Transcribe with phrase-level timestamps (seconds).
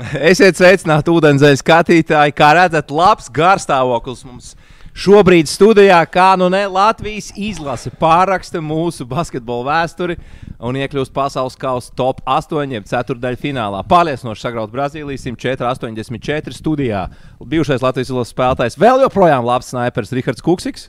[0.00, 2.32] Esiet sveicināti, ūdenzēļa skatītāji.
[2.32, 4.54] Kā redzat, labs garstāvoklis mums
[4.96, 5.98] šobrīd studijā.
[6.08, 10.16] Kā nu ne Latvijas izlase pāraksta mūsu basketbola vēsturi
[10.64, 13.34] un iekļūst pasaules kausa top 8, jeb 4.
[13.36, 13.82] finālā.
[13.84, 17.04] Pārliecinoši sagraut Brazīliju 104-84 studijā.
[17.44, 20.88] Bijušais Latvijas izlases spēlētājs vēl joprojām labs snipers Rihards Kuksiks.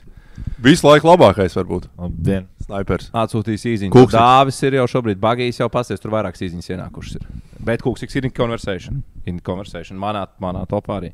[0.64, 1.90] Visu laiku labākais varbūt.
[2.00, 2.46] Labdien!
[2.64, 3.10] Snipers.
[3.12, 3.92] Atsūtījis īziņu.
[3.92, 4.16] Kuksiks.
[4.16, 7.18] Dāvis ir jau šobrīd bagījis, jau pasies, tur vairākas īziņas ienākušas.
[7.18, 7.26] Ir.
[7.68, 9.02] Bet Kuksiks ir in conversation.
[9.28, 9.98] In conversation.
[10.00, 11.10] Manā, manā topā arī.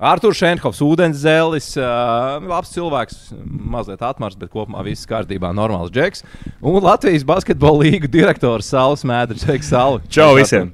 [0.00, 6.24] Arthurs Šenkovs, ūdens zēlis, uh, labs cilvēks, mazliet atmars, bet kopumā viss kārtībā, normāls džeks.
[6.60, 10.00] Un Latvijas basketbola līgu direktors Sauls Mēdris, Džeks Salu.
[10.12, 10.72] Čau visiem!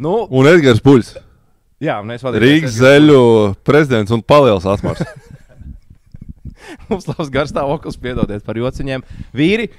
[0.00, 1.12] Nu, Un Edgars Puļs.
[1.82, 2.42] jā, un es vadīju.
[2.42, 3.20] Rīgas zeļu
[3.66, 5.02] prezidents un paliels atmars.
[6.90, 9.04] Mums labs garstāvoklis, piedodiet par jociņiem.
[9.36, 9.70] Vīri,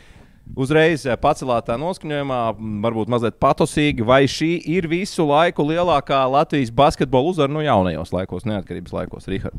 [0.56, 2.42] uzreiz eh, pacelātā noskaņojumā,
[2.86, 8.48] varbūt mazliet patosīgi, vai šī ir visu laiku lielākā Latvijas basketbola uzvara nu, jaunajos laikos,
[8.50, 9.58] neatkarības laikos, Rihard.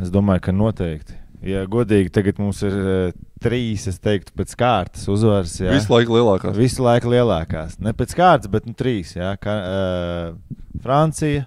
[0.00, 1.18] Es domāju, ka noteikti.
[1.44, 5.54] Ja godīgi, tagad mums ir uh, trīs, es teiktu, pēc kārtas uzvaras.
[5.56, 5.72] Jā.
[5.72, 6.56] Visu laiku lielākās.
[6.56, 7.78] Visu laiku lielākās.
[7.80, 9.14] Ne pēc kārtas, bet nu, trīs.
[9.16, 9.32] Jā.
[9.40, 11.46] Ka, uh, Francija,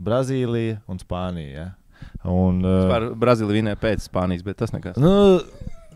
[0.00, 1.50] Brazīlija un Spānija.
[1.50, 1.66] Jā.
[2.28, 4.98] Un, uh, Par Brazīliju vinēja pēc Spānijas, bet tas nekas.
[5.00, 5.40] Nu,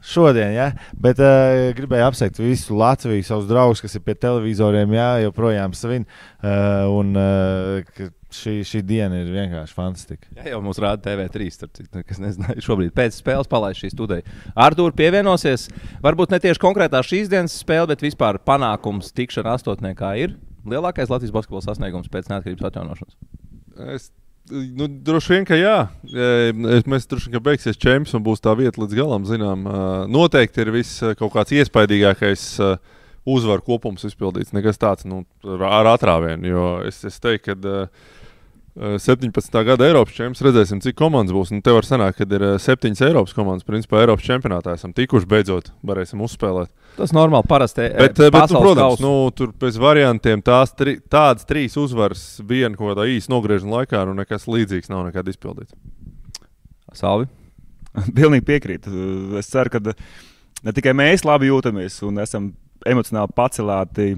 [0.04, 5.08] šodien, jā, bet uh, gribēju apsveikt visu Latviju, savus draugus, kas ir pie televizoriem, jā,
[5.26, 6.06] joprojām svin.
[6.40, 10.32] Uh, un uh, šī, šī diena ir vienkārši fantastiska.
[10.38, 12.62] Jā, jau mums rāda TV3, starp kas nezināja.
[12.66, 14.24] Šobrīd pēc spēles palaist šī studija.
[14.66, 15.68] Artur pievienosies.
[16.04, 20.36] Varbūt ne tieši konkrētā šīs dienas spēle, bet vispār panākums tikšana astotniekā ir
[20.68, 23.16] lielākais Latvijas basketbola sasniegums pēc neatkarības atjaunošanas.
[23.94, 24.10] Es,
[24.50, 25.76] nu, droši vien, ka jā.
[26.04, 29.24] Mēs droši vien, ka beigsies čempions un būs tā vieta līdz galam.
[29.28, 29.64] Zinām,
[30.12, 32.44] noteikti ir viss kaut kāds iespaidīgākais
[33.24, 34.52] uzvaru kopums izpildīts.
[34.52, 36.50] Nekas tāds nu, ar atrāvienu.
[36.50, 37.86] Jo es, es teiktu, ka
[38.74, 39.54] 17.
[39.64, 41.52] gada Eiropas čempions redzēsim, cik komandas būs.
[41.54, 43.62] Nu, te var sanākt, ka ir e, septiņas Eiropas komandas.
[43.68, 46.72] Principā Eiropas čempionātā esam tikuši beidzot, varēsim uzspēlēt.
[46.98, 47.84] Tas normāli parasti.
[47.86, 52.40] eh, Bet, bet nu, protams, kausa- nu, tur bez variantiem tās tri, tādas trīs uzvaras
[52.42, 55.70] viena kaut kādā īsa nogriežņa laikā, nu nekas līdzīgs nav nekad izpildīts.
[56.94, 57.26] Salvi.
[58.18, 58.90] Pilnīgi piekrītu.
[59.38, 59.78] Es ceru, ka
[60.64, 62.50] ne tikai mēs labi jūtamies un esam
[62.84, 64.10] emocionāli pacelāti,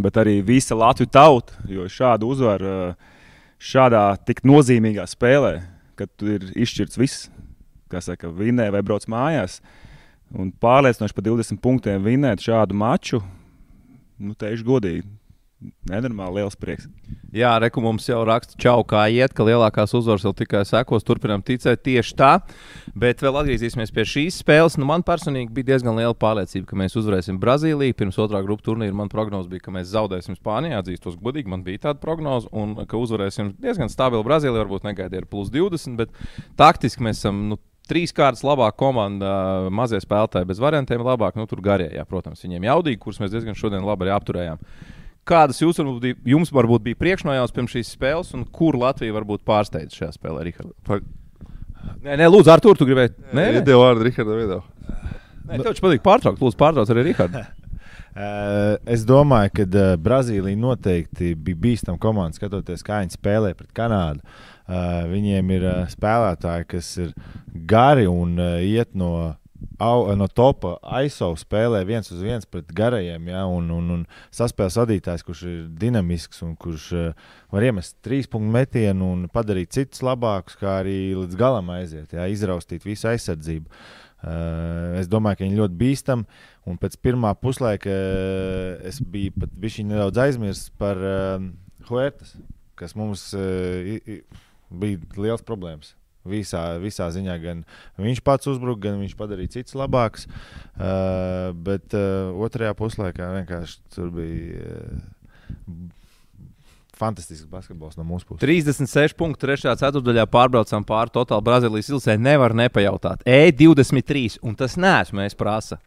[0.00, 1.52] bet arī visa Latvijas tauta.
[1.68, 3.14] Jo šādu uzvaru eh,
[3.58, 5.58] šādā tik nozīmīgā spēlē,
[5.98, 7.28] kad ir izšķirts viss,
[7.90, 9.58] kas saka, vinē vai brauc mājās,
[10.34, 13.22] un pārliecinoši par 20 punktiem vinēt šādu maču,
[14.18, 15.06] nu, teikšu godīgi,
[15.88, 16.86] nenormāli liels prieks.
[17.34, 21.04] Jā, reku mums jau raksta, čau, kā iet, ka lielākās uzvaras vēl tikai sekos.
[21.04, 22.30] Turpinām ticēt tieši tā.
[22.98, 24.78] Bet vēl atgriezīsimies pie šīs spēles.
[24.80, 27.96] Nu, man personīgi bija diezgan liela pārliecība, ka mēs uzvarēsim Brazīliju.
[27.98, 30.78] Pirms otrā grupu turnīra man prognoze bija, ka mēs zaudēsim Spāniju.
[30.80, 34.62] Atzīstos godīgi, man bija tāda prognoze, un ka uzvarēsim diezgan stabilu Brazīliju.
[34.62, 36.14] Varbūt negaidīja ar plus 20, bet
[36.60, 37.48] taktiski mēs esam.
[37.52, 39.28] Nu, Trīs kārtas labāka komanda,
[39.72, 43.56] mazie spēlētāji bez variantiem, labāk, nu, tur garie, jā, protams, viņiem jaudīgi, kurus mēs diezgan
[43.56, 44.60] šodien labi arī apturējām.
[45.28, 49.44] Kādas jūs, varbūt, bija- jums varbūt bija priekšnojautas pirms šīs spēles, un kur Latvija varbūt
[49.48, 50.72] pārsteidz šajā spēlē, Rihard?
[50.88, 51.00] Pa-
[52.04, 53.12] Nē, nē, lūdzu, Artur, tu gribēji.
[53.32, 54.62] Nē, nē, Iedēļ vārdu Rihardam Viedau.
[55.48, 56.40] nē tev taču patīk pārtraukt.
[56.42, 57.44] Lūdzu, pārtrauc arī Rihardu.
[58.18, 63.68] Uh, es domāju, ka uh, Brazīlija noteikti bija bīstama komanda, skatoties, kā viņi spēlē pret
[63.76, 64.24] Kanādu.
[64.66, 67.12] Uh, viņiem ir uh, spēlētāji, kas ir
[67.70, 68.32] gari un
[68.64, 69.36] iet no,
[69.78, 70.74] au, no topa
[71.04, 73.30] ISO spēlē viens uz viens pret garajiem.
[73.30, 78.28] Ja, un, un, un saspēles vadītājs, kurš ir dinamisks un kurš uh, var iemest trīs
[78.30, 83.70] punktu metienu un padarīt citus labākus, kā arī līdz galam aiziet, ja, izraustīt visu aizsardzību.
[84.18, 86.40] Uh, es domāju, ka viņi ļoti bīstami.
[86.68, 89.54] Un pēc pirmā puslaika uh, es biju pat
[89.86, 91.38] nedaudz aizmirsis par uh,
[91.88, 92.34] Huertas,
[92.78, 94.18] kas mums uh,
[94.68, 95.94] bija liels problēmas.
[96.28, 97.62] Visā, visā ziņā gan
[97.98, 100.28] viņš pats uzbruka, gan viņš padarīja citus labākus.
[100.78, 105.86] Uh, bet uh, otrajā puslaikā vienkārši tur bija uh,
[106.98, 108.42] fantastisks basketbols no mūsu puses.
[108.42, 109.74] 36 punktu, 3.
[109.80, 112.18] ceturdaļā pārbraucam pāri totāli Brazīlijas ilsē.
[112.20, 113.22] Nevar nepajautāt.
[113.28, 115.78] E23, un tas neesmu es prasa.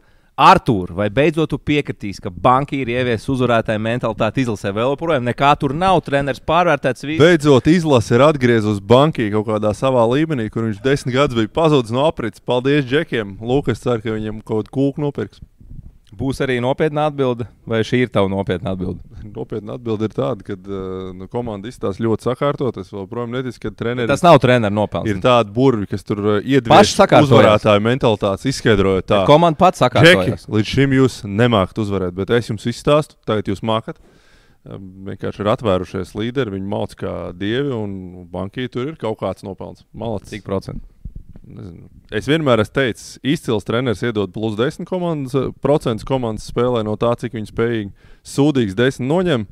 [0.41, 5.27] Artur, vai beidzot piekritīs, ka banķīri ievies uzvarētāju mentalitāti izlasē vēl joprojām?
[5.27, 5.99] Nekā tur nav.
[6.07, 7.21] Treneris pārvērtēts visu.
[7.21, 11.93] Beidzot, izlase ir atgriezusies bankī kaut kādā savā līmenī, kur viņš desmit gadus bija pazudis
[11.93, 12.41] no aprits.
[12.41, 13.35] Paldies Džekiem.
[13.37, 15.43] Lūk, es ceru, ka viņam kaut kādu kūku nopirks.
[16.11, 18.99] Būs arī nopietna atbilde, vai šī ir tava nopietna atbilde?
[19.31, 22.81] Nopietna atbilde ir tāda, ka uh, nu, komanda izstāsta ļoti sakārtot.
[22.81, 25.07] Es joprojām neticu, ka treneris Tas nav treneris nopelns.
[25.07, 27.31] ir tādi burvi, kas tur uh, Paši iedvesmo sakārtojās.
[27.31, 29.21] uzvarētāju mentalitātes, izskaidrojot tā.
[29.29, 30.45] Komanda pats Džeki, sakārtojas.
[30.51, 34.03] līdz šim jūs nemākat uzvarēt, bet es jums izstāstu, tagad jūs mākat.
[35.07, 39.85] vienkārši ir atvērušies līderi, viņi māca kā dievi, un bankī tur ir kaut kāds nopelns.
[39.93, 40.29] Malacis.
[40.35, 40.83] Cik procentu?
[41.41, 41.87] Nezinu.
[42.13, 45.33] Es vienmēr esmu teicis, izcils treneris iedod plus 10 komandas,
[45.63, 47.91] procentus komandas spēlē no tā, cik viņi spējīgi.
[48.27, 49.47] Sūdīgs 10 noņem,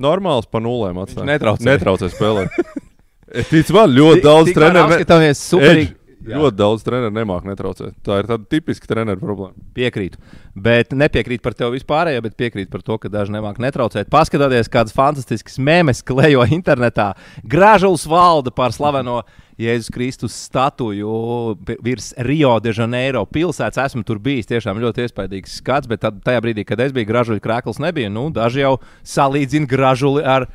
[0.00, 1.26] normāls pa nulēm atstāja.
[1.28, 1.64] netraucē.
[1.68, 2.48] netraucē spēlēt.
[3.28, 4.88] Es ticu, man ļoti daudz treneru.
[4.88, 5.90] ne- Skatāmies, superīgi.
[6.28, 7.96] Edž, Ļoti daudz treneru nemāku netraucēt.
[8.04, 9.56] Tā ir tāda tipiska treneru problēma.
[9.76, 10.20] Piekrītu.
[10.58, 14.10] Bet nepiekrītu par tevi vispārējo, bet piekrītu par to, ka daži nemāk netraucēt.
[14.12, 17.12] Paskatieties, kādas fantastiskas mēmes klejo internetā.
[17.46, 19.22] Gražulis valda par slaveno
[19.58, 23.80] Jēzus Kristus statuju virs Rio de Janeiro pilsētas.
[23.88, 24.46] Esmu tur bijis.
[24.50, 28.12] Tiešām ļoti iespaidīgs skats, bet tad, tajā brīdī, kad es biju gražuļu krēkls, nebija.
[28.12, 30.46] Nu, daži jau salīdzina gražuli ar,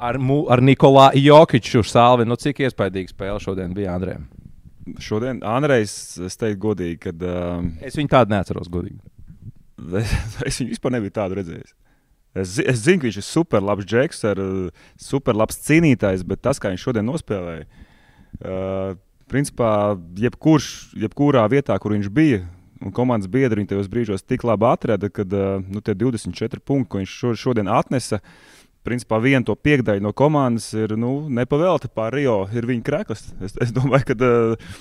[0.00, 2.28] ar, ar Nikolā Jokiču salvi.
[2.28, 4.24] Nu, cik iespaidīga spēle šodien bija Andrejam?
[5.02, 5.92] Šodien Andrejs,
[6.28, 9.00] es teiktu, godīgi, ka uh, Es viņu tādu neatceros, godīgi.
[10.02, 10.12] es,
[10.46, 11.74] es viņu vispār nebiju tādu redzējis.
[12.36, 16.70] Es, es zinu, ka viņš ir superlabs džeks, ar uh, superlabs cīnītājs, bet tas, kā
[16.72, 18.92] viņš šodien nospēlēja, uh,
[19.30, 19.70] principā,
[20.20, 20.68] jebkurš,
[21.02, 22.44] jebkurā vietā, kur viņš bija,
[22.84, 26.90] un komandas biedri viņu tajos brīžos tik labi atrada, ka uh, nu, tie 24 punkti,
[26.92, 28.20] ko viņš šo, šodien atnesa,
[28.86, 33.26] principā viena to piekdaļa no komandas ir nu, nepavēlta pār Rio, ir viņa krekls.
[33.42, 34.76] Es, es domāju, ka uh,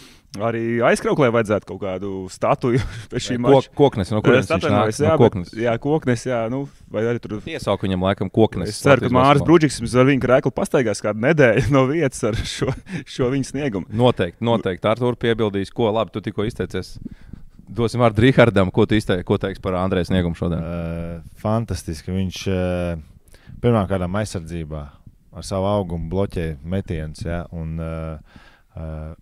[0.45, 2.81] arī aizkrauklē vajadzētu kaut kādu statuju
[3.11, 3.71] pēc šī Kok, mača.
[3.79, 4.89] koknes, no kurienes Es viņš nāk?
[4.91, 5.53] jā, No bet- koknes.
[5.65, 6.61] jā, koknes, jā, nu,
[6.91, 7.37] vai arī tur.
[7.45, 8.73] Piesauku viņam, laikam, koknes.
[8.73, 9.47] Es ceru, ka basketbolā.
[9.47, 12.73] Brūģis ar viņu krēklu pastaigās kādu nedēļu no vietas ar šo,
[13.07, 13.87] šo viņa sniegumu.
[13.95, 14.91] Noteikti, noteikti.
[14.91, 16.97] Ar to piebildīs, ko labi tu tikko izteicies.
[17.65, 20.59] Dosim vārdu Rihardam, ko tu izteiksi, ko teiks par Andrēs sniegumu šodien.
[20.61, 22.11] Uh, fantastiski.
[22.13, 22.99] Viņš uh,
[23.65, 24.81] pirmkārt aizsardzībā
[25.35, 28.19] ar savu augumu bloķēja metienus ja, un uh,
[28.77, 29.13] uh,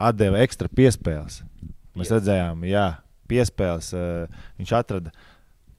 [0.00, 1.40] atdeva ekstra piespēles.
[1.98, 2.86] Mēs redzējām, jā,
[3.30, 3.90] piespēles.
[3.96, 5.14] Uh, viņš atrada,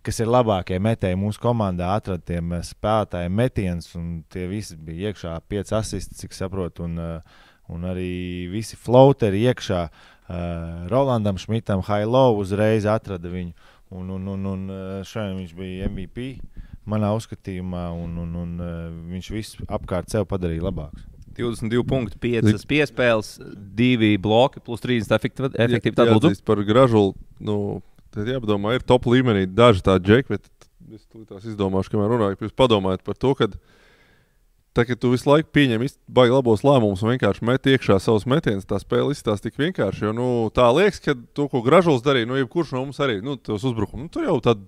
[0.03, 5.12] kas ir labākie metēji mūsu komandā, atrada tiem uh, spēlētājiem metienus, un tie visi bija
[5.12, 9.86] iekšā, pieci asisti, cik saprotu, un, uh, un arī visi floateri iekšā.
[10.31, 13.53] Uh, Rolandam Šmitam, Hailo uzreiz atrada viņu.
[13.92, 16.33] Un, un, un, un uh, šodien viņš bija MVP
[16.89, 18.74] manā uzskatījumā, un, un, un uh,
[19.12, 21.07] viņš visu apkārt sev padarīja labāks.
[21.38, 23.36] 22 punkti, 5 piespēles,
[23.78, 25.62] 2 bloki, plus 30 efektivitāte.
[26.12, 26.31] lūdzu.
[26.31, 27.13] Jāatzīst par gražulu.
[27.39, 27.56] Nu,
[28.12, 30.50] tad jāpadomā, ir top līmenī daži tādi džeki, bet
[30.92, 32.42] es tās izdomāšu, kamēr runāju.
[32.44, 33.48] Jūs padomājat par to, ka
[34.75, 38.68] tā, ka tu visu laiku pieņem baigi labos lēmumus un vienkārši met iekšā savus metienus,
[38.68, 40.07] tā spēle izskatās tik vienkārši.
[40.07, 43.38] Jo, nu, tā liekas, ka to, ko gražulis darīja, nu, jebkurš no mums arī, nu,
[43.39, 44.63] tos uzbrukums, nu, tur jau tad,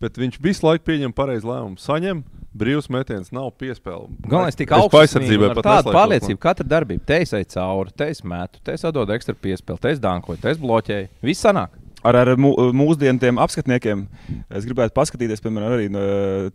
[0.00, 1.78] bet viņš visu laiku pieņem pareizi lēmumu.
[1.82, 2.22] Saņem,
[2.58, 4.08] brīvs metiens, nav piespēle.
[4.26, 6.38] Galvenais tik augsts aizsardzībai tāda pārliecība.
[6.46, 9.92] Katra darbība, te es eju cauri, te es metu, te es atdodu ekstra piespēli, te
[9.94, 11.08] es dankoju, te es bloķēju.
[11.22, 11.74] Viss sanāk.
[12.06, 14.06] Ar, ar mū- mūsdienu tiem apskatniekiem
[14.54, 16.04] es gribētu paskatīties, piemēram, arī, no,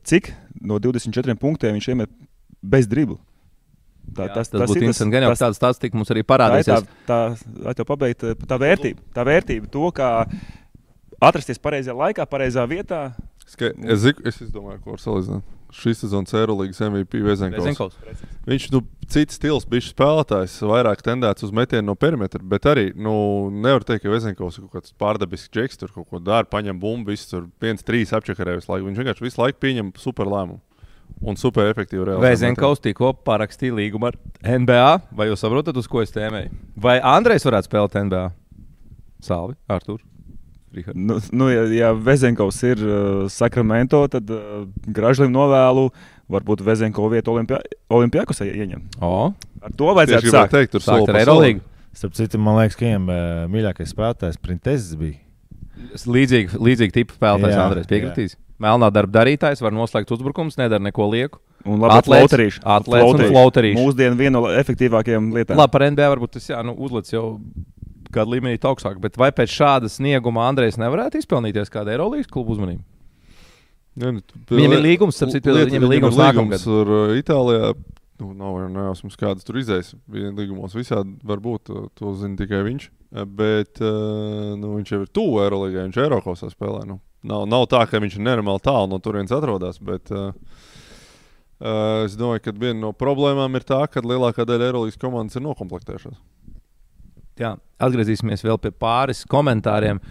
[0.07, 0.31] cik
[0.63, 2.09] no 24 punktiem viņš iemet
[2.63, 3.19] bez dribla.
[4.13, 5.19] Tā, Jā, tas, tas būtu interesanti.
[5.19, 6.87] Tas- tāda statistika mums arī Tā ir tā, parādīsies.
[7.07, 7.19] tā,
[7.63, 10.09] lai to pabeigtu, tā vērtība, tā vērtība, to, kā
[11.23, 13.13] atrasties pareizajā laikā, pareizā vietā.
[13.47, 15.51] Ska es, zinu, es domāju, ko var salīdzināt.
[15.73, 17.21] Šīs sezonas Eirolandes MVP.
[17.25, 17.95] Vezenkovs.
[18.45, 23.15] Viņš nu, cits stils, bija spēlētājs, vairāk tendēts uz metienu no perimetra, bet arī nu,
[23.49, 27.09] nevar teikt, ka Vezenkovs ir kaut kāds pārdabisks džeks, tur kaut ko dara, paņem bumbu,
[27.09, 28.85] viss tur viens, trīs apčakarē visu laiku.
[28.91, 30.61] Viņš vienkārši visu laiku pieņem super lēmumu
[31.25, 32.25] un super efektīvu reāli.
[32.25, 34.87] Vēzenkaus tikko parakstīja līgumu ar NBA.
[35.17, 36.53] Vai jūs saprotat, uz ko es tēmēju?
[36.85, 38.25] Vai Andrejs varētu spēlēt NBA?
[39.23, 40.01] Salvi, Artur.
[40.93, 45.89] Nu, nu, ja, ja Vezenkovs ir uh, Sakramento, tad uh, Gražlim novēlu
[46.33, 47.59] varbūt Vezenko vietu Olimpia
[47.93, 48.81] Olimpijakosai ieņem.
[49.05, 50.55] O, Ar to vajadzētu sākt.
[50.55, 51.61] teikt, tur sākt ar Eirolīgu.
[51.93, 53.19] Starp citu, man liekas, ka viņam uh,
[53.53, 55.19] mīļākais spēlētājs Printeses bija.
[56.09, 58.37] Līdzīgi, līdzīgi tipa spēlētājs Jā, Andrejs piekritīs.
[58.63, 61.41] Melnā darba darītājs var noslēgt uzbrukums, nedara neko lieku.
[61.63, 62.61] Un labi, Atlēts, floaterīši.
[62.75, 63.77] atlēts un floaterīši.
[63.79, 65.59] Mūsdienu viena no efektīvākajām lietām.
[65.59, 67.25] Labi, par NBA varbūt tas jā, nu, uzlic jau
[68.13, 72.85] kādu līmenī augstāk, bet vai pēc šāda snieguma Andrejs nevarētu izpelnīties kāda Eirolandes kluba uzmanība?
[73.93, 76.63] Jā, nu, Viņam ir līgums, citu, lieta, viņam ir līgums nākamgad.
[76.65, 77.73] Ar uh, Itālijā.
[78.21, 79.93] Nu, nav jau nejausmas, kādas tur izējas.
[80.13, 81.65] Līgumos visādi var būt.
[81.69, 82.87] To, to zina tikai viņš.
[82.89, 85.85] Eh, Bet uh, nu, viņš jau ir tuvu Eirolandā.
[85.85, 86.85] Viņš Eiropasā spēlē.
[86.89, 89.81] Nu, nav, nav tā, ka viņš ir nenormāli tālu no turienes atrodas.
[89.83, 90.33] Bet, uh,
[91.61, 95.45] uh, es domāju, ka viena no problēmām ir tā, ka lielākā daļa Eirolandas komandas ir
[95.45, 96.17] noklāpējušās.
[97.41, 100.01] Jā, atgriezīsimies vēl pie pāris komentāriem,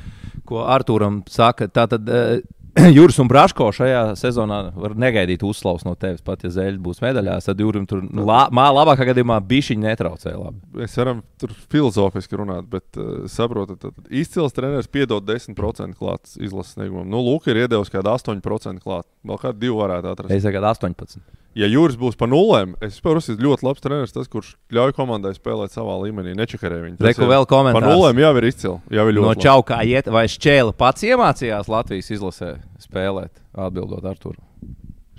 [0.49, 1.69] ko Arthūram saka.
[1.71, 2.41] Tātad, eh,
[2.97, 6.23] Juris un Braško šajā sezonā var negaidīt uzslavas no tevis.
[6.25, 10.39] Pat ja Zeļs būs medaļās, tad Jurim tur la, mā, labākā gadījumā bija viņa netraucēja.
[10.41, 10.63] Labi.
[10.81, 16.79] Mēs varam tur filozofiski runāt, bet uh, saprotat, tad izcils treneris piedod 10% klāts izlases
[16.79, 17.07] sniegumam.
[17.13, 19.07] Nu, Lūk, ir iedevis kādu 8% klāt.
[19.29, 20.35] Vēl kādu divu varētu atrast.
[20.35, 21.21] Es tagad 18.
[21.59, 25.35] Ja Juris būs pa nulēm, es saprotu, ir ļoti labs treneris, tas, kurš ļauj komandai
[25.37, 26.97] spēlēt savā līmenī, nečakarē viņu.
[26.97, 27.85] Tas Reku vēl komentārs.
[27.85, 28.79] Pa nulēm jau ir izcili.
[28.97, 29.35] Jau ir No.
[29.37, 34.33] Čaukā iet, vai Šķēla pats iemācījās Latvijas izlasē spēlēt, atbildot ar to.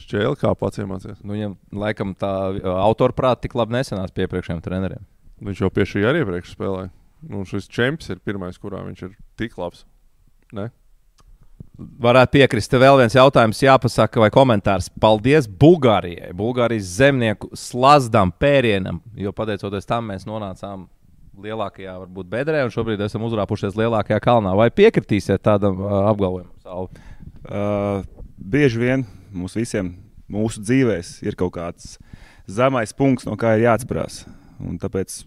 [0.03, 1.21] Šķēli kā pats iemācījās.
[1.21, 2.33] Nu, viņam laikam tā
[2.81, 5.05] autorprāta tik labi nesenās pie priekšējiem treneriem.
[5.43, 6.89] Viņš jau pie šī arī iepriekš spēlēja.
[7.29, 9.85] Nu, šis čempions ir pirmais, kurā viņš ir tik labs.
[10.53, 10.71] Ne?
[11.73, 12.69] Varētu piekrist.
[12.69, 14.91] Te vēl viens jautājums, jāpasaka, vai komentārs.
[15.01, 20.85] Paldies Bulgārijai, Bulgārijas zemnieku slazdam, pērienam, jo pateicoties tam mēs nonācām
[21.41, 24.53] lielākajā, varbūt bedrē, un šobrīd esam uzrāpušies lielākajā kalnā.
[24.57, 26.53] Vai piekritīsiet tādam uh, apgalvojumam?
[27.43, 28.05] Uh,
[28.37, 29.95] bieži vien mums visiem,
[30.29, 31.97] mūsu dzīvēs, ir kaut kāds
[32.45, 34.23] zemais punkts, no kā ir jāatcerās.
[34.61, 35.23] Un tāpēc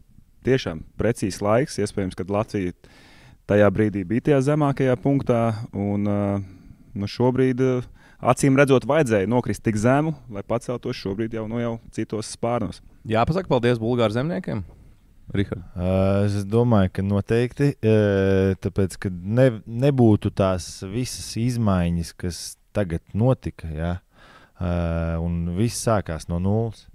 [0.47, 2.77] tiešām precīzs laiks, iespējams, kad Latvija
[3.51, 5.43] tajā brīdī bija tajā zemākajā punktā.
[5.75, 6.41] Un, uh,
[6.97, 7.87] nu šobrīd, uh,
[8.21, 12.83] acīm redzot, vajadzēja nokrist tik zemu, lai paceltos šobrīd jau, nu, jau citos spārnos.
[13.07, 14.65] Jāpasaka paldies Bulgāru zemniekiem.
[15.35, 15.63] Richard.
[15.75, 17.73] Uh, Es domāju, ka noteikti.
[17.75, 22.43] uh, Tāpēc, ka ne, nebūtu tās visas izmaiņas, kas
[22.77, 23.93] tagad notika, ja,
[24.61, 26.87] uh, un viss sākās no nulles.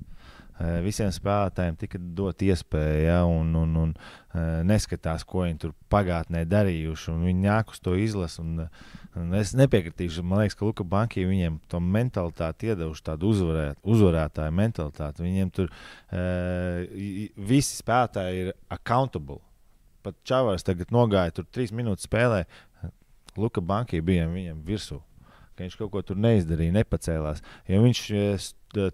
[0.62, 5.74] Uh, Visiem spēlētājiem tika dot iespēja, ja, un, un, un uh, neskatās, ko viņi tur
[5.90, 7.16] pagātnē darījuši.
[7.24, 8.44] Viņi nāk uz to izlasu.
[8.44, 8.68] Un,
[9.18, 10.22] un es nepiekritīšu.
[10.28, 15.26] Man liekas, ka Luka Banki viņiem to mentalitāti iedevuši tādu uzvarēt, uzvarētāju mentalitāti.
[15.26, 16.86] Viņiem tur uh,
[17.52, 19.42] visi spēlētāji ir accountable.
[20.06, 22.44] Pat Čavars tagad nogāja tur trīs minūtes spēlē.
[23.40, 25.02] Luka Banki bija viņam virsū.
[25.62, 27.40] Ka Viņš kaut ko tur neizdarīja, nepacēlās.
[27.70, 28.02] Ja viņš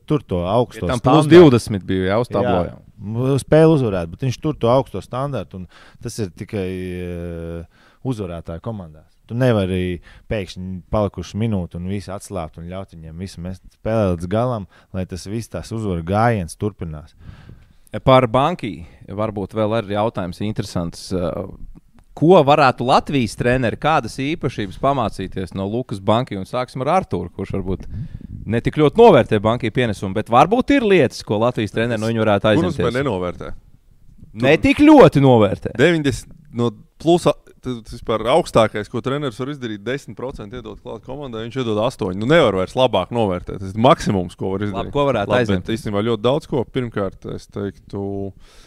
[0.10, 2.72] tur to augsto Ja tam plus standartu- 20 bija jau uz tablojā.
[2.76, 5.62] Jā, spēle uzvarēt, bet viņš tur to augsto standartu.
[5.62, 5.68] un
[6.02, 6.68] Tas ir tikai
[7.06, 9.14] uh, uzvarētāju komandās.
[9.28, 10.00] Tu nevari
[10.32, 15.06] pēkšņi palikuši minūti un visu atslābt un ļaut viņiem visu mest spēlēt līdz galam, lai
[15.06, 17.14] tas viss tās uzvaru gājiens turpinās.
[18.04, 18.70] Par banku
[19.08, 21.12] varbūt vēl ir jautājums interesants.
[21.16, 21.52] Uh,
[22.18, 26.34] Ko varētu Latvijas treneri, kādas īpašības pamācīties no Lukas Banka?
[26.40, 27.86] Un sāksim ar Arthuru, kurš varbūt
[28.50, 32.24] ne tik ļoti novērtē bankai pienesumu, bet varbūt ir lietas, ko Latvijas treneri no viņa
[32.24, 32.98] varētu Kurus man aizņemt.
[32.98, 33.52] nenovērtē?
[34.42, 35.76] Ne tik ļoti novērtē.
[35.78, 36.72] 90 no
[37.02, 37.28] plus,
[37.62, 42.18] tas vispār augstākais, ko treneris var izdarīt, 10% iedot klāt komandai, viņš iedod 8.
[42.18, 43.62] Nu, nevar vairs labāk novērtēt.
[43.62, 44.88] Tas ir maksimums, ko var izdarīt.
[44.88, 45.70] Labi, ko varētu Labi, aizņemt?
[45.78, 46.64] Īstenībā ļoti daudz ko.
[46.66, 48.66] Pirmkārt, es teiktu, uh,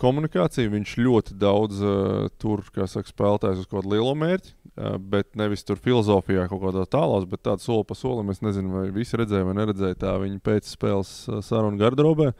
[0.00, 0.70] komunikācija.
[0.72, 5.64] Viņš ļoti daudz uh, tur, saka, spēlētājs uz kaut kādu lielo mērķi, uh, bet nevis
[5.68, 8.32] tur filozofijā kaut kādā tālāk, bet tādu soli pa solim.
[8.34, 12.32] Es nezinu, vai visi redzēja vai neredzēja tā viņa pēcspēles uh, sarunu garderobē.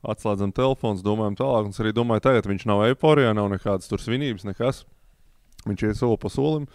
[0.00, 1.68] Atslēdzam telefonu, domājam tālāk.
[1.68, 4.86] Es arī domāju, tagad viņš nav eiforijā, nav nekādas tur svinības, nekas.
[5.66, 6.70] Viņš iet soli pa solim.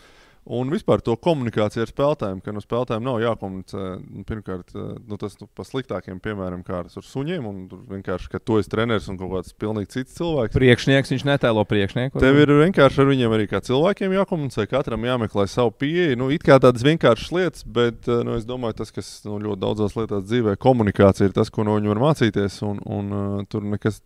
[0.45, 3.85] Un vispār to komunikāciju ar spēlētājiem, ka no spēlētājiem nav jākomunicē.
[4.05, 8.39] Nu, Pirmkārt, eh, nu, tas nu, pa sliktākiem piemēram, kā ar suņiem, tur vienkārši, ka
[8.39, 10.53] tu esi treneris un kaut kāds pilnīgi cits cilvēks.
[10.53, 12.21] Priekšnieks, viņš netēlo priekšnieku.
[12.21, 16.19] Tev ir vienkārši ar viņiem arī kā cilvēkiem jākomunicē, katram jāmeklē savu pieeju.
[16.21, 19.63] Nu, it kā tādas vienkāršas lietas, bet eh, nu, es domāju, tas, kas nu, ļoti
[19.65, 22.61] daudzās lietās dzīvē, komunikācija ir tas, ko no viņiem var mācīties.
[22.69, 24.03] Un, un, uh, tur nekas,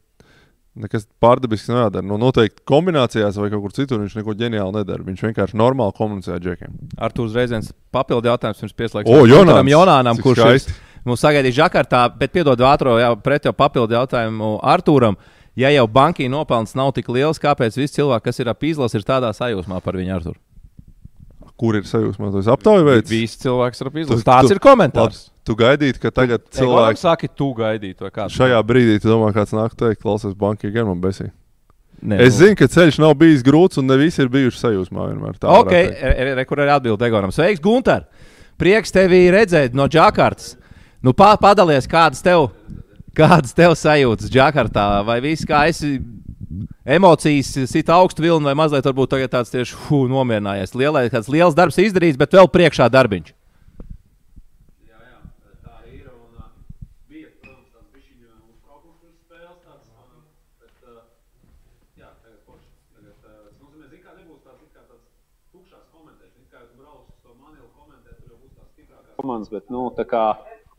[0.79, 2.03] nekas pārdabisks nedara.
[2.05, 5.05] Nu, noteikti kombinācijās vai kaut kur citur viņš neko ģeniāli nedara.
[5.07, 6.77] Viņš vienkārši normāli komunicē ar džekiem.
[6.97, 9.13] Ar to uzreiz viens papildu jautājums pirms pieslēgsim.
[9.13, 13.95] O, Jonānam, Cik kurš ir mums sagaidīja Žakartā, bet piedod ātro jā, pret jau papildu
[13.97, 15.17] jautājumu Artūram.
[15.59, 19.07] Ja jau bankai nopelns nav tik liels, kāpēc visi cilvēki, kas ir ap izlasi, ir
[19.07, 20.39] tādā sajūsmā par viņu Artūru?
[21.59, 22.29] Kur ir sajūsma?
[22.31, 23.11] Tas aptaujas veids.
[23.11, 24.23] Visi cilvēki ir ap izlasi.
[24.27, 25.17] Tāds tu- ir komentārs.
[25.27, 29.09] Labi, Tu gaidīji, ka tagad Cilvēki cilvēks saka, tu gaidītu, vai kāds šajā brīdī, tu
[29.09, 31.31] domā, kāds nāk teikt, klausies, bankai gan man besī.
[31.99, 32.45] Nē, Es nu.
[32.45, 35.39] zinu, ka ceļš nav bijis grūts un ne visi ir bijuši sajūsmā vienmēr.
[35.41, 36.03] Tā Ok, varētu teikt.
[36.21, 37.33] re, re, kur arī atbild Egonam.
[37.35, 38.05] Sveiks, Gunter!
[38.61, 40.53] Prieks tevi redzēt no Džakartas.
[41.03, 42.51] Nu, pa, padalies, kādas tev,
[43.17, 44.85] kādas tev sajūtas Džakartā?
[45.07, 45.97] Vai viss kā esi
[46.85, 50.75] emocijas, sit augstu vilni, vai mazliet varbūt tagad tāds tieši hu, nomierinājies.
[50.77, 53.33] Lielai, kāds liels darbs izdarīts, bet vēl priekšā darbiņš.
[69.29, 70.23] Komandas, bet nu, kā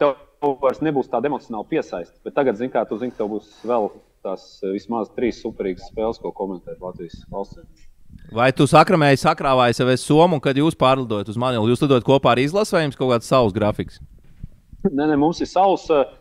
[0.00, 0.16] tev
[0.62, 2.16] vairs nebūs tāda emocionāla piesaiste.
[2.24, 3.90] Bet tagad, zini, kā tu zini, tev būs vēl
[4.24, 7.86] tās eh, vismaz trīs superīgas spēles, ko komentēt Latvijas valsts.
[8.34, 12.42] Vai tu sakramēji sakrāvāji sev somu, kad jūs pārlidojat uz Manilu, jūs lidojat kopā ar
[12.42, 14.00] izlasi vai jums kaut kāds savs grafiks?
[14.86, 15.88] Nē, nē, mums ir savs.
[15.94, 16.16] eh,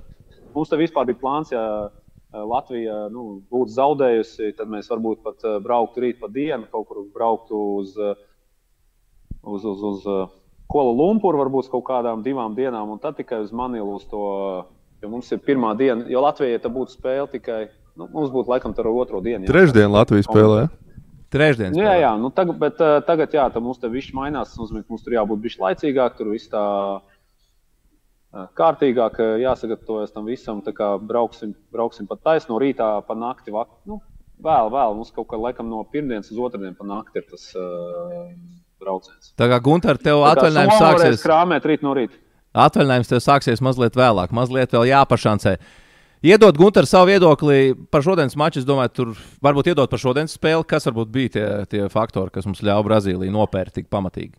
[0.50, 5.46] Mums te vispār bija plāns, ja eh, Latvija nu, būtu zaudējusi, tad mēs varbūt pat
[5.64, 7.94] brauktu rīt pa dienu, kaut kur brauktu uz,
[9.46, 10.08] uz, uz, uz
[10.70, 14.66] eh, Kuala Lumpuru, varbūt kaut kādām divām dienām, un tad tikai uz Manilu uz to.
[15.00, 17.70] Jo mums ir pirmā diena, jo Latvijai tā būtu spēle tikai.
[17.96, 19.46] Nu, mums būtu laikam tā ar otro dienu.
[19.46, 19.52] jā.
[19.52, 20.68] Trešdien Latvijas spēlē.
[21.32, 21.78] Trešdienas.
[21.78, 22.02] Jā, spēlē.
[22.04, 24.58] jā, nu tagad, bet uh, tagad, jā, tad mums te viss mainās.
[24.60, 26.64] Mums, mums tur jābūt bišķi laicīgāk, tur viss tā
[27.00, 30.62] uh, kārtīgāk uh, jāsagatavojas tam visam.
[30.66, 33.56] Tā kā brauksim, brauksim pat taisno rītā, pa nakti.
[33.56, 34.02] Vak, nu,
[34.44, 35.00] vēl, vēl.
[35.00, 38.28] Mums kaut kā laikam no pirmdienas uz otrdienu pa nakti ir tas uh,
[38.82, 39.34] brauciens.
[39.40, 41.22] Tā kā Gunter, tev atvaļinājums sāksies.
[41.26, 42.18] krāmēt rīt no rīta.
[42.58, 45.58] Atvaļinājums tev sāksies mazliet vēlāk, mazliet vēl jāpašancē.
[46.26, 48.60] Iedod Gunter savu viedokli par šodienas maču.
[48.60, 49.12] Es domāju, tur
[49.46, 50.68] varbūt iedod par šodienas spēli.
[50.68, 54.36] Kas varbūt bija tie, tie faktori, kas mums ļāva Brazīliju nopērt tik pamatīgi?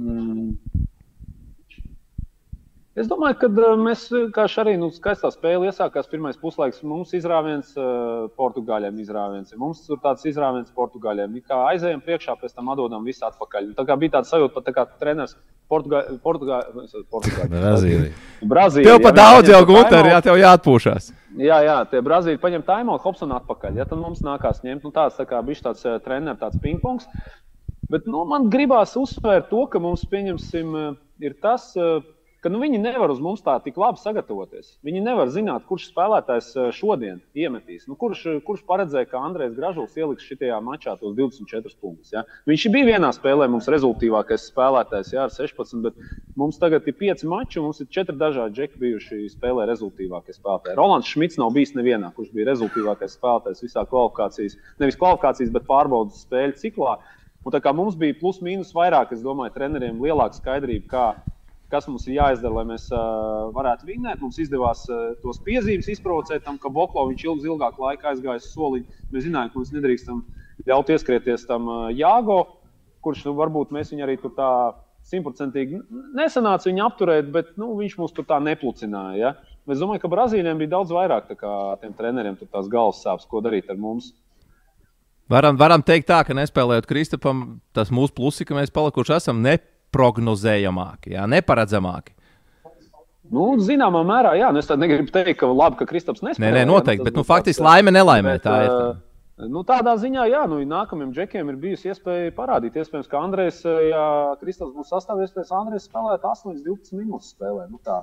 [0.00, 0.54] Mm.
[3.00, 6.82] Es domāju, ka uh, mēs vienkārši arī nu, skaistā spēlē iesākās pirmais puslaiks.
[6.84, 9.54] Mums izrāviens, uh, Portugāļiem izrāviens.
[9.56, 11.38] Mums tur tāds izrāviens Portugāļiem.
[11.40, 13.72] It Kā aizējām priekšā, pēc tam atdodam visu atpakaļ.
[13.78, 15.32] Tā kā bija tāds sajūta, pat tā kā treneris
[15.70, 16.20] Portugāļiem.
[16.26, 16.60] Portugā,
[17.54, 18.12] Brazīlija.
[18.52, 18.90] Brazīlija.
[18.90, 21.10] Tev pa ja viņi daudz jau, timeout- jā, tev jāatpūšas.
[21.40, 23.80] Jā, jā, tie Brazīļi paņem taimo, Hopsonu atpakaļ.
[23.80, 27.08] Ja, tad mums nākās ņemt nu, tāds, tā kā bijis tāds treneris, tāds pingpongs.
[27.90, 30.74] Bet nu, man gribās uzsvērt to, ka mums, pieņemsim,
[31.24, 32.02] ir tas, uh,
[32.40, 34.72] ka nu, viņi nevar uz mums tā tik labi sagatavoties.
[34.86, 37.84] Viņi nevar zināt, kurš spēlētājs uh, šodien iemetīs.
[37.90, 42.14] Nu, kurš, uh, kurš paredzēja, ka Andrēs Gražuls ieliks šajā mačā tos 24 punktus.
[42.14, 42.24] Ja?
[42.48, 46.00] Viņš bija vienā spēlē mums rezultātīvākais spēlētājs jā, ar 16, bet
[46.40, 50.78] mums tagad ir 5 mači mums ir 4 dažādi džeki bijuši spēlē rezultātīvākie spēlētāji.
[50.80, 56.24] Rolands Šmits nav bijis nevienā, kurš bija rezultātīvākais spēlētājs visā kvalifikācijas, nevis kvalifikācijas, bet pārbaudas
[56.24, 56.96] spēļu ciklā.
[57.40, 61.04] Un tā kā mums bija plus mīnus vairāk, es domāju, treneriem lielāka skaidrība, kā,
[61.70, 64.20] kas mums ir jāizdara, lai mēs uh, varētu vinnēt.
[64.22, 68.48] Mums izdevās uh, tos piezīmes izprovocēt, tam, ka Boklo viņš ilg, ilgāku laiku aizgāja uz
[68.50, 69.00] soliņu.
[69.14, 70.22] Mēs zinājām, ka mēs nedrīkstam
[70.68, 72.40] ļaut ieskrieties tam uh, Jāgo,
[73.04, 74.50] kurš nu, varbūt mēs viņu arī tur tā
[75.10, 75.80] simtprocentīgi
[76.16, 79.16] nesanāca viņu apturēt, bet nu, viņš mums tur tā neplucināja.
[79.20, 79.60] Ja?
[79.70, 83.42] Es domāju, ka Brazīlijam bija daudz vairāk kā, tiem treneriem tur tās galvas sāpes, ko
[83.44, 84.10] darīt ar mums.
[85.30, 89.44] Varam, varam teikt tā, ka nespēlējot Kristapam, tas mūsu plusi, ka mēs palikuši esam
[89.90, 92.14] neprognozējamāki, jā, neparedzamāki.
[93.30, 96.48] Nu, zināmā mērā, jā, nu, es negribu teikt, ka labi, ka Kristaps nespēlē.
[96.48, 98.32] Nē, nē, jā, noteikti, bet nu, būtu faktiski laime nelaimē.
[98.38, 98.70] bet, Tā ir.
[98.70, 98.96] ā,
[99.40, 102.74] Nu, tādā ziņā, jā, nu, nākamajam džekiem ir bijusi iespēja parādīt.
[102.76, 104.02] Iespējams, ka Andrejs, ja
[104.36, 107.64] Kristaps būs sastāvies, tad Andrejs spēlētu 8 līdz 12 minūtes spēlē.
[107.70, 108.02] Nu, tā.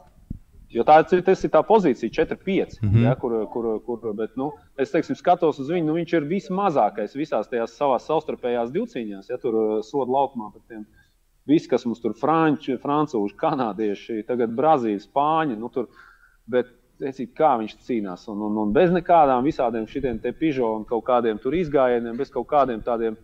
[0.73, 2.80] Jo tā ir, ir tā pozīcija, 4-5.
[2.82, 3.04] Mm -hmm.
[3.06, 4.50] ja, kur, kur, kur, bet, nu,
[4.82, 9.30] es teiksim, skatos uz viņu, nu, viņš ir vismazākais visās tajās savās savstarpējās divcīņās.
[9.30, 10.88] Ja tur uh, soda laukumā par tiem
[11.47, 15.57] visi, kas mums tur ir franči, francūži, kanādieši, tagad brazīļi, spāņi.
[15.60, 15.88] Nu, tur,
[16.47, 18.23] bet Teici, kā viņš cīnās.
[18.31, 22.47] Un, un, un bez nekādām visādiem šitiem pižo un kaut kādiem tur izgājieniem, bez kaut
[22.49, 23.17] kādiem tādiem.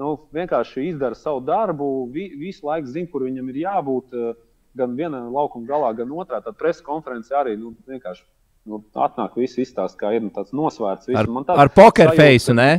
[0.00, 4.16] Nu, vienkārši izdara savu darbu, vi, visu laiku zina, kur viņam ir jābūt.
[4.16, 4.32] eh,
[4.72, 6.38] Gan vienā laukuma galā, gan otrā.
[6.40, 8.22] Tad preses konference arī nu, vienkārši
[8.64, 11.10] nu, atnāk, viss izstāsta, kā ir nu, tāds nosvērts.
[11.10, 11.18] Viss.
[11.20, 12.70] Ar, tāds ar poker face, ne?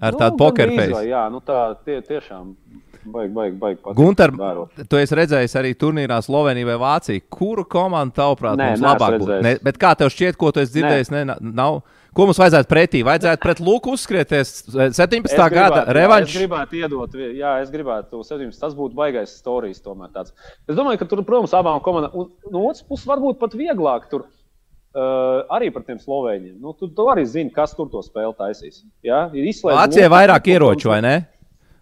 [0.00, 0.94] Ar tādu poker face.
[0.94, 2.54] vai, Jā, nu, tā tie, tiešām
[3.04, 3.94] baigi, baigi, baigi.
[3.96, 4.32] Gunter,
[4.88, 7.22] tu esi redzējis arī turnīrā Slovenija vai Vācija.
[7.32, 9.40] Kuru komandu tavuprāt Nē, mums labāk būtu?
[9.44, 11.12] Ne, bet kā tev šķiet, ko tu esi dzirdējis?
[11.14, 11.82] Ne, na- nav.
[12.12, 13.00] Ko mums vajadzētu pretī?
[13.08, 15.32] Vajadzētu pret Luku uzskrieties 17.
[15.32, 18.60] Es gada gribētu, jā, Es gribētu iedot, jā, es gribētu to 17.
[18.60, 20.12] Tas būtu baigais stāstījums.
[20.12, 20.34] Tāds.
[20.68, 25.48] Es domāju, ka tur, protams, abām komandām, no otras puses, varbūt pat vieglāk tur uh,
[25.56, 26.60] arī par tiem slovēņiem.
[26.60, 28.82] Nu, tu, tu arī zini, kas tur to spēli taisīs.
[29.02, 29.30] Ja?
[29.32, 31.16] Ir izslēgts Vācijai vairāk ieroču, vai ne?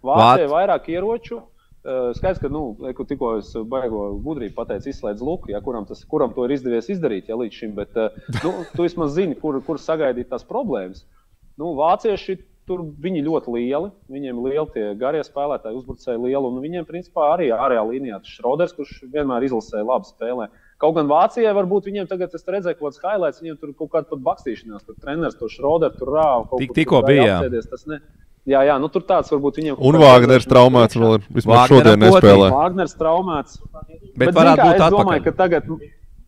[0.03, 1.41] Vācijai Vāc- vairāk ieroču.
[1.81, 6.03] Uh, skaidrs, ka nu, ko tikko es baigo gudrību pateicu, izslēdz Luku, ja, kuram, tas,
[6.05, 7.71] kuram to ir izdevies izdarīt ja, līdz šim.
[7.79, 11.07] Bet uh, nu, tu vismaz zini, kur, kur sagaidīt tās problēmas.
[11.57, 12.37] Nu, vācieši
[12.69, 13.89] tur viņi ļoti lieli.
[14.13, 16.45] Viņiem ir lieli tie garie spēlētāji, uzbrucēji lieli.
[16.51, 20.47] Un viņiem, principā, arī ārējā līnijā tas Šroders, kurš vienmēr izlasīja labi spēlē.
[20.81, 24.07] Kaut gan Vācijai varbūt viņiem tagad, es redzēju, kaut kāds highlights, viņiem tur kaut kāda
[24.13, 26.45] pat bakstīšanās, tur treneris to Šroderu tur rāva.
[26.61, 27.99] Tik- tikko bija, apsēdies, tas ne-
[28.49, 29.75] Jā, jā, nu tur tāds varbūt viņiem.
[29.77, 31.25] Un redzēšanas traumēts vēl ir.
[31.29, 32.47] Vismaz šodien nespēlē.
[32.49, 33.59] Vāgners traumēts.
[34.17, 35.67] Bet zini varētu kā, būt es domāju, ka tagad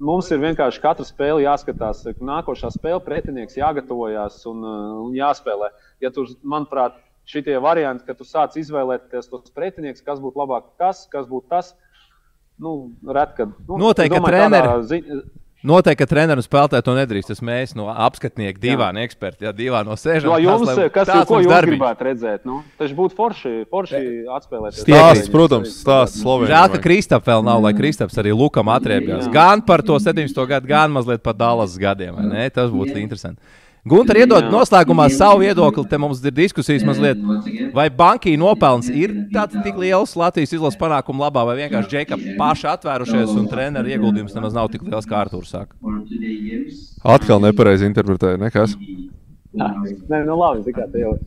[0.03, 2.03] mums ir vienkārši katra spēle jāskatās.
[2.05, 5.71] ka Nākošā spēle pretinieks jāgatavojās un, uh, un jāspēlē.
[6.05, 11.07] Ja tur, manuprāt, šitie varianti, ka tu sāc izvēlēties tos pretinieks, kas būtu labāk, kas,
[11.09, 11.73] kas būtu tas,
[12.59, 13.49] nu, ret, kad.
[13.67, 15.23] Nu, Noteikti, ka domāju, tādā treneri- zi-
[15.63, 17.29] Noteikti, ka treneris un spēlētāji to nedrīkst.
[17.31, 20.33] Tas mēs, no apskatnieki, divāni eksperti, ja divāni no sēžam.
[20.33, 22.43] No jums, tas, lai- kas tāds ko jūs gribētu redzēt?
[22.43, 24.75] Nu, tas būtu forši, forši atspēlēt.
[24.81, 26.51] Stāsts, protams, stāsts Slovenijai.
[26.51, 29.31] Žēl, ka Kristaps vēl nav, lai Kristaps arī Lukam atriebjās.
[29.31, 30.45] Gan par to 17.
[30.51, 32.19] gadu, gan mazliet par Dallas gadiem.
[32.53, 33.39] Tas būtu interesanti.
[33.83, 35.83] Gunter, iedod noslēgumā savu viedokli.
[35.91, 37.19] Te mums ir diskusijas mazliet.
[37.75, 42.69] Vai banki nopelns ir tāds tik liels Latvijas izlases panākumu labā, vai vienkārši džeka paši
[42.77, 45.75] atvērušies un treneru ieguldījums nemaz nav tik liels, kā Artūrs saka?
[47.03, 48.39] Atkal nepareizi interpretēja.
[48.45, 48.77] Nekas.
[49.53, 51.17] Nē, nu labi, tikai tā jau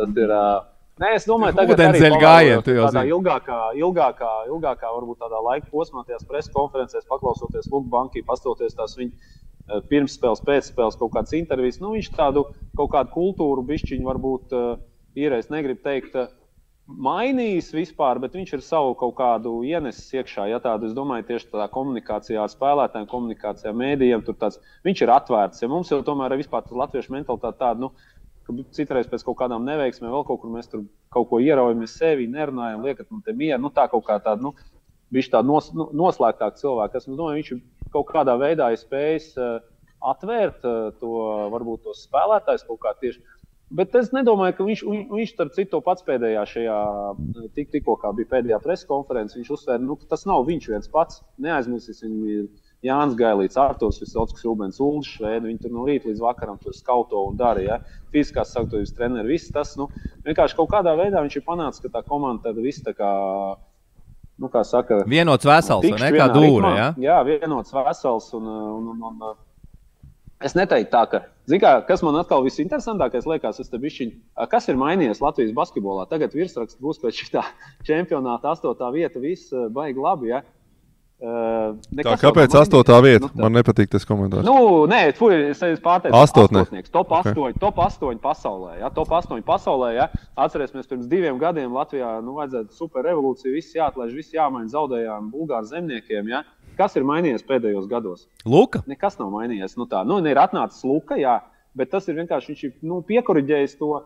[0.00, 0.32] tas ir.
[0.32, 0.44] ā,
[1.00, 3.12] Nē, es domāju, arī gājienu, tu jau tādā zini.
[3.14, 8.98] ilgākā, ilgākā, ilgākā, varbūt tādā laika posmā, tajās preses konferencēs, paklausoties Lukas bankai, pastoties tās
[8.98, 11.80] viņa eh, pirmsspēles, pēcspēles kaut kādas intervijas.
[11.82, 12.46] Nu, viņš tādu
[12.78, 14.54] kaut kādu kultūru bišķiņu varbūt
[15.18, 16.30] ir, es negribu teikt, uh,
[16.98, 20.46] mainījis vispār, bet viņš ir savu kaut kādu ienesis iekšā.
[20.50, 25.04] Ja tādu, es domāju, tieši tādā komunikācijā ar spēlētājiem, komunikācijā ar mēdījiem, tur tāds, viņš
[25.04, 25.62] ir atvērts.
[25.62, 27.92] Ja mums jau tomēr ir vispār tā latviešu mentalitāte tāda, nu,
[28.46, 32.28] ka citreiz pēc kaut kādām neveiksmēm, vēl kaut kur mēs tur kaut ko ieraujam sevi,
[32.30, 34.54] nerunājam, liekat, man te mieru, nu tā kaut kā tāda, nu,
[35.14, 36.98] viņš tāda nos, nu, noslēgtāka cilvēka.
[36.98, 37.62] Es domāju, viņš ir
[37.94, 39.58] kaut kādā veidā ir spējis uh,
[40.12, 41.12] atvērt uh, to,
[41.52, 43.22] varbūt tos spēlētājus kaut kā tieši.
[43.70, 46.78] Bet es nedomāju, ka viņš, viņš, viņš starp citu, pats pēdējā šajā,
[47.54, 51.20] tik, tikko bija pēdējā preskonferencē, viņš uzsvēra, nu, ka tas nav viņš viens pats.
[51.38, 52.48] Neaizmirsīsim, ir
[52.82, 55.52] Jānis Gailīts, Artos Visautskas, Rūbens Ulrichs, Švēdi.
[55.52, 57.62] Viņi tur no rīta līdz vakaram tur skauto un dara.
[57.62, 57.78] Ja?
[58.10, 59.86] Fiziskās sagatavības treneri, viss tas, nu,
[60.26, 63.12] vienkārši kaut kādā veidā viņš ir panācis, ka tā komanda tad viss tā kā,
[64.40, 66.10] nu, kā saka, Vienots vesels, tikšķi ne?
[66.16, 66.72] Kā ritmā.
[66.78, 66.88] Ja?
[67.00, 68.30] Jā, vienots vesels.
[68.36, 69.34] Un, un, un, un,
[70.44, 71.22] es neteiktu tā, ka,
[71.60, 74.14] kā, kas man atkal visinteresantākais liekas, tas bišķiņ,
[74.52, 76.08] kas ir mainījies Latvijas basketbolā.
[76.10, 77.44] Tagad virsraksts būs pēc šī
[77.88, 80.32] čempionāta astotā vieta, viss baigi labi.
[80.32, 80.42] Ja?
[81.20, 83.28] Uh, Tā, kāpēc astotā vieta?
[83.36, 84.46] Man nepatīk tas komentārs.
[84.46, 86.16] Nu, nē, fuj, es pārsteigts.
[86.16, 86.70] Astotnieks.
[86.70, 87.56] Astotnieks, Top 8, okay.
[87.60, 88.78] top 8 pasaulē.
[88.80, 88.88] Ja?
[88.96, 89.90] Top 8 pasaulē.
[89.98, 90.06] Ja?
[90.40, 93.52] Atcerēsimies, pirms diviem gadiem Latvijā nu, vajadzēja super revolūciju.
[93.52, 94.72] Viss jāatlaiž, viss jāmaina.
[94.72, 96.32] Zaudējām Bulgāru zemniekiem.
[96.32, 96.40] Ja?
[96.80, 98.24] Kas ir mainījies pēdējos gados?
[98.48, 98.80] Luka.
[98.88, 99.76] Nekas nav mainījies.
[99.76, 101.36] Nu, tā, nu, ir atnācis Luka, jā,
[101.76, 103.98] bet tas ir vienkārši viņš ir nu, piekuriģējis to.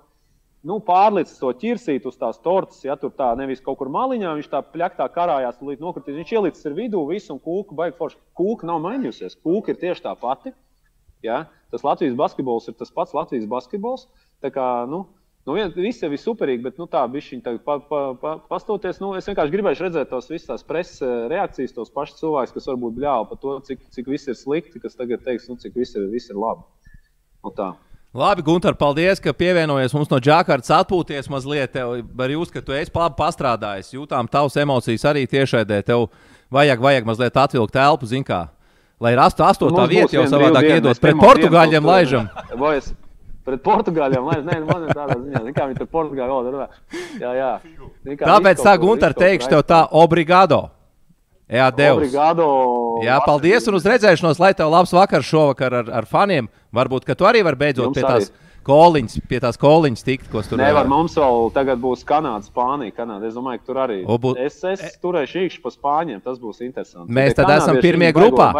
[0.64, 4.46] Nu, pārlicis to ķirsīt uz tās tortes, ja tur tā nevis kaut kur maliņā, viņš
[4.48, 6.16] tā pļaktā karājās, līdz nokritīs.
[6.22, 8.16] Viņš ielicis ir vidū visu, un kūka baigi forši.
[8.40, 9.36] Kūka nav mainījusies.
[9.44, 10.54] Kūka ir tieši tā pati.
[11.24, 11.42] Ja?
[11.68, 14.06] Tas Latvijas basketbols ir tas pats Latvijas basketbols.
[14.40, 15.04] Tā kā, nu,
[15.44, 19.04] nu vien, viss jau ir superīgi, bet nu, tā bija viņa pa, pa, pa, pastoties.
[19.04, 22.72] Nu, es vienkārši gribēju redzēt tos visas tās preses eh, reakcijas, tos pašus cilvēkus, kas
[22.72, 26.00] varbūt bļāva par to, cik, cik viss ir slikti, kas tagad teiks, nu, cik viss
[26.00, 26.64] ir, viss ir labi.
[27.44, 27.74] Nu, tā.
[28.14, 30.70] Labi, Gunter, paldies, ka pievienojies mums no Džakartas.
[30.70, 33.90] Atpūties mazliet, tev, ar jūs, ka tu esi labi pastrādājis.
[33.96, 35.80] Jūtām tavas emocijas arī tiešraidē.
[35.82, 36.06] Tev
[36.54, 38.44] vajag, vajag mazliet atvilkt telpu, zin kā.
[39.02, 42.30] Lai rastu astotā vietu, jau savādāk iedot pret portugāļiem laižam.
[42.62, 42.92] Vai es
[43.42, 44.46] pret portugāļiem laižam?
[44.46, 46.68] Nē, nu, man ir tādā ziņā, kā viņi tur portugāļu valodā runā.
[47.18, 47.50] Jā, jā.
[48.22, 50.68] Tāpēc, tā, Gunter, teikšu tev tā, obrigado.
[51.50, 51.98] Jā, Dievs.
[51.98, 52.46] Obrigado.
[53.02, 56.48] Jā, paldies un uz redzēšanos, lai tev labs vakars šovakar ar, ar faniem.
[56.74, 58.40] Varbūt, ka tu arī vari beidzot Jums pie tās arī.
[58.64, 62.94] koliņas, pie tās koliņas tikt, ko tu tur Nevar, mums vēl tagad būs Kanāda, Spānija.
[62.96, 63.26] Kanāda.
[63.28, 63.98] Es domāju, ka tur arī.
[64.06, 67.12] O, bū- Es, es turēšu īkšķi pa Spāņiem, tas būs interesanti.
[67.12, 68.52] Mēs tad esam pirmie grupā.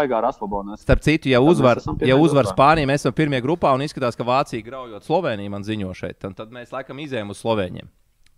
[0.77, 2.53] Starp citu, ja uzvar, esam pirmie ja uzvar grupā.
[2.55, 6.19] Spāniju, mēs esam pirmie grupā un izskatās, ka Vācija graujot Sloveniju, man ziņo šeit.
[6.19, 7.87] Tad, tad mēs laikam izējām uz Slovēņiem.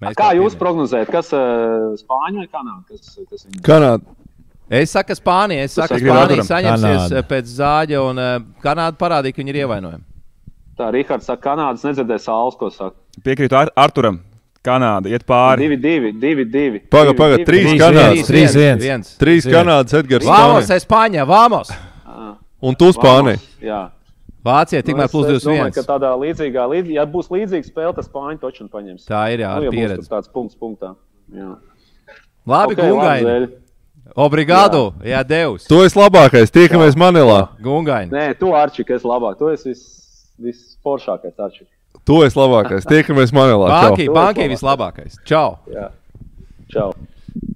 [0.02, 0.60] Mēs Kā jūs pirmie.
[0.62, 2.84] prognozējat, kas uh, Spāņu vai Kanāda?
[2.88, 3.62] Kas, kas viņi...
[3.66, 4.06] Kanāda.
[4.70, 7.18] Es saku, Spānija, es saku, Spānija saņemsies Kanāda.
[7.22, 10.04] eh, pēc zāģa, un uh, Kanāda parādīja, ka viņi ir ievainojami.
[10.78, 12.96] Tā Rihards saka, Kanādas nedzirdēja sāls, ko saka.
[13.24, 14.20] Piekrītu Ar Arturam.
[14.68, 15.70] Kanāda iet pāri.
[15.80, 16.82] 2, 2, 2.
[16.92, 18.14] Paga, paga, trīs Trīs Kanādas.
[18.14, 18.82] viens, trīs viens.
[18.84, 19.14] viens.
[19.22, 19.56] Trīs Viens.
[19.56, 20.26] Kanādas, Edgars.
[20.28, 21.24] Vamos, Spānija.
[21.30, 21.72] Vamos!
[22.60, 23.40] Un tu Spānija.
[23.64, 23.82] Jā.
[24.48, 25.76] Vācija tikmēr Nu, plus es, es domāju, 21.
[25.76, 29.08] ka tādā līdzīgā, līdz, ja būs līdzīga spēle, tad Spāņu toču paņems.
[29.08, 30.94] Tā ir jā, nu, ar ja tur tāds punkts punktā.
[31.36, 31.56] Jā.
[32.48, 33.48] Labi, Ok, labi, Gungaini.
[34.18, 35.68] Obrigado, jā, Devs.
[35.70, 36.50] Tu esi labākais.
[36.50, 37.52] Tiekamies Manilā.
[37.62, 38.10] Gungaini.
[38.10, 39.38] Nē, tu Arčik, es labāk.
[39.38, 39.84] Tu esi vis,
[40.42, 41.68] visforšākais Arčik.
[42.02, 42.88] Tu esi labākais.
[42.90, 43.70] Tiekamies Manilā.
[43.70, 45.22] Banki, banki vislabākais.
[45.22, 45.60] Čau!
[45.70, 45.92] Jā.
[46.74, 46.90] Čau.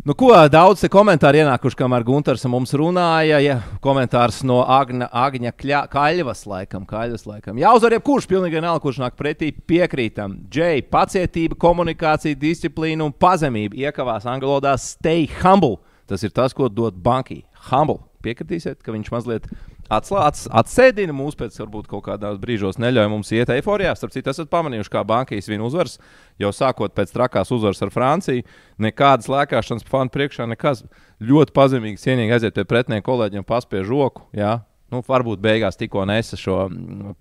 [0.05, 3.41] Nu, ko daudz te komentāru ienākuši, kamēr Gunārs mums runāja.
[3.41, 7.57] Ja, komentārs no Agna, Agņa Kļa, Kaļvas, laikam, Kaļvas, laikam.
[7.61, 10.37] Jāuzvar jebkurš, pilnīgi vienalga, kurš nāk pretī, piekrītam.
[10.53, 15.79] Džei, pacietība, komunikācija, disciplīna un pazemība iekavās angļu valodā stay humble.
[16.11, 17.45] Tas ir tas, ko dod banki.
[17.69, 18.01] Humble.
[18.21, 19.47] Piekritīsiet, ka viņš mazliet
[19.91, 23.93] atslāts, atsēdina mūs pēc varbūt kaut kādos brīžos, neļauj mums iet eiforijā.
[23.97, 25.97] Starp citu, esat pamanījuši, kā bankīs viņa uzvaras,
[26.41, 28.45] jau sākot pēc trakās uzvaras ar Franciju.
[28.81, 30.85] Nekādas lēkāšanas fanu priekšā, nekas
[31.23, 34.27] ļoti pazemīgi, cienīgi aiziet pie pretinieku kolēģiem, paspiež roku.
[34.37, 34.59] Jā.
[34.91, 36.65] Nu, varbūt beigās tikko nesa šo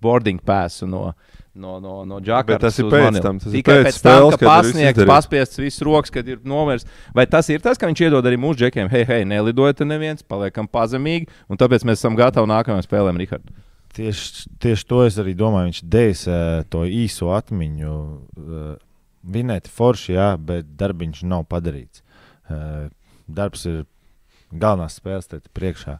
[0.03, 1.11] boarding passu no,
[1.53, 2.59] no, no, no Džakartas.
[2.59, 3.23] Bet tas ir uz pēc Manilu.
[3.25, 6.29] tam, tas Tikai pēc pēc tam, spēles, ka ir viss pasniegts, paspiests viss rokas, kad
[6.31, 7.01] ir novērsts.
[7.17, 10.69] Vai tas ir tas, ka viņš iedod arī mūsu džekiem, hei, hei, nelidojiet neviens, paliekam
[10.71, 13.51] pazemīgi, un tāpēc mēs esam gatavi nākamajam spēlēm, Rihard.
[13.91, 15.67] Tieši, tieši to es arī domāju.
[15.73, 17.97] Viņš devis uh, to īso atmiņu.
[18.39, 18.71] Uh,
[19.21, 22.01] vinēt forši, jā, bet darbiņš nav padarīts.
[22.49, 22.89] Uh,
[23.29, 23.83] darbs ir
[24.51, 25.97] galvenās spēles te priekšā.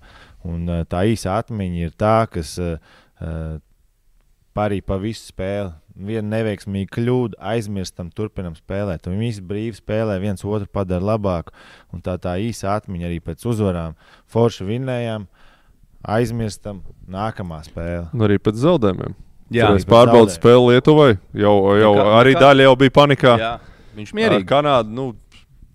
[0.48, 2.78] Un, uh, tā īsa atmiņa ir tā, kas uh,
[3.22, 3.60] uh,
[4.58, 5.72] parī pa visu spēli.
[6.02, 9.06] Viena neveiksmīga kļūda, aizmirstam, turpinam spēlēt.
[9.12, 11.52] Un visi brīvi spēlē, viens otru padara labāku.
[11.94, 13.98] Un tā, tā īsa atmiņa arī pēc uzvarām.
[14.32, 15.28] Forši vinnējām,
[16.16, 16.80] aizmirstam,
[17.12, 18.08] nākamā spēle.
[18.16, 19.18] Un arī pēc zaudējumiem.
[19.52, 21.10] Jā, Tur es pārbaudu spēli Lietuvai.
[21.36, 23.34] Jau, jau kā- arī kā- daļa jau bija panikā.
[23.38, 23.52] Jā,
[23.98, 24.48] viņš Ar mierīgi.
[24.48, 25.16] Kanādu nu,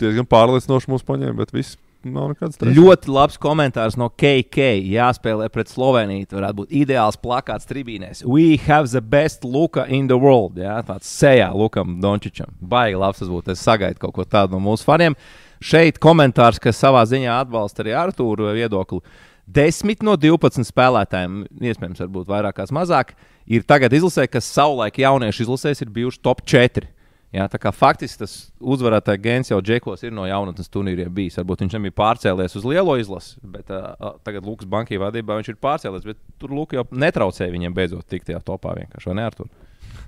[0.01, 1.77] diezgan pārliecinoši mūs paņēma, bet viss
[2.15, 2.77] nav nekāds stress.
[2.77, 4.69] Ļoti labs komentārs no KK.
[4.93, 6.29] Jāspēlē pret Sloveniju.
[6.31, 8.25] Tas varētu būt ideāls plakāts tribīnēs.
[8.25, 10.59] We have the best Luka in the world.
[10.61, 12.55] Jā, tāds sejā Lukam Dončičam.
[12.61, 13.55] Baigi labs tas būtu.
[13.55, 15.19] Es sagaidu kaut ko tādu no mūsu faniem.
[15.65, 19.03] Šeit komentārs, kas savā ziņā atbalsta arī Artūru viedokli.
[19.47, 23.15] 10 no 12 spēlētājiem, iespējams, varbūt vairākās mazāk,
[23.47, 26.89] ir tagad izlasē, kas savulaik jauniešu izlasēs ir bijuši top 4.
[27.35, 31.37] Jā, tā kā faktiski tas uzvarētāja gens jau džekos ir no jaunatnes turnīriem bijis.
[31.41, 35.59] Varbūt viņš nebija pārcēlies uz lielo izlasi, bet uh, tagad Lukas bankī vadībā viņš ir
[35.61, 36.07] pārcēlies.
[36.07, 39.49] Bet tur Luka jau netraucēja viņiem beidzot tikt tajā topā vienkārši, vai ne ar to?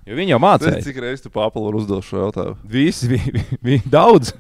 [0.09, 0.79] Jo viņi jau mācīja.
[0.87, 2.57] cik reizes tu papildināji uzdot šo jautājumu.
[2.71, 4.33] Visi bija vi, daudz.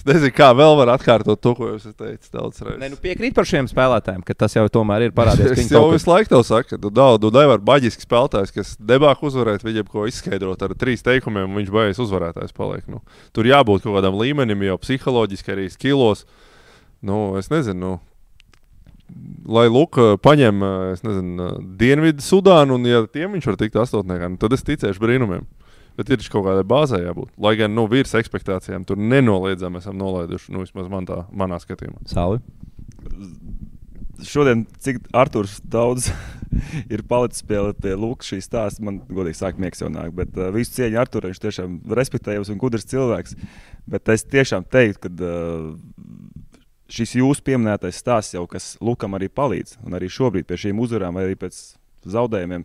[0.00, 2.78] Es nezinu, kā vēl var atkārtot to, ko jūs teicāt daudz reizes.
[2.80, 5.58] Nē, nu piekrīt par šiem spēlētājiem, ka tas jau tomēr ir parādījies.
[5.60, 9.20] Es jau visu laiku tev saku, ka tu daudz, tu nevari baģiski spēlētājs, kas debāk
[9.28, 12.86] uzvarēt, viņam ko izskaidrot ar trīs teikumiem, un viņš beigas uzvarētājs paliek.
[12.88, 13.02] Nu,
[13.36, 16.24] tur jābūt kaut kādam līmenim, jau psiholoģiski arī skilos.
[17.04, 17.92] Nu, es nezinu, nu,
[19.52, 24.40] lai Luka paņem, es nezinu, Dienvidu Sudānu, un ja tiem viņš var tikt astotniekā, nu,
[24.40, 25.44] tad es ticēšu brīnumiem.
[26.00, 27.34] Bet ir kaut kādai bāzē jābūt.
[27.44, 32.06] Lai gan nu, virs expectācijām tur nenoliedzami esam nolaiduši, nu, vismaz man tā, manā skatījumā.
[32.08, 32.40] Sauli.
[34.24, 36.08] Šodien, cik Arthurs daudz
[36.92, 40.14] ir palicis pie, pie Lukas šīs stāsta, man godīgi sāk miegs jau nāk.
[40.16, 43.36] Bet uh, visu cieņu Arturam, viņš tiešām respektējams un gudrs cilvēks.
[43.90, 45.68] Bet es tiešām teiktu, ka uh,
[46.88, 51.20] šis jūsu pieminētais stāsts jau, kas Lukam arī palīdz, un arī šobrīd pie šīm uzvarām,
[51.20, 51.60] vai arī pēc
[52.08, 52.64] zaudējumiem,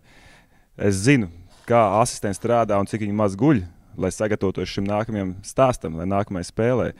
[0.88, 1.28] es zinu,
[1.68, 3.62] kā asistents strādā un cik viņi maz guļ,
[4.00, 6.90] lai sagatavotos šim nākamajam stāstam, lai nākamajai spēlē.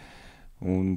[0.65, 0.97] Un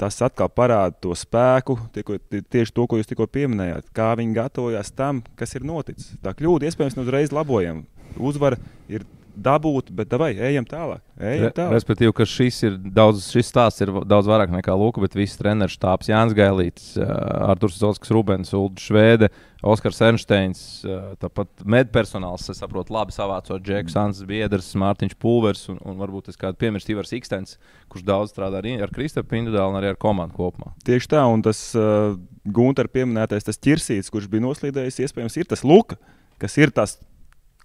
[0.00, 4.12] tas atkal parāda to spēku, tie, ko, tie, tieši to, ko jūs tikko pieminējāt, kā
[4.18, 6.14] viņi gatavojās tam, kas ir noticis.
[6.24, 7.84] Tā kļūda iespējams ne uzreiz labojam.
[8.16, 8.60] Uzvara
[8.92, 9.04] ir
[9.36, 11.02] dabūta, bet vai ejam tālāk.
[11.16, 11.74] Ejam Re, tālāk.
[11.76, 15.76] respektīvi, ka šis, ir daudz, šis stāsts ir daudz vairāk nekā Luka, bet viss treneris
[15.76, 19.30] štābs Jānis Gailīts, Arthurs Zolskis, Rubens, Ulda Švede,
[19.66, 25.80] Oskars Ernsteins, ā, tāpat medpersonāls, es saprotu, labi savācot Džeku Sanses Biedrs, Mārtiņš Pulvers un,
[25.84, 27.56] un varbūt es kādu piemirstu Ivars Ikstens,
[27.92, 30.74] kurš daudz strādā arī ar Kristapu individuāli un arī ar komandu kopumā.
[30.86, 35.64] Tieši tā, un tas uh, Gunter pieminētais, tas ķirsīts, kurš bija noslīdējis, iespējams, ir tas
[35.66, 35.98] Luka,
[36.42, 36.98] kas ir tas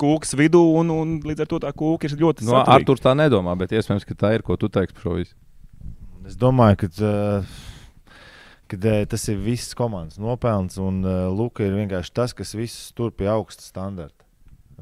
[0.01, 2.77] kūks vidū, un, un līdz ar to tā kūka ir ļoti No, saturīga.
[2.79, 5.35] Arthurs tā nedomā, bet iespējams, ka tā ir, ko tu teiksi par šo visu.
[6.29, 8.15] Es domāju, ka, uh,
[8.71, 10.79] ka uh, tas ir viss komandas nopelns.
[10.81, 14.25] Un uh, Luka ir vienkārši tas, kas visus tur pie augsta standarta.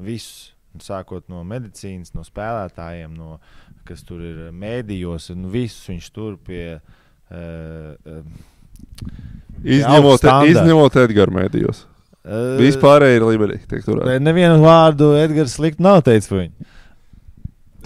[0.00, 0.54] Visus.
[0.78, 3.40] Sākot no medicīnas, no spēlētājiem, no,
[3.88, 6.76] kas tur ir mēdījos, un visus viņš tur pie.
[7.26, 8.22] Uh, uh,
[9.66, 11.82] Izņemot, izņemot Edgars mēdījos.
[12.24, 13.66] Uh, Vispārēji ir liberīgi.
[13.70, 14.08] tiek turēti.
[14.10, 16.68] Ne- Nevienu vārdu Edgars slikti nav teicis par viņu.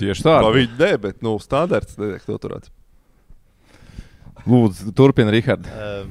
[0.00, 0.38] Tieši tā.
[0.42, 2.70] Tā viņi ne, bet nu, standarts netiek noturēts.
[4.44, 5.64] Lūdzu, turpini, Rihard.
[5.70, 6.10] Um,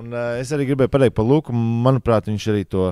[0.00, 1.52] un, uh, es arī gribēju pateikt par Luku.
[1.54, 2.88] Manuprāt, viņš arī to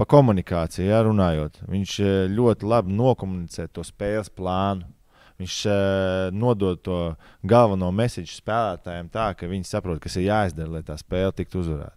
[0.00, 1.58] pa komunikāciju ja, runājot.
[1.68, 1.96] Viņš
[2.32, 4.86] ļoti labi nokomunicē to spēles plānu.
[5.40, 6.96] Viņš uh, nodod to
[7.48, 11.96] galveno mēsīju spēlētājiem tā, ka viņi saprot, kas ir jāizdara, lai tā spēle tiktu uzvarēta.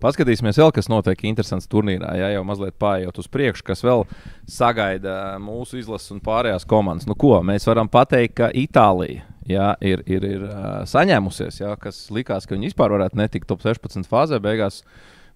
[0.00, 2.14] Paskatīsimies, vēl, kas notiek interesants turnīrā.
[2.16, 4.06] Jā, jau mazliet pārējot uz priekšu, kas vēl
[4.48, 7.08] sagaida mūsu izlases un pārējās komandas.
[7.10, 10.44] Nu, ko mēs varam pateikt, ka Itālija jā, ir, ir, ir
[10.88, 14.40] saņēmusies, jā, kas likās, ka viņi vispār varētu netikt top 16 fāzē.
[14.42, 14.82] Beigās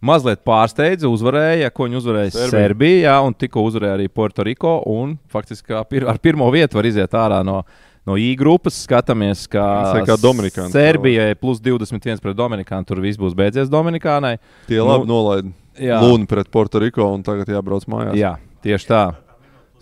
[0.05, 2.53] mazliet pārsteidza, uzvarēja, ko viņi uzvarēja Serbija.
[2.55, 4.79] Serbijā, jā, un tikko uzvarēja arī Puertoriko.
[4.93, 7.63] Un faktiski pir ar pirmo vietu var iziet ārā no.
[8.05, 12.85] No I grupas skatāmies, ir kā Dominikāna Serbijai plus 21 pret Dominikānu.
[12.89, 14.37] Tur viss būs beidzies Dominikānai.
[14.69, 16.01] Tie Nu, labi nolaida jā.
[16.03, 18.19] Lūnu pret Puertoriko un tagad jābrauc mājās.
[18.21, 19.05] Jā, tieši tā.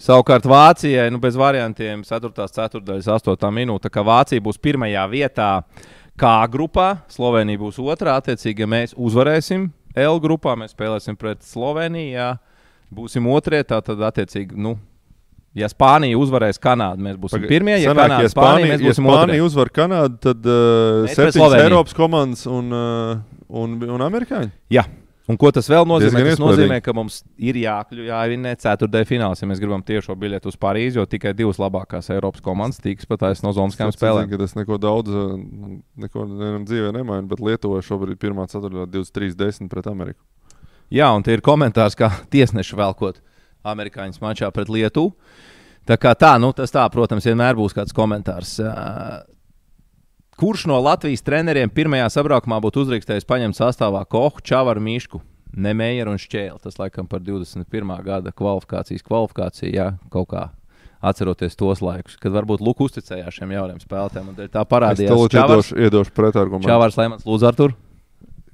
[0.02, 2.46] Savukārt Vācijai, nu, bez variantiem, 4.
[2.54, 3.50] ceturdaļas, 8.
[3.54, 5.50] minūte, ka Vācija būs pirmajā vietā
[6.18, 8.16] K grupā, Slovenija būs otrā.
[8.18, 12.14] Attiecīgi, ja mēs uzvarēsim L grupā mēs spēlēsim pret Sloveniju.
[12.16, 12.30] Jā.
[12.92, 14.56] Būsim otrie, tā tad attiecīgi.
[14.56, 14.76] Nu,
[15.58, 17.74] Ja Spānija uzvarēs Kanādu, mēs būsim Paga- pirmie.
[17.82, 21.56] Ja sanāk, Kanāda ja Spānija, Spānija, ja Spānija uzvar Kanādu, tad uh, septiņas.
[21.60, 23.18] Eiropas komandas un, uh,
[23.52, 24.48] un, un amerikāņi.
[24.72, 24.86] Jā.
[25.30, 26.22] Un ko tas vēl nozīmē?
[26.26, 30.56] Tas nozīmē, ka mums ir jākļūst, jāvinē ceturtajā finālā, ja mēs gribam tiešo biļeti uz
[30.60, 34.32] Parīzi, jo tikai divas labākās Eiropas komandas tiks pat aiz no zoniskām Es spēlēm.
[34.40, 35.36] tas neko daudz, uh,
[36.02, 36.26] neko
[36.66, 40.18] dzīvē nemaina, bet Lietuva šobrīd ir pirmā ceturtajā 23-10 pret Ameriku.
[40.92, 43.22] Jā, un tie ir komentārs, kā tiesneši velkot
[43.64, 45.14] amerikāņu mačā pret Lietuvu.
[45.88, 48.55] Tā kā tā, nu, tas tā, protams, vienmēr būs kāds komentārs.
[50.38, 55.20] Kurš no Latvijas treneriem pirmajā sabraukumā būtu uzrakstījis paņemt sastāvā Kohu, Čavaru, Mīšku,
[55.59, 56.62] Nemējeru un Šķēlu?
[56.62, 57.66] Tas laikam par 21.
[58.07, 60.48] gada kvalifikācijas kvalifikāciju, jā, kaut kā.
[61.03, 64.37] Atceroties tos laikus, kad varbūt Lukas uzticējās šiem jauniem spēlētājiem.
[64.55, 66.70] Tā Es parādījās tev Čavars, iedošu, iedošu pretargumentu.
[66.70, 67.75] Čavars Lemans, Lūdzu, Artur.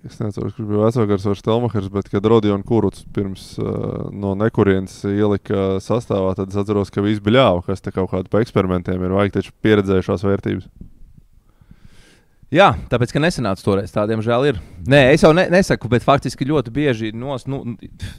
[0.06, 5.00] Es nezinu, kurš bija vecākais vai Stelmachers, bet kad Rodions Kuruts pirms uh, no nekurienes
[5.10, 9.02] ielika sastāvā, tad es atceros, ka viss bija ļāva, kas te kaut kādu pa eksperimentiem
[9.02, 9.16] ir.
[9.18, 10.70] Vajag taču pieredzējušās vērtības.
[12.54, 14.62] Jā, tāpēc, ka nesenāca toreiz, tādiem žēl ir.
[14.88, 17.60] Nē, es jau ne, nesaku, bet faktiski ļoti bieži nos, nu,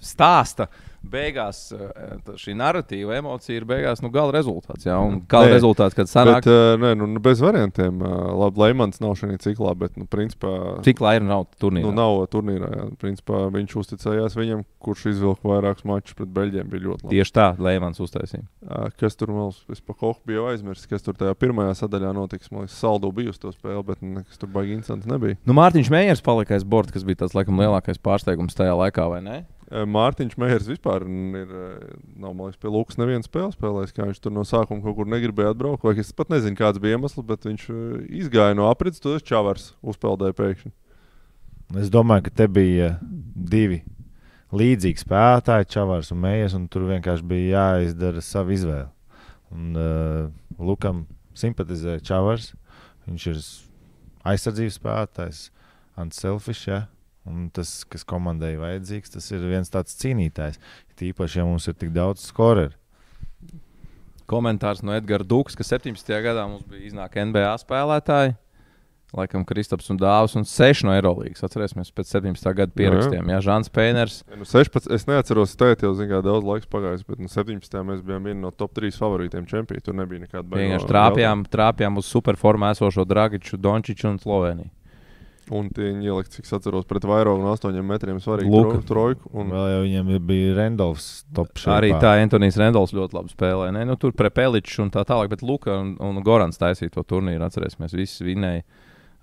[0.06, 0.68] stāsta.
[1.00, 4.88] Beigās eh, šī narratīva emocija ir beigās nu, gala rezultāts.
[4.88, 8.02] Jā, un gala rezultāts, kad sanāk, Bet, uh, nē, nu, nu, bez variantiem.
[8.04, 10.52] Uh, labi, Leimans nav šajā ciklā, bet, nu, principā,
[10.86, 11.88] cik lai ir nav turnīrā.
[11.88, 12.70] nu, nav turnīrā.
[12.76, 12.86] Jā.
[13.02, 16.70] Principā, viņš uzticējās viņam, kurš izvilka vairākus mačus pret Beļģiem.
[16.72, 17.16] Bija ļoti labi.
[17.16, 18.46] Tieši tā, Leimans uztaisīja.
[18.64, 19.34] Uh, kas tur
[19.88, 22.52] pa Kohu biju aizmirsis, kas tur tajā pirmajā sadaļā notiks.
[22.54, 25.40] Man liekas, saldu bija uz to spēli, bet nekas tur baigi incidents nebija.
[25.48, 29.24] Nu, Mārtiņš Meijers palika aiz borta, kas bija tas laikam lielākais pārsteigums tajā laikā, vai
[29.26, 29.40] ne?
[29.70, 34.34] Uh, Mārtiņš Meijers vispār ir, uh, nav, liekas, pie Lukas neviena spēle spēlējis, viņš tur
[34.34, 35.86] no sākuma kaut kur negribēja atbraukt.
[35.86, 39.76] Vai es pat nezinu, kāds bija iemesls, bet viņš uh, izgāja no aprits, to Čavars
[39.86, 40.74] uzpeldēja pēkšņi.
[41.78, 43.84] Es domāju, ka te bija divi
[44.58, 48.90] līdzīgi spēlētāji, Čavārs un Mējas, un tur vienkārši bija jāizdara sava izvēle.
[49.54, 51.06] Un, uh, Lukam
[51.38, 52.56] simpatizē Čavārs.
[53.06, 53.44] Viņš ir
[54.34, 55.44] aizsardzības spēlētājs,
[56.00, 56.66] antiselfišs.
[56.70, 56.80] Ja?
[57.30, 60.58] Un tas, kas komandai vajadzīgs, tas ir viens tāds cīnītājs.
[61.00, 62.74] Tīpaši, ja mums ir tik daudz skoreru.
[64.30, 66.10] Komentārs no Edgara Dukas, ka 17.
[66.26, 68.36] gadā mums bija iznāk NBA spēlētāji.
[69.18, 71.42] Laikam Kristaps un Dāvis un 6 no Eirolandes.
[71.42, 72.52] Atcerēsimies, pēc 17.
[72.54, 73.32] gada pierakstiem.
[73.34, 74.20] Jā, Žants Pēners.
[74.30, 77.80] Ja, Nu, 16, es neatceros, tēt jau zinu, kā daudz laiks pagājis, bet nu, 17.
[77.88, 79.82] mēs bijām vieni no top 3 favorītiem čempioniem.
[79.82, 84.70] Tur nebija nekāda baigā Vienkārši trāpījām, trāpījām uz superformā esošo Dragiču, Dončiču un Sloveniju.
[85.56, 88.78] Un viņi ielika, cik es atceros, pret vairāk no 8 metriem svarīgu Luka.
[88.78, 89.32] tro- trojku.
[89.34, 90.54] Un, Vēl jau viņam bija
[91.58, 91.74] šeit.
[91.78, 93.74] Arī tā Antonius Rendls ļoti labi spēlēja.
[93.74, 93.86] Ne?
[93.90, 97.42] Nu, tur Prepeličs un tā tālāk, bet Luka un, un Gorans taisīja to turnīru.
[97.48, 98.64] Atcerēsimies, visi vinēja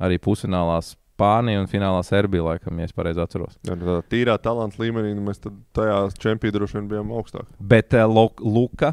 [0.03, 3.55] arī pusfinālā Spānija un finālā Serbija, laikam, ja es pareizi atceros.
[3.65, 7.47] ja, nu, tādā tīrā talanta līmenī nu, mēs tad tajā čempionā droši vien bijām augstāk.
[7.59, 8.05] Bet uh,
[8.45, 8.93] Luka,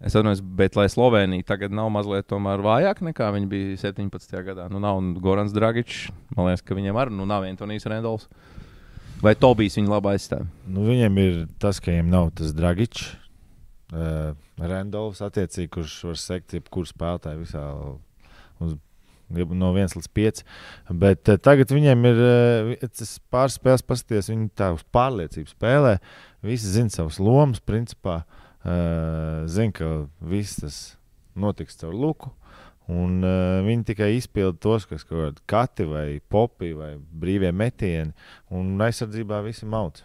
[0.00, 4.36] es atceros, bet lai Slovenija tagad nav mazliet tomēr vājāk nekā viņi bija 17.
[4.44, 4.68] gadā.
[4.72, 8.28] Nu, nav Gorans Dragičs, man liekas, ka viņiem arī nu, nav Antonius Rendls.
[9.24, 10.44] Vai Tobijs viņa labi aizstāv?
[10.68, 13.14] Nu, viņam ir tas, ka viņam nav tas Dragičs,
[13.94, 17.64] uh, Rendolfs, attiecīgi, kurš var sekt jebkuru spēlētāju visā
[18.60, 18.76] uz,
[19.32, 20.42] no 1 līdz 5.
[20.92, 25.96] Bet uh, tagad viņiem ir uh, tas pāris spēles, paskatieties, viņi tā uz pārliecību spēlē.
[26.44, 28.20] Visi zina savas lomas, principā.
[28.26, 30.80] Uh, zina, ka viss tas
[31.38, 32.32] notiks caur luku.
[32.86, 38.12] Un, uh, viņi tikai izpilda tos, kas kaut kādi kati vai popi vai brīvie metieni,
[38.54, 40.04] un aizsardzībā visi mauc.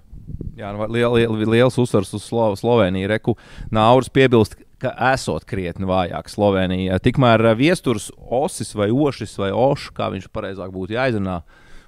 [0.57, 3.11] Jā, nu, liel, liel, liels uzsvars uz Slo Sloveniju.
[3.11, 3.35] Reku
[3.69, 6.97] Nauris piebilst, ka esot krietni vājāk Slovenija.
[7.05, 11.43] Tikmēr eh, viesturs Osis vai Ošis vai Ošs, kā viņš pareizāk būtu jāizrunā,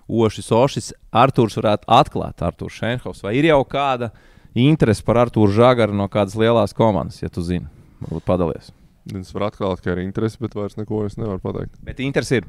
[0.06, 3.24] Ošis, Ošis, Artūrs varētu atklāt, Artūrs Šenhovs.
[3.26, 4.12] Vai ir jau kāda
[4.56, 7.66] interese par Artūru Žagaru no kādas lielās komandas, ja tu zini?
[8.04, 8.72] Varbūt padalies.
[9.20, 11.76] Es varu atklāt, ka ir interese, bet vairs neko es nevaru pateikt.
[11.84, 12.48] Bet interesi ir.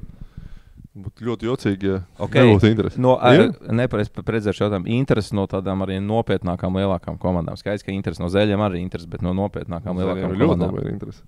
[0.95, 2.45] Būtu ļoti jocīgi, ja Okay.
[2.47, 3.01] nebūtu interese.
[3.03, 3.49] No, Ir?
[3.75, 4.87] Nepareizi precizēšu jautājumu.
[4.95, 7.57] Interesi no tādām arī nopietnākām, lielākām komandām.
[7.59, 10.77] Skaidrs, ka interesi no zeļiem arī ir interesi, bet no nopietnākām, Viņam lielākām ļoti komandām.
[10.79, 11.23] labi interese.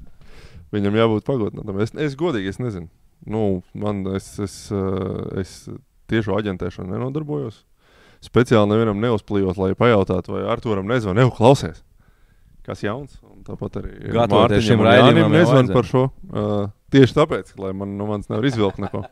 [0.71, 1.81] Viņam jābūt pagodinātam.
[1.83, 2.87] Es, es godīgi es nezinu.
[3.27, 4.55] Nu, man, es, es,
[5.43, 5.57] es
[6.07, 7.65] tieši ar aģentēšanu nenodarbojos.
[8.25, 11.83] Speciāli nevienam neuzplījos, lai pajautātu, vai Arthūram nezvanīja, jau klausies.
[12.67, 13.21] Kas jauns?
[13.23, 15.77] Un tāpat arī Gatavoties šim raidījumam Jānim jau nezvan vajadzēja.
[15.77, 16.05] par šo.
[16.27, 19.05] Uh, tieši tāpēc, lai man no manis nevar izvilkt neko.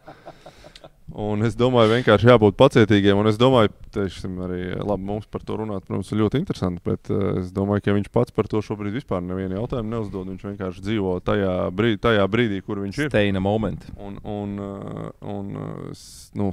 [1.14, 3.18] Un es domāju, vienkārši jābūt pacietīgiem.
[3.20, 6.80] Un es domāju, teiksim, arī labi, mums par to runāt, protams, ir ļoti interesanti.
[6.88, 10.32] Bet uh, es domāju, ka viņš pats par to šobrīd vispār nevienu jautājumu neuzdod.
[10.32, 13.12] Viņš vienkārši dzīvo tajā brīdī, tajā brīdī kur viņš ir.
[13.12, 13.84] Stay in a moment.
[14.00, 16.06] Un, un, uh, un uh,
[16.40, 16.50] nu,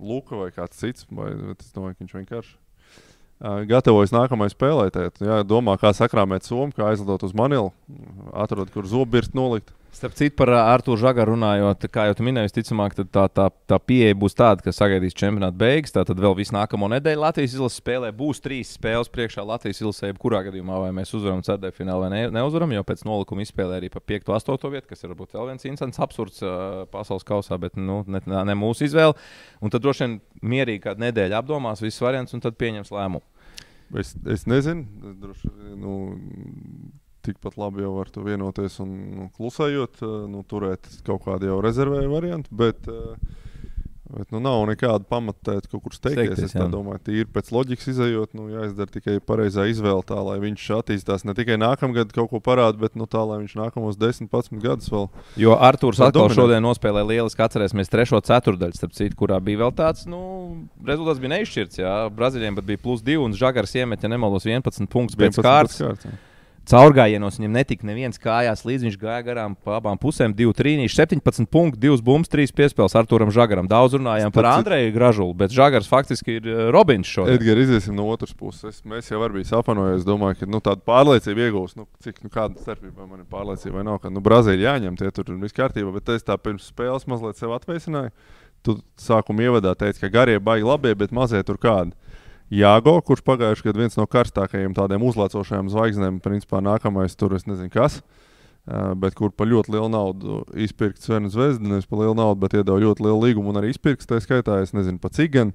[0.00, 1.06] Luka vai kāds cits.
[1.10, 4.86] Vai, es domāju, ka viņš vienkārši uh, gatavojas nākamajai spēlē.
[4.94, 7.72] Tēt, jā, domā, kā sakrāmēt somu, kā aizlidot uz Manilu,
[8.32, 9.74] atrod, kur zobirst nolikt.
[9.90, 14.36] Starp citu, par Arthuru Zagaru runājot, kā jau minēju, ticamāk, tā, tā, tā pieeja būs
[14.38, 15.90] tāda, ka sagaidīs čempionāta beigas.
[15.96, 20.44] Tad vēl visu nākamo nedēļu Latvijas izlases spēlē būs trīs spēles priekšā Latvijas izlasē, kurā
[20.46, 24.04] gadījumā vai mēs uzvaram ceturtajā finālā vai ne, neuzvaram, jo pēc nolikuma izspēlē arī pa
[24.14, 24.30] 5.
[24.30, 24.70] un 8.
[24.76, 28.58] vietu, kas ir varbūt vēl viens incidents, absurds uh, pasaules kausā, bet nu, ne, ne
[28.58, 29.18] mūsu izvēle.
[29.58, 30.18] Un tad droši vien
[30.54, 33.26] mierīgi kādu nedēļu apdomās visus variantus un tad pieņems lēmumu.
[33.98, 34.86] Es, es nezinu,
[35.18, 35.94] droši, nu,
[37.26, 42.50] tikpat labi jau var vienoties un nu, klusējot, nu, turēt kaut kādu jau rezervēju variantu.
[42.56, 42.88] Bet,
[44.10, 46.32] bet nu, nav nekāda pamata kaut kur steigties.
[46.38, 50.64] Steigties, es domāju, tīri pēc loģikas izējot, nu, jāizdara tikai pareizā izvēle, tā lai viņš
[50.80, 54.64] attīstās ne tikai nākamgad kaut ko parāda, bet nu, tā lai viņš nākamos 10, 11
[54.64, 55.06] gadus vēl.
[55.40, 56.38] Jo Arthurs atkal dominēt.
[56.40, 57.44] šodien nospēlēja lieliski.
[57.46, 60.24] Atcerēsimies trešo ceturdaļu, starp citu, kurā bija vēl tāds, nu,
[60.88, 61.84] rezultāts bija neizšķirts.
[61.84, 65.46] Jā, Brazīlijam pat bija plus 2 un Žagars iemet, ja nemaldos, 11 punktus pēc 11
[65.46, 65.80] kārtas.
[65.84, 66.18] kārtas, jā.
[66.68, 68.86] Caurgājienos viņam netika neviens kājās līdzi.
[68.88, 73.32] Viņš gāja garām pa abām pusēm, 2 trīnīši, 17 punkti, 2 bumbas, 3 piespēles Arturam
[73.34, 73.68] Žagaram.
[73.70, 77.40] Daudz runājām par Andreju Gražulu, bet Žagars faktiski ir eh, Robins šodien.
[77.40, 78.76] Edgars, iziesim no otras puses.
[78.76, 80.02] Es, mēs jau arī bijām apvienojušies.
[80.02, 81.74] Es domāju, ka nu, tāda pārliecība iegūs.
[81.80, 83.98] Nu, cik nu, kāda starpība man ir pārliecība vai nav.
[84.04, 85.90] Ka nu, Brazīlija jāņem, tie tur viss kārtībā.
[85.96, 88.14] Bet es tā pirms spēles mazliet sev atveicināju.
[88.66, 91.96] Tu sākumā ievadā teici, ka garie baigi labie, bet mazie tur kādi.
[92.50, 97.70] Jāgo, kurš pagājušajā gadā viens no karstākajiem tādiem uzlācošajiem zvaigznēm, principā nākamais tur es nezinu
[97.70, 98.00] kas.
[98.68, 102.58] Uh, bet kur par ļoti lielu naudu izpirkt Svenu Zvezdu, nevis par lielu naudu, bet
[102.58, 104.04] iedod ļoti lielu līgumu un arī izpirkt.
[104.10, 105.54] Tā skaitā, es nezinu, pa cik gan.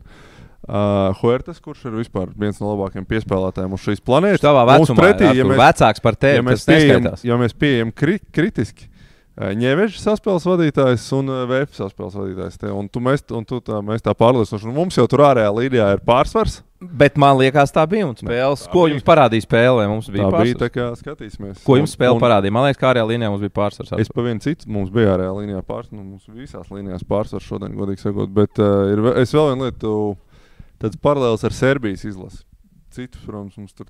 [0.65, 4.41] Uh, Huertas, kurš ir vispār viens no labākajiem piespēlētājiem uz šīs planētas.
[4.41, 7.91] Tavā Mums vecumā, pretī, ja mēs, vecāks par tevi, ja mēs pieejam, ja mēs pieejam
[7.93, 8.89] kri, kritiski,
[9.35, 12.55] Ņēveģis saspēles vadītājs un VF saspēles vadītājs.
[12.61, 14.69] Te, un tu mēs, un tu tā, mēs tā pārliecinoši.
[14.69, 16.61] un Mums jau tur ārējā līnijā ir pārsvars.
[16.91, 18.07] Bet man liekas, tā bija.
[18.09, 18.93] Un spēles, tā ko bija.
[18.95, 19.87] jums parādīja spēlē?
[19.89, 20.61] Mums bija Tā bija pārsvars.
[20.61, 21.63] tā, kā skatīsimies.
[21.65, 22.51] Ko jums spēle Un- parādīja?
[22.51, 23.93] Man liekas, kā ārējā līnijā mums bija pārsvars.
[23.99, 25.91] Es pa vienu citu, mums bija ārējā līnijā pārsvars.
[25.95, 28.29] Nu, mums visās līnijās pārsvars šodien, godīgi sakot.
[28.35, 30.17] Bet uh, ir, es vēl vienu lietu,
[30.79, 32.43] tāds paralēls ar Serbijas izlasi.
[32.95, 33.87] Citus, protams, mums tur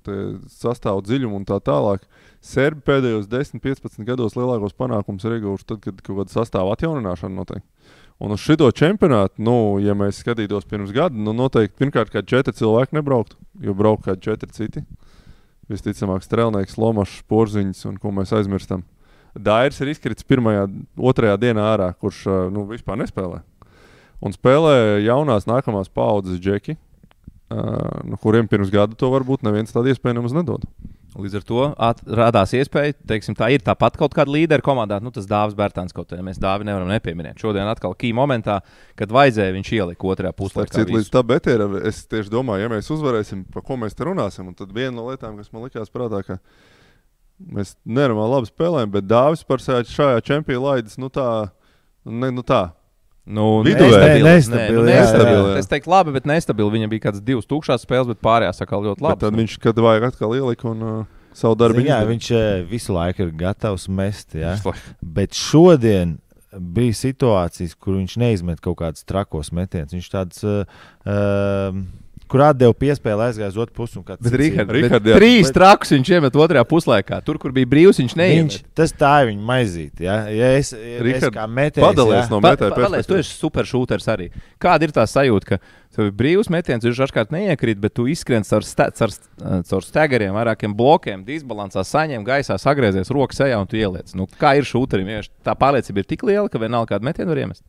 [0.50, 2.00] sastāv dziļumu un tā tālāk.
[2.42, 7.30] Serbi pēdējos 10, 15 gados lielākos panākumus ir ieguvuši tad, kad kaut kāda sastāvā atjaunināšana
[7.38, 7.62] notiek.
[8.16, 12.54] Un uz šo čempionātu, nu, ja mēs skatītos pirms gada, nu, noteikti pirmkārt, kad četri
[12.56, 14.84] cilvēki nebrauktu, jo brauktu kādi četri citi.
[15.68, 18.86] Visticamāk, strēlnieks, lomašs, porziņš un ko mēs aizmirstam.
[19.36, 20.64] Dairis ir izkritis pirmajā,
[20.96, 22.22] otrajā dienā ārā, kurš
[22.54, 23.42] nu, vispār nespēlē.
[24.24, 26.78] Un spēlē jaunās nākamās paudzes džeki,
[27.52, 30.64] uh, nu, kuriem pirms gada to varbūt neviens tādu iespēju nemaz nedod.
[31.16, 31.62] Līdz ar to
[32.18, 34.98] radās iespēja, teiksim, tā ir tāpat kaut kāda līdera komandā.
[35.00, 37.40] Nu, tas Dāvis Bērtāns kaut kā mēs Dāvi nevaram nepieminēt.
[37.40, 38.58] Šodien atkal key momentā,
[39.00, 40.74] kad vajadzēja, viņš ielika otrajā puslaikā.
[40.76, 44.50] citu, līdz tā betēra, es tieši domāju, ja mēs uzvarēsim, par ko mēs te runāsim.
[44.50, 46.36] Un tad viena no lietām, kas man likās prātā, ka
[47.40, 51.30] mēs nenormāli labi spēlējam, bet Dāvis par sevi šajā čempionā laidis, nu tā,
[52.04, 52.66] ne, nu tā.
[53.26, 53.90] Nu, Viduvēji.
[53.90, 55.38] nestabili, Nestabili, nē, nu, nestabili.
[55.50, 55.58] jā.
[55.58, 56.70] Es teiktu, labi, bet nestabili.
[56.76, 59.20] Viņam bija kādas divas tukšās spēles, bet pārējās atkal ļoti Bet labi.
[59.24, 61.00] tad viņš, kad vajag atkal ielika un uh,
[61.34, 62.10] savu darbu jā, izdarīja.
[62.12, 64.36] viņš eh, visu laiku ir gatavs mest.
[64.38, 64.72] Laiku.
[65.02, 66.18] Bet šodien
[66.56, 69.92] bija situācijas, kur viņš neizmet kaut kādus trakos metienus.
[69.92, 70.62] Viņš tāds, uh,
[71.04, 71.74] uh,
[72.28, 74.00] kur atdeva piespēli, aizgāja uz otru pusi.
[74.02, 74.34] Bet, iemet.
[74.40, 74.68] Rihard,
[75.04, 77.20] bet trīs Bet- trakus viņš iemet otrajā puslaikā.
[77.24, 78.62] Tur, kur bija brīvs, viņš Viņš, neiemet.
[78.74, 80.00] tas tā ir viņa maizīte.
[80.04, 80.16] Ja?
[80.28, 84.08] Ja es, ja es kā metējs, padalies jā, no metēja pa- Paldies, tu esi superšūters
[84.12, 84.30] arī.
[84.60, 85.58] Kāda ir tā sajūta, ka
[85.96, 89.08] tev ir brīvs metiens, viņš dažkārt neiekrīt, bet tu izskrien caur, sta, caur,
[89.64, 94.12] caur stegariem, vairākiem blokiem, disbalansā, saņem gaisā, sagriezies rokas ejā un tu ieliec.
[94.14, 95.08] Nu, kā ir šūterim?
[95.08, 97.62] Ja tā pārliecība ir tik liela, ka vienalga kādu metienu var iemest.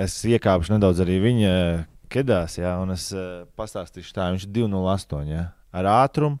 [0.00, 5.32] es iekāpšu nedaudz arī viņa kedās, jā, un es uh, pastāstīšu tā, viņš ir 208
[5.32, 6.40] jā, ar ātrumu.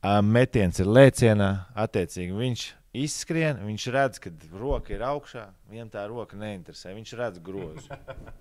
[0.00, 6.04] Uh, metiens ir lēcienā, attiecīgi viņš izskrien, viņš redz, ka roka ir augšā, viņam tā
[6.10, 6.94] roka neinteresē.
[6.96, 7.98] Viņš redz grozu.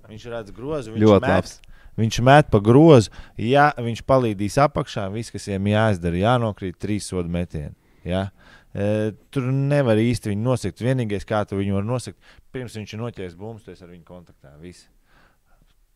[0.10, 1.84] Viņš redz grozu, viņš Ļoti met, labs.
[2.00, 3.14] viņš met pa grozu.
[3.38, 7.76] Ja viņš palīdīs apakšā, viss, kas viņam jāizdara, jānokrīt trīs sodu metieni.
[8.08, 8.30] Ja?
[8.74, 10.82] E, tur nevar īsti viņu nosakt.
[10.82, 12.18] Vienīgais, kā tu viņu var nosakt,
[12.56, 14.56] pirms viņš ir noķēris bumbu, esi ar viņu kontaktā.
[14.64, 14.88] Viss.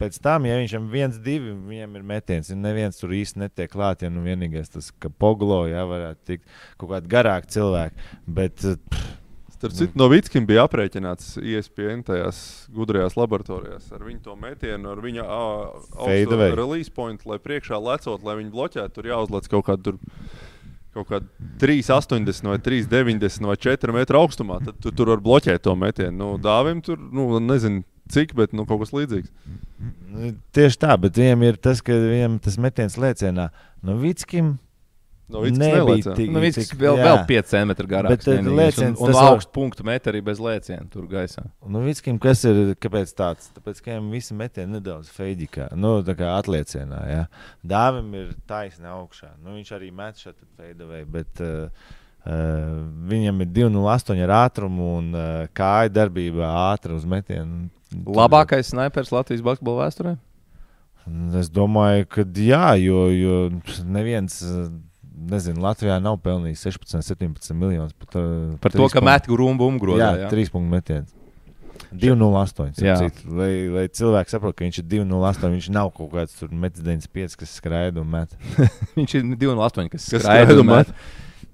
[0.02, 2.50] Pēc tam, ja viņš ir viens, divi, viņam ir metiens.
[2.52, 4.04] un Neviens tur īsti netiek klāt.
[4.04, 8.10] Ja nu vienīgais tas, ka poglo, ja varētu tikt kaut kādi garāki cilvēki.
[8.40, 9.14] Bet eh, pff,
[9.64, 12.40] Starp citu, no Vitskim bija aprēķināts E ESPN tajās
[12.76, 16.50] gudrajās laboratorijās ar viņu to metienu, ar viņa away.
[16.60, 20.02] release point, lai priekšā lecot, lai viņi bloķētu, tur jāuzliek kaut kāda tur.
[20.94, 21.22] Kaut kā
[21.64, 24.60] 3,80 vai 3,90 vai 4 metru augstumā.
[24.68, 26.12] Tad tu tur var bloķēt to metienu.
[26.20, 29.32] Nu, Dāvim tur, nu, nezinu, cik, bet nu, kaut kas līdzīgs.
[30.14, 33.50] Nu, Tieši tā, bet viņam ir tas, ka viņam tas metiens lēcienā
[33.84, 34.58] no Vitskim.
[35.34, 36.14] No Vitskas Nebija nelēcā.
[36.18, 37.06] tik- Nu, vēl, jā.
[37.08, 38.10] vēl 5 centimetri garāks.
[38.10, 41.46] Bet, eh, lēciens un, un augstu punktu met arī bez lēciena tur gaisā.
[41.66, 43.50] Nu, Vitskim, kas ir kāpēc tāds?
[43.56, 47.02] Tāpēc, ka viņam visi metieni nedaudz feidikā, nu, tā kā atliecienā.
[47.10, 47.28] Ja?
[47.66, 49.32] Dāvim ir taisni augšā.
[49.42, 51.70] Nu, viņš arī met šeit feidavai, bet uh,
[52.26, 57.68] uh, viņam ir 2,08 ar ātrumu un uh, kāja darbībā ātri uz metienu.
[57.94, 60.16] Labākais snipers Latvijas basketbola vēsturē?
[61.38, 63.40] Es domāju, ka jā, jo, jo
[63.92, 64.70] neviens, eh,
[65.34, 70.00] nezinu, Latvijā nav pelnījis 16, 17 miljonus par, eh, Par to, ka met grūmu umgrodā.
[70.00, 70.30] Jā, jā.
[70.32, 71.12] trīs punktu metiens.
[71.92, 72.80] 2,08.
[72.82, 72.96] Jā.
[72.98, 75.52] Citu, lai, lai cilvēki saprotu, ka viņš ir 2,08.
[75.52, 78.34] Viņš nav kaut kāds tur metis 95, kas skraida un met.
[78.98, 80.90] Viņš ir 2,8, kas, skraida un un met.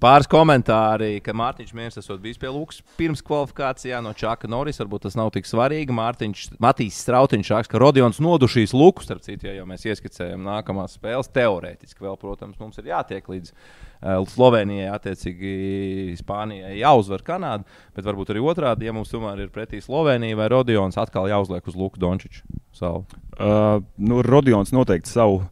[0.00, 4.78] Pāris komentāri, ka Mārtiņš Mieris esot bijis pie Lukas pirms kvalifikācijā no Čaka Norris.
[4.80, 5.92] Varbūt tas nav tik svarīgi.
[5.92, 9.04] Mārtiņš, Matīs Strautiņš raksta, ka Rodions nodušīs Luku.
[9.04, 13.52] Starp citu, ja jau mēs ieskicējam nākamās spēles, teorētiski vēl, protams, mums ir jātiek līdz
[13.52, 17.68] uh, Slovenijai, attiecīgi Spānijai jāuzvar Kanāda.
[17.92, 21.76] Bet varbūt arī otrādi, ja mums tomēr ir pretī Slovenija vai Rodions, atkal jāuzliek uz
[21.76, 22.48] Luku Dončiču
[22.80, 23.04] savu.
[23.36, 25.42] Uh, nu, Rodions noteikti savu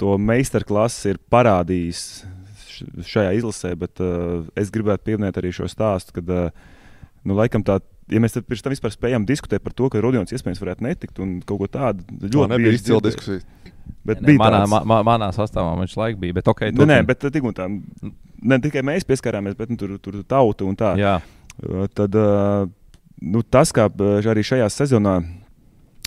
[0.00, 2.08] to meistarklasi ir parādījis
[3.06, 6.76] šajā izlasē, bet uh, es gribētu pieminēt arī šo stāstu, kad, uh,
[7.24, 7.80] nu, laikam tā.
[8.08, 11.18] Ja mēs tad pirms tam vispār spējām diskutēt par to, ka Rudijs iespējams varētu netikt
[11.20, 13.42] un kaut ko tādu Tā ļoti nebija izcila diskusija.
[14.08, 16.38] Bet Nē, bija manā, tāds- ma, ma, manā sastāvā viņš laik bija.
[16.38, 17.66] Bet, okay, Nē, nē, bet tik un tā.
[18.40, 20.94] Ne tikai mēs pieskarāmies, bet nu, tur tur tauta un tā.
[20.96, 21.18] Jā.
[21.60, 22.64] Uh, Tad uh,
[23.20, 23.88] nu, tas, kā
[24.32, 25.18] arī šajā sezonā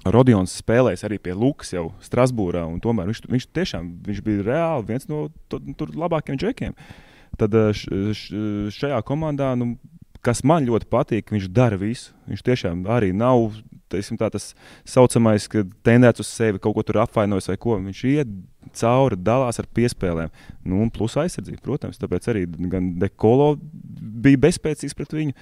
[0.01, 4.87] Rodions spēlēs arī pie Lukas jau Strasbūrā, un tomēr viņš, viņš tiešām viņš bija reāli
[4.87, 6.77] viens no to, tur labākajiem džekiem.
[7.37, 7.85] Tad uh, š,
[8.15, 8.45] š,
[8.79, 9.75] šajā komandā, nu,
[10.25, 12.15] kas man ļoti patīk, viņš dara visu.
[12.29, 13.51] Viņš tiešām arī nav
[13.91, 14.51] teiksim, tā, tas
[14.87, 17.77] saucamais, ka tendēts uz sevi kaut ko tur apvainojas vai ko.
[17.81, 18.31] Viņš iet
[18.77, 20.31] cauri, dalās ar piespēlēm.
[20.63, 21.99] Nu, un plus aizsardzība, protams.
[22.01, 25.35] Tāpēc arī gan Dekolo bija bezspēcīgs pret viņu.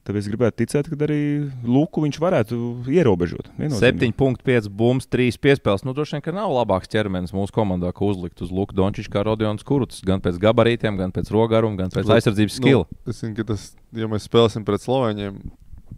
[0.00, 1.20] Tāpēc es gribētu ticēt, ka arī
[1.68, 2.56] Luku viņš varētu
[2.88, 3.50] ierobežot.
[3.58, 4.14] Viennozīmīgi.
[4.16, 5.84] 7,5 bumbas, 3 piespēles.
[5.84, 9.24] Nu, droši vien, ka nav labāks ķermenis mūsu komandā, ko uzlikt uz Luka Dončiča kā
[9.28, 10.00] Rodions Kurts.
[10.08, 12.86] Gan pēc gabarītiem, gan pēc rogaruma, gan pēc aizsardzības skila.
[12.88, 15.36] Nu, es zinu, ka tas, ja mēs spēlēsim pret Slovēņiem,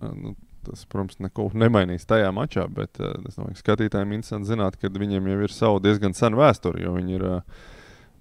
[0.03, 0.35] nu,
[0.67, 2.67] tas, protams, neko nemainīs tajā mačā.
[2.75, 6.43] Bet uh, es domāju, ka skatītājiem interesanti zināt, ka viņiem jau ir savu diezgan senu
[6.43, 6.83] vēsturi.
[6.89, 7.65] Jo viņi ir uh,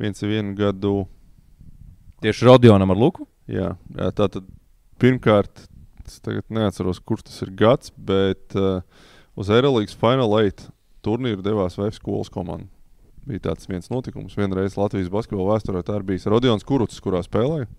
[0.02, 0.96] viens ir vienu gadu.
[2.22, 3.26] Tieši Rodionam ar Luku.
[3.50, 4.46] Jā, jā, tā tad
[5.02, 5.66] pirmkārt,
[6.12, 8.84] es tagad neatceros, kurš tas ir gads, bet uh,
[9.39, 10.70] uz Eirolandes Final 8
[11.05, 12.70] turnīru devās Vējas skolas komanda.
[13.28, 15.84] Bija tāds viens notikums, vienreiz Latvijas basketbola vēsturē.
[15.86, 17.70] Tā ir bijis Rodions Kuruts, kurā spēlēja.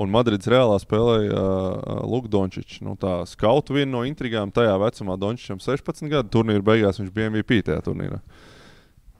[0.00, 2.78] Un Madrids reālā spēlēja uh, Lukas Dončičs.
[2.86, 7.32] Nu, tā skautu viena no intrigām tajā vecumā Dončičam 16 gadu turnīra beigās viņš bija
[7.32, 8.22] MVP tajā turnīrā.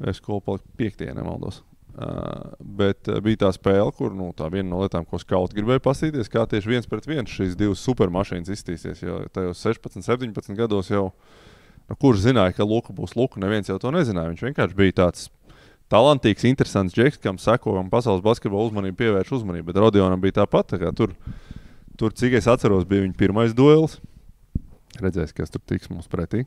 [0.09, 1.11] Es kopā 5.
[1.19, 1.61] nemaldos.
[1.91, 5.83] Uh, bet uh, bija tā spēle, kur nu, tā viena no lietām, ko skauts gribēja
[5.83, 9.03] paskatīties, kā tieši viens pret vienu šīs divas supermašīnas iztīsies.
[9.03, 11.09] Jo tajos 16, 17 gados jau,
[11.91, 14.31] nu, kurš zināja, ka Luka būs Luka, neviens jau to nezināja.
[14.31, 15.27] Viņš vienkārši bija tāds
[15.91, 19.67] talantīgs, interesants džeks, kam seko un pasaules basketbola uzmanību pievērš uzmanību.
[19.73, 20.71] Bet Rodionam bija tāpat.
[20.71, 21.17] Tā kā tur,
[21.99, 23.99] tur, cik es atceros, bija viņa pirmais duels.
[25.03, 26.45] Redzēs, kas tur tiks mums pretī.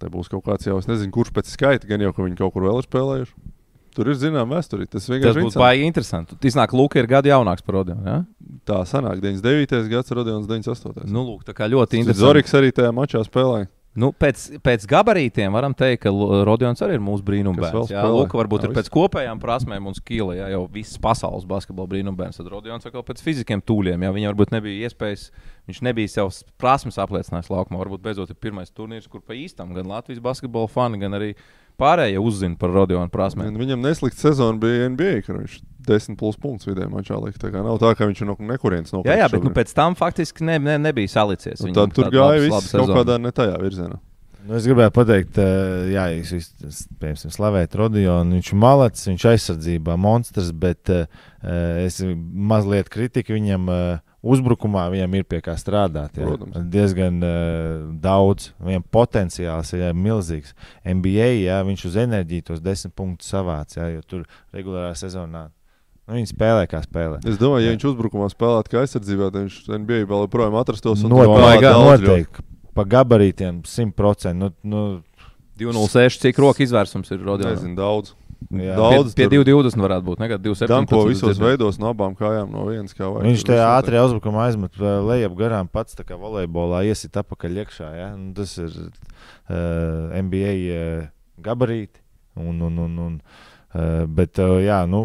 [0.00, 2.54] Te būs kaut kāds jau, es nezinu, kurš pēc skaita, gan jau, ka viņi kaut
[2.54, 3.56] kur vēl ir spēlējuši.
[3.94, 4.86] Tur ir zināma vēsture.
[4.86, 5.62] Tas Tas vienkārši būs interesanti.
[5.64, 6.36] baigi interesanti.
[6.46, 8.04] Iznāk, Luka ir gadu jaunāks par Rodionu.
[8.06, 8.20] Ja?
[8.66, 9.88] Tā sanāk, 99.
[9.90, 11.10] gads, Rodions 98.
[11.10, 12.22] Nu, lūk, tā kā ļoti interesanti.
[12.22, 13.68] Zorigs arī tajā mačā spēlēja.
[13.98, 17.90] Nu, pēc, pēc gabarītiem varam teikt, ka Lu- Rodions arī ir mūsu brīnumbērns.
[17.90, 18.04] Jā?
[18.06, 18.78] Luka varbūt Jā, ir viss.
[18.86, 22.38] pēc kopējām prasmēm un skila, jā, jau visas pasaules basketbola brīnumbērns.
[22.38, 25.32] Tad Rodions atkal pēc fizikiem tūļiem, jā, viņam varbūt nebija iespējas,
[25.66, 27.82] viņš nebija savas prasmes apliecinājis laukumā.
[27.82, 31.34] Varbūt beidzot ir pirmais turnīrs, kur pa īstam gan Latvijas basketbola fani, gan arī
[31.80, 33.50] pārējie uzzina par Rodionu prasmēm.
[33.54, 35.56] Un Viņam neslikta sezona bija NBA, kad viņš
[35.88, 37.40] 10 plus punktus vidēji mačā lika.
[37.40, 39.56] Tā kā nav tā, ka viņš no nekurienes Jā, jā, bet nu, šobrīd.
[39.58, 41.64] pēc tam faktiski ne, ne, nebija salicies.
[41.64, 43.98] Viņam tad tur gāja viss kaut kādā ne tajā virzienā.
[44.40, 46.46] Nu, es gribēju pateikt, uh, jā, jūs
[47.02, 48.38] piemēram, slavējat Rodionu.
[48.38, 51.04] Viņš ir malacis, viņš ir aizsardzībā monstrs, bet uh,
[51.84, 53.68] es mazliet kritiku viņam.
[53.68, 56.18] Uh, Uzbrukumā viņam ir pie kā strādāt.
[56.20, 56.26] Jā.
[56.28, 56.58] Protams.
[56.72, 58.50] Diezgan uh, daudz.
[58.60, 60.52] Viņam potenciāls ir jā, milzīgs.
[60.84, 63.78] NBA jā, viņš uz enerģiju tos desmit punktus savāc.
[63.78, 65.46] Jā, jo tur regulārā sezonā
[66.10, 67.20] nu, viņi spēlē kā spēlē.
[67.24, 67.76] Es domāju, ja Jā.
[67.76, 71.04] viņš uzbrukumā spēlētu kā aizsardzībā, tad viņš NBA vēl joprojām atrastos.
[71.06, 72.46] un Noteikti, noteikti.
[72.74, 74.34] Pa gabarītiem 100%.
[74.38, 74.82] Nu, nu,
[75.60, 77.56] 206, cik roka izvērsums ir Rodionam?
[77.56, 78.14] Nezinu, daudz.
[78.48, 78.74] Jā.
[78.78, 80.20] Daudz Pie, pie tur 2,20 varētu būt.
[80.22, 80.70] Nekad 2,17.
[80.72, 81.50] Danko visos dzirdēju.
[81.52, 83.28] veidos no abām kājām no vienas kā vajag.
[83.28, 87.90] Viņš tajā ātrajā uzbrukumā aizmet lejap garām pats, tā kā volejbolā iesit apakaļ iekšā.
[87.98, 88.08] Ja?
[88.16, 91.10] Nu, tas ir uh, NBA uh,
[91.44, 92.00] gabarīti.
[92.40, 95.04] Un, un, un, un, uh, bet, uh, jā, nu,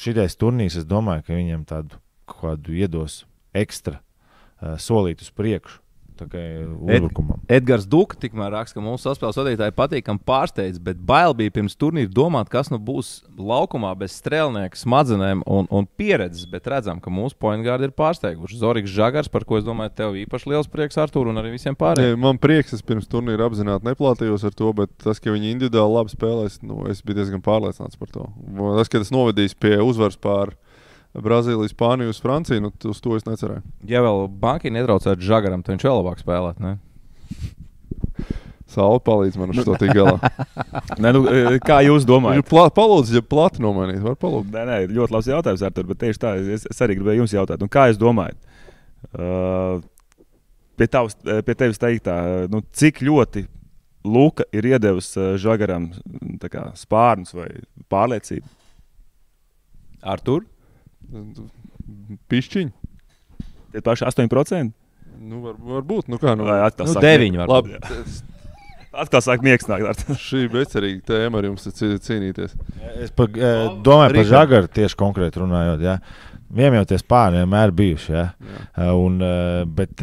[0.00, 2.00] šitais turnīrs, es domāju, ka viņam tādu
[2.30, 5.82] kaut kādu iedos ekstra uh, solīt uz priekšu.
[6.80, 7.40] Uzbrukumam.
[7.50, 12.10] Edgars Duka tikmēr raksta, ka mūsu saspēles vadītāji patīkam pārsteidz, bet bail bija pirms turnīra
[12.12, 16.46] domāt, kas nu būs laukumā bez strēlnieka smadzenēm un, un pieredzes.
[16.50, 18.60] Bet redzam, ka mūsu pointgārdi ir pārsteiguši.
[18.60, 22.16] Zorgs Žagars, par ko es domāju, tev īpaši liels prieks, Artur, un arī visiem pārējiem.
[22.16, 25.96] Nē, man prieks, es pirms turnīra apzināti neplātījos ar to, bet tas, ka viņi individuāli
[25.96, 28.26] labi spēlēs, nu, es biju diezgan pārliecināts par to.
[28.80, 30.54] Tas, ka tas novedīs pie uzvaras pār
[31.18, 33.64] Brazīliju, Spāniju uz Franciju, nu, uz to es necerēju.
[33.90, 36.62] Ja vēl bankai nedraucētu Žagaram, tad viņš vēl labāk spēlētu.
[36.62, 36.76] Ne?
[38.70, 40.20] Saula palīdz man uz to tik galā.
[41.02, 42.46] Nē, nu, e, kā jūs domājat?
[42.46, 44.52] pla, palūdz, ja plati nomainīt, var palūgt.
[44.54, 47.58] Nē, nē, ļoti labs jautājums, Artur, bet tieši tā, es, es arī gribēju jums jautāt,
[47.58, 48.38] nu, kā jūs domājat?
[49.10, 49.80] Uh,
[50.78, 52.14] pie, tavs, pie tevis teiktā,
[52.52, 53.48] nu, cik ļoti
[54.06, 55.10] Luka ir iedevis
[55.42, 55.90] Žagaram
[56.40, 57.50] tā kā, spārnus vai
[57.92, 58.46] pārliecību?
[60.14, 60.46] Artur?
[62.30, 62.72] Pišķiņi.
[63.74, 64.72] Tie paši 8%?
[65.20, 67.70] Nu, var, varbūt, nu kā, nu, Vai atkal Nu, sāk deviņi mie- varbūt.
[67.70, 68.00] labi.
[68.00, 68.22] es-
[68.90, 70.00] Atkal sāk miegs nākt.
[70.18, 72.56] Šī bezcerīga tēma ar jums cīnīties.
[73.04, 75.80] Es pa, uh, domāju par žagaru tieši konkrēti runājot.
[75.84, 75.98] Ja?
[76.50, 78.10] Tie spārni vienmēr bijuši.
[78.16, 78.24] Ja?
[78.42, 78.64] Jā.
[78.88, 80.02] Uh, un, uh, bet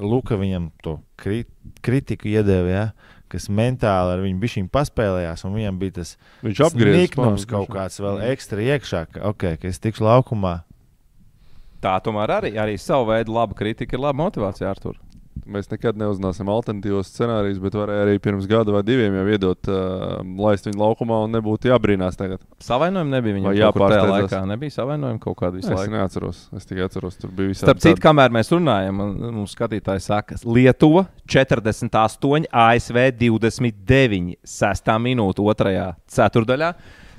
[0.00, 1.42] Luka viņam to kri
[1.84, 2.86] kritiku iedeva, ja?
[3.32, 5.44] Kas mentāli ar viņu bija paspēlējās.
[5.48, 10.06] un Viņam bija tas niknums kaut kāds vēl ekstra iekšā, ka, okay, ka es tikšu
[10.06, 10.60] laukumā.
[11.82, 15.00] Tā tomēr arī, arī savu veidu laba kritika ir laba motivācija, Artur.
[15.42, 20.20] Mēs nekad neuzzināsim alternatīvos scenārijus, bet varēja arī pirms gada vai diviem jau iedot, uh,
[20.38, 22.44] laist viņu laukumā un nebūtu jābrīnās tagad.
[22.62, 24.12] Savainojumi nebija viņam tajā jāpārsteidzas?
[24.28, 24.42] laikā.
[24.52, 25.94] Nebija savainojumi kaut kādu visu Es laiku.
[25.96, 26.42] neatceros.
[26.54, 27.66] Es tikai atceros, tur bija visādi.
[27.66, 29.02] Starp citu, kamēr mēs runājam,
[29.34, 35.86] mums skatītāji saka, Lietuva 48, ASV 29, 6 minūte, 2.
[36.06, 36.72] ceturdaļā.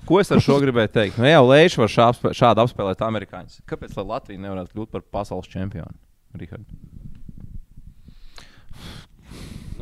[0.08, 1.20] Ko es ar šo gribēju teikt?
[1.20, 1.92] Nu, jau Leiša var
[2.36, 3.62] šādi apspēlēt amerikāņus.
[3.68, 5.96] Kāpēc Latvija nevarētu kļūt par pasaules čempionu?
[6.40, 6.66] Richard?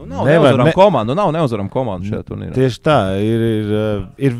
[0.01, 2.55] Nu, nav Nevar, neuzvaram ne- komandu, nav neuzvaram komandu šajā turnīrā.
[2.57, 4.39] Tieši tā, ir, ir, uh, ir,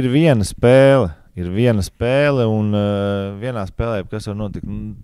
[0.00, 1.12] ir viena spēle.
[1.38, 4.96] Ir viena spēle, un uh, vienā spēlē, kas var notikt, nu,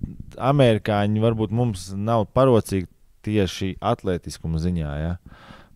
[0.43, 2.89] amerikāņi varbūt mums nav parocīgi
[3.23, 4.95] tieši atletiskuma ziņā.
[4.99, 5.13] Ja?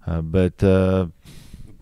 [0.02, 1.06] Uh, bet uh,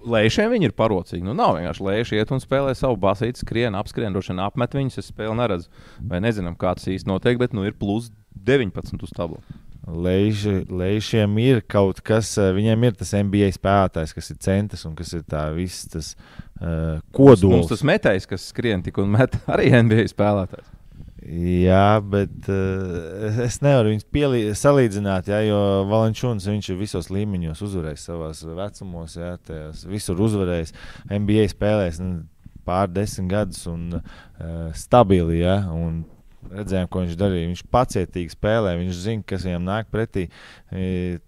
[0.07, 1.25] Lēšiem viņi ir parocīgi.
[1.27, 5.01] Nu, nav vienkārši lēši iet un spēlē savu basīti, skrien, apskrien, droši vien apmet viņus.
[5.01, 5.73] Es spēli neredzu.
[5.99, 8.13] Vai nezinām, kāds īsti notiek, bet nu, ir plus
[8.47, 9.43] 19 uz tabula.
[9.87, 14.97] Leiši, leišiem ir kaut kas, eh, viņiem ir tas NBA spēlētājs, kas ir centrs un
[14.99, 16.17] kas ir tā viss tas
[16.59, 17.69] uh, Mums kodols.
[17.71, 20.73] tas metējs, kas skrien tik un met, arī NBA spēlētājs.
[21.27, 25.61] Jā, bet uh, es nevaru viņus salīdzināt, jā, jo
[25.91, 30.75] Valenčūns viņš ir visos līmeņos uzvarējis savās vecumos, jā, tajās visur uzvarējis.
[31.15, 32.25] NBA spēlēs nu,
[32.67, 34.05] pār desmit gadus un uh,
[34.75, 35.45] stabili.
[35.45, 36.03] Jā, un
[36.53, 37.49] Redzējām, ko viņš darīja.
[37.51, 40.29] Viņš pacietīgi spēlē, viņš zina, kas viņam nāk pretī.
[40.73, 41.19] E,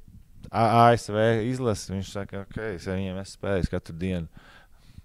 [0.51, 1.17] A- ASV
[1.51, 4.29] izlase, viņš saka, ka okay, es ar viņiem esmu spēlējis katru dienu.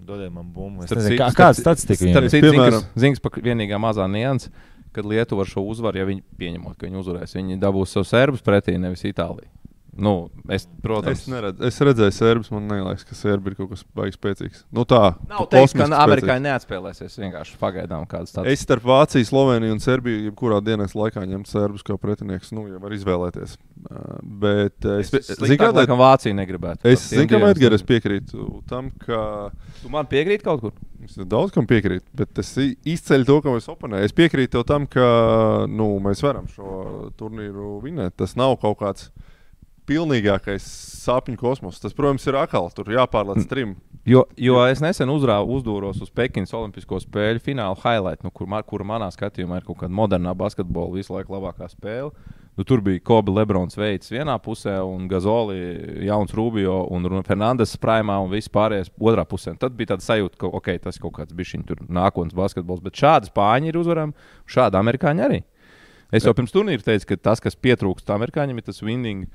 [0.03, 0.84] Dodiet man bumbu.
[0.86, 2.78] Es nezinu, kā, kāda citu- statistika viņam Starp ir.
[3.03, 4.51] Zings pa vienīgā mazā nianses,
[4.95, 8.41] kad Lietuva ar šo uzvaru, ja viņi pieņemot, ka viņi uzvarēs, viņi dabūs savus serbus
[8.45, 9.47] pretī, nevis Itāliju.
[9.96, 12.50] Nu, es, protams, Es, neredz, es redzēju, serbus.
[12.54, 14.64] Man liekas, ka serbi ir kaut kas baigs spēcīgs.
[14.74, 17.18] Nu, tā Nav teiks, ka Amerikāņi neatspēlēsies.
[17.22, 18.50] Vienkārši pagaidām kāds tāds.
[18.50, 22.82] Es starp Vāciju, Sloveniju un Serbiju, jebkurā dienas laikā ņemt serbus kā pretinieks, nu, jau
[22.82, 23.58] var izvēlēties.
[23.84, 26.88] Uh, bet uh, es, Es zinu, ka Vācija negribētu.
[26.89, 29.52] es zinu, ka Edgars, es piekrītu tam, ka.
[29.84, 30.76] Tu man piekrīti kaut kur?
[31.04, 34.08] es daudz kam piekrītu, bet es izceļu to, kam es oponēju.
[34.08, 35.06] Es piekrītu tam, ka
[35.70, 38.16] nu, mēs varam šo turnīru vinēt.
[38.20, 39.10] Tas nav kaut kāds
[39.90, 40.66] pilnīgākais
[41.04, 41.80] sapņu kosmos.
[41.82, 42.72] Tas, protams, ir akāli.
[42.76, 43.76] Tur jāpārlēc trim.
[44.08, 48.84] Jo, jo es nesen uzrāvu, uzdūros uz Pekinas Olimpisko spēļu fināla highlight, nu, kur, kur
[48.84, 52.12] manā skatījumā ir kaut kāda modernā basketbola visu laiku labākā spēle.
[52.54, 55.56] Nu, tur bija Kobe Lebrons veids vienā pusē, un Gazoli,
[56.06, 59.56] Jauns Rubio un Fernandes Prāmā un viss pārējais otrā pusē.
[59.56, 62.84] Un tad bija tāds sajūta, ka okay, tas ir kaut kāds bišķiņš tur nākotnes basketbols.
[62.84, 64.14] Bet šādi spāņi ir uzvarami,
[64.46, 65.42] šādi amerikāņi arī.
[66.14, 69.30] Es jau pirms turnīra teicu, ka tas, kas pietrūkst amerikāņiem, ir tas winning.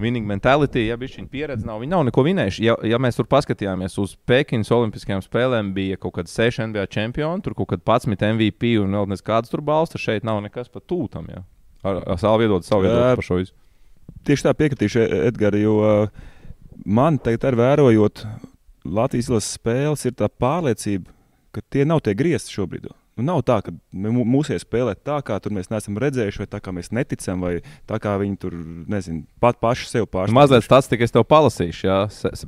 [0.00, 2.62] Winning mentality, ja viņa pieredze nav, viņi nav neko vinējuši.
[2.64, 7.44] Ja, ja mēs tur paskatījāmies uz Pekinas Olimpiskajām spēlēm, bija kaut kāda 6 NBA čempioni,
[7.44, 10.00] tur kaut kāda 11 MVP un vēl nezināms, tur balsta.
[10.00, 11.28] Šeit nav nekas pat tūtam.
[11.28, 11.42] Ja.
[11.84, 13.52] Ar, ar savu viedokli, savu viedokli par šo visu.
[14.24, 16.24] Tieši tā piekritīšu, Edgars, jo uh,
[16.88, 18.24] man tagad, ir vērojot
[18.84, 21.12] Latvijas izlases spēles ir tā pārliecība,
[21.54, 22.88] ka tie nav tie griezti šobrīd.
[23.12, 26.72] Nu, nav tā, ka mūsu spēlē tā, kā tur mēs neesam redzējuši, vai tā kā
[26.72, 27.58] mēs neticam, vai
[27.88, 28.56] tā kā viņi tur
[28.88, 30.36] nezinu, pat paši sev pārspēj.
[30.38, 31.84] Mazliet statistika, es tev palasīšu.
[31.90, 31.98] Jā.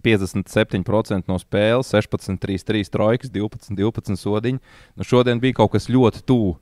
[0.06, 4.62] 57% no spēles, 16, 3, 3 trojkas, 12, 12 sodiņi.
[4.96, 6.56] Nu, šodien bija kaut kas ļoti tuvu.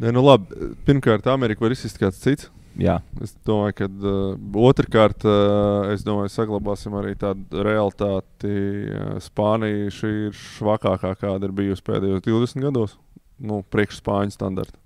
[0.00, 2.48] Ne, nu labi, pirmkārt, Amerika var izsist kāds cits.
[2.80, 3.02] Jā.
[3.20, 8.48] Es domāju, ka uh, otrkārt, uh, es domāju, saglabāsim arī tādu realitāti.
[8.48, 12.96] Uh, Spānija šī ir švakākā, kāda ir bijusi pēdējos 20 gados
[13.42, 14.78] nu, priekšspāņu standarta.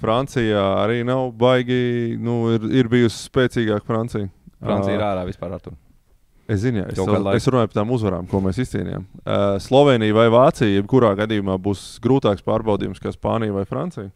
[0.00, 4.28] Francijā arī nav baigi, nu, ir, ir bijusi spēcīgāka Francija.
[4.58, 5.74] Francija ir ārā vispār ar to.
[6.50, 6.98] Es zinu, jā, es,
[7.38, 9.06] es runāju par tām uzvarām, ko mēs izcīnījām.
[9.22, 14.10] Uh, Slovenija vai Vācija, jebkurā gadījumā būs grūtāks pārbaudījums kā Spānija vai Francija.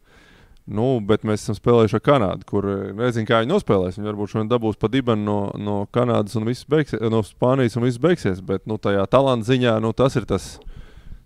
[0.68, 2.66] Nu, bet mēs esam spēlējuši ar Kanādu, kur
[2.98, 3.96] nezinu, kā viņi nospēlēs.
[3.96, 8.02] Viņi varbūt šodien dabūs pa dibenu no, no Kanādas un beigsies, no Spānijas un viss
[8.02, 8.42] beigsies.
[8.44, 10.58] Bet nu, tajā talanta ziņā nu, tas ir tas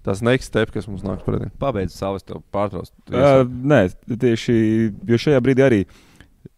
[0.07, 1.49] tas next step, kas mums nāks pretī.
[1.63, 2.93] Pabeidz savus pārtraukt.
[3.11, 4.57] Uh, nē, tieši
[5.09, 5.81] jo šajā brīdī arī,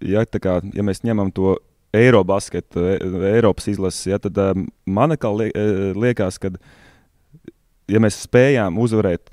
[0.05, 1.57] ja, kā, ja mēs ņemam to
[1.95, 2.83] Eirobasketu,
[3.31, 6.51] Eiropas izlases, ja, tad um, man liekas, ka
[7.91, 9.31] ja mēs spējām uzvarēt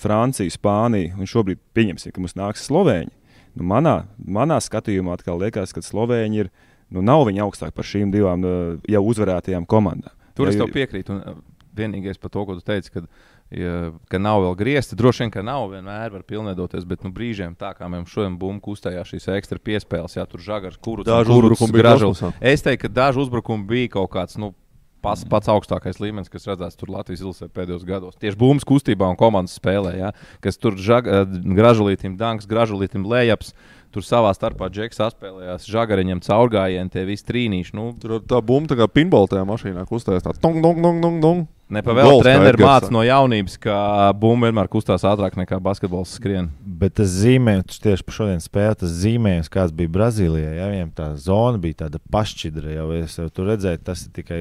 [0.00, 3.12] Franciju, Spāniju un šobrīd pieņemsim, ka mums nāks Slovēņi,
[3.60, 6.50] nu manā, manā skatījumā atkal liekas, ka Slovēņi ir,
[6.94, 8.46] nu nav viņi augstāk par šīm divām
[8.88, 10.14] jau uzvarētajām komandām.
[10.38, 11.12] Tur ja, es tev piekrītu.
[11.12, 11.42] Un
[11.76, 13.06] vienīgais par to, ko tu teici, kad
[13.50, 14.98] ja, ka nav vēl griezti.
[14.98, 18.70] Droši vien, ka nav vienmēr var pilnveidoties, bet nu, brīžiem tā kā mēs šodien bumbu
[18.70, 22.24] kustējām šīs ekstra piespēles, jā, tur žagars, kurus daži uzbrukumi bija gražulis.
[22.40, 24.40] Es teiktu, ka daži uzbrukumi bija kaut kāds.
[24.40, 24.54] Nu,
[25.00, 28.18] Pats, pats augstākais līmenis, kas redzēts Latvijas izlasē pēdējos gados.
[28.20, 30.10] Tieši būmas kustībā un komandas spēlē, ja,
[30.44, 31.08] kas tur žag,
[31.56, 33.54] gražulītim, danks, gražulītim lējaps.
[33.90, 37.72] Tur savā starpā džeks atspēlējās, žagariņam caurgājienu, tie visi trīnīši.
[37.74, 37.88] Nu.
[37.98, 40.28] Tur tā bumba tā kā pinbola tajā mašīnā kustējās.
[40.28, 41.48] Tāds dong, dong, dong, dong, dong.
[41.70, 43.74] Nepavēl treneris mācīja no jaunības, ka
[44.18, 46.48] bumba vienmēr kustās ātrāk nekā basketbols skrien.
[46.80, 51.12] Bet tas zīmējums, tieši par šodienas spēli, tas zīmējums, kāds bija Brazīlijā, ja viņiem tā
[51.22, 54.40] zona bija tāda pašķidra, jau es jau tur redzēju, tas ir tikai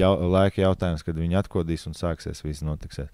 [0.00, 3.12] jau, laika jautājums, kad viņi atkodīs un sāksies viss notiksies.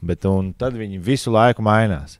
[0.00, 2.16] Bet tad viņi visu laiku mainās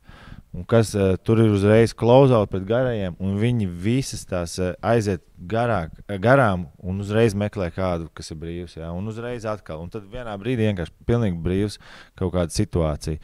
[0.53, 5.25] un kas uh, tur ir uzreiz klauzaut pret garajiem, un viņi visas tās uh, aiziet
[5.49, 8.77] garāk, uh, garām un uzreiz meklē kādu, kas ir brīvs.
[8.77, 9.81] Jā, un uzreiz atkal.
[9.83, 11.81] Un tad vienā brīdī vienkārši pilnīgi brīvs
[12.21, 13.21] kaut kāda situācija.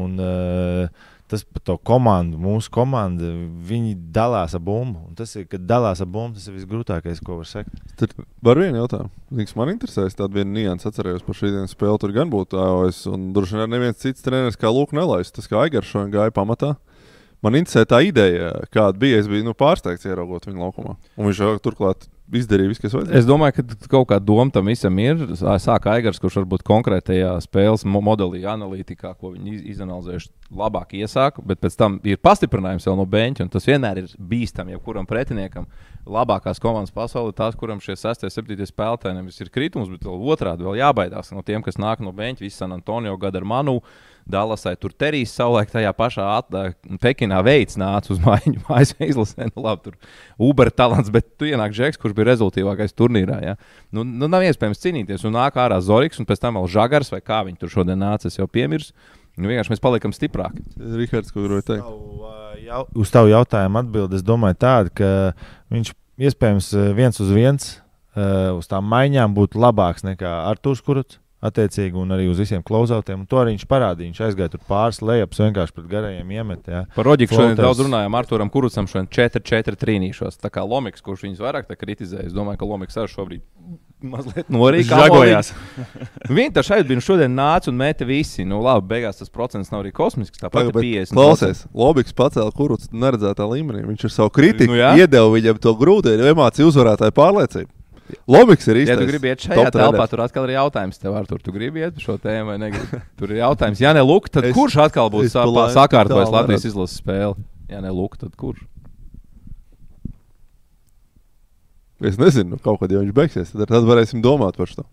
[0.00, 3.30] Un, uh, tas par to komandu, mūsu komandu,
[3.68, 5.04] viņi dalās ar bumbu.
[5.08, 7.80] Un tas ir, kad dalās ar bumbu, tas ir visgrūtākais, ko var sakt.
[8.00, 8.14] Tad
[8.44, 9.12] var vienu jautājumu.
[9.30, 12.02] Ziniks, man interesēs tāda viena nianses, atcerējos par šī dienas spēli.
[12.02, 15.36] Tur gan būtu AOS, un droši vien neviens cits treneris kā Lūk nelaists.
[15.38, 16.74] Tas kā Aigars šodien gāja pamatā.
[17.40, 19.20] Man interesē tā ideja, kāda bija.
[19.22, 20.98] Es biju nu, pārsteigts ieraugot viņu laukumā.
[21.16, 23.18] Un viņš turklāt izdarīja visu, kas vajadzēja.
[23.18, 25.22] Es domāju, ka kaut kāda doma tam visam ir.
[25.40, 31.78] Sākā Aigars, kurš varbūt konkrētajā spēles modelī, analītikā, ko viņi izanalizējuši, labāk iesāka, bet pēc
[31.78, 33.48] tam ir pastiprinājums vēl no beņķa.
[33.52, 35.68] Tas vienmēr ir bīstami jebkuram pretiniekam.
[36.10, 40.66] Labākās komandas pasaulē, tās, kuram šie 6, 7 spēlētāji nevis ir kritums, bet vēl otrādi
[40.66, 42.46] vēl jābaidās no tiem, kas nāk no beņķa.
[42.46, 43.80] Visi San Antonio gada ar manu.
[44.32, 46.56] Dallasai tur Terijs savulaik tajā pašā at,
[47.02, 49.50] Pekinā veids nāca uz mājiņu, mājas izlasē.
[49.50, 53.40] Nu, labi, tur Uber talants, bet tu ienāk Džeks, kurš bija rezultātīvākais turnīrā.
[53.44, 53.56] Ja?
[53.94, 55.26] Nu, nu, nav iespējams cīnīties.
[55.28, 58.30] Un nāk ārā Zorigs un pēc tam vēl Žagars vai kā viņi tur šodien nāca,
[58.30, 58.94] es jau piemirsu.
[59.40, 60.64] Nu, vienkārši mēs paliekam stiprāki.
[60.78, 61.86] Rihards, ko gribēju teikt?
[62.66, 65.10] Jau, uz tavu jautājumu atbild, es domāju tādu, ka
[65.72, 65.94] viņš
[66.28, 67.70] iespējams viens uz viens
[68.58, 73.24] uz tām maiņām būtu labāks nekā Artūrs Kuruts attiecīgi, un arī uz visiem klauzautiem.
[73.30, 74.10] To arī viņš parādīja.
[74.10, 76.66] Viņš aizgāja tur pāris lejups, vienkārši pret garajiem iemet.
[76.68, 76.84] Jā.
[76.96, 78.16] Par Roģiku šodien daudz runājām.
[78.20, 80.40] Arturam Kurucam šodien 4-4 trīnīšos.
[80.42, 83.46] Tā kā Lomiks, kurš viņus vairāk kritizēja, es domāju, ka Lomiks arī šobrīd
[84.00, 85.52] mazliet norīkojās.
[86.28, 88.44] Viņi tā šeit bija šodien nāca un mēta visi.
[88.48, 90.40] Nu, labi, beigās tas procents nav arī kosmisks.
[90.40, 91.16] Tāpat ir 50.
[91.16, 93.84] Klausies, Lobiks pacēla kurucu neredzētā līmenī.
[93.88, 94.94] Viņš ar savu kritiku nu, jā?
[95.02, 97.72] iedeva viņam to grūto emociju uzvarētāju pārliecību.
[98.30, 98.96] Lomiks ir īstenībā.
[98.96, 101.84] Ja tu gribi iet šajā telpā, tur atkal ir jautājums tev, ar tur tu gribi
[101.84, 103.00] iet šo tēmu vai negribi.
[103.20, 107.46] Tur ir jautājums, ja ne Luk, tad es, kurš atkal būs sakārtojis Latvijas izlases spēli?
[107.70, 108.62] Ja ne Luk, tad kurš?
[112.00, 114.86] Es nezinu, nu, kaut kad jau viņš beigsies, tad, tad varēsim domāt par šo.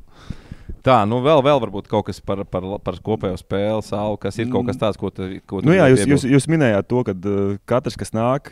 [0.84, 4.52] Tā, nu vēl, vēl varbūt kaut kas par, par, par kopējo spēli, savu, kas ir
[4.52, 5.30] kaut kas tāds, ko tu.
[5.48, 8.52] Ko tu nu jā, jūs, jūs, jūs minējāt to, ka uh, katrs, kas nāk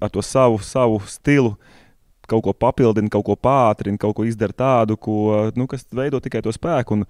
[0.00, 1.85] ar to savu, savu stilu, uh,
[2.30, 6.42] kaut ko papildina, kaut ko pātrina, kaut ko izdara tādu, ko, nu, kas veido tikai
[6.44, 7.00] to spēku.
[7.00, 7.06] Un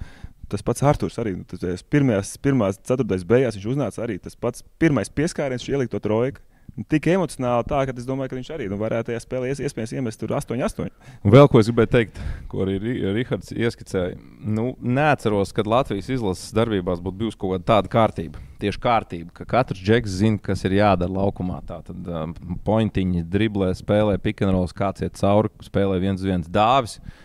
[0.50, 1.36] tas pats Arthurs arī.
[1.40, 6.04] Nu, pirmajās, pirmās ceturtais beigās viņš uznāca arī tas pats pirmais pieskāriens, viņš ielika to
[6.08, 6.44] trojku.
[6.90, 9.94] tik emocionāli, tā, ka es domāju, ka viņš arī nu, varētu tajā spēlē ies, iespējams
[9.96, 10.90] iemest tur 8-8.
[11.24, 12.76] Un vēl ko es gribēju teikt, ko arī
[13.16, 14.18] Rihards ieskicēja.
[14.44, 18.42] Nu, neatceros, kad Latvijas izlases darbībās būtu bijusi kaut kāda tāda kārtība.
[18.62, 21.60] Tieši kārtība, ka katrs džeks zina, kas ir jādara laukumā.
[21.68, 22.32] Tā tad um,
[22.64, 26.96] pointiņi, driblē, spēlē pikantrols, kāds iet cauri, spēlē viens viens dāvis.
[26.96, 27.22] Uh,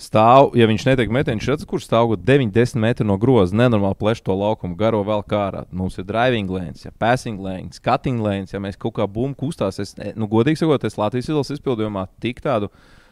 [0.00, 4.36] stāv, ja viņš netiek metiens, redz, kurš stāv 9-10 metru no groza, nenormāli pleš to
[4.36, 5.66] laukumu, garo vēl kārā.
[5.76, 9.80] Mums ir driving lanes, ja passing lanes, cutting lanes, ja mēs kaut kā bumbu kustās.
[9.82, 12.70] Es, nu, godīgi sakot, es Latvijas izlases izpildījumā tik tādu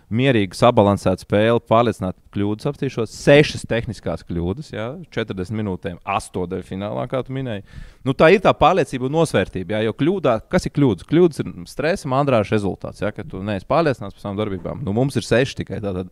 [0.09, 3.13] mierīgu, sabalansētu spēli, pārliecināti kļūdas apstīšos.
[3.13, 7.65] Sešas tehniskās kļūdas, jā, 40 minūtēm, astotdaļa finālā, kā tu minēji.
[8.09, 9.77] Nu, tā ir tā pārliecība un nosvērtība.
[9.77, 11.09] Jā, jo kļūdā, kas ir kļūdas?
[11.09, 13.05] Kļūdas ir stresa, mandrāža rezultāts.
[13.05, 14.85] Jā, ka tu neesi pārliecināts par savām darbībām.
[14.87, 16.09] Nu, mums ir seši tikai tādi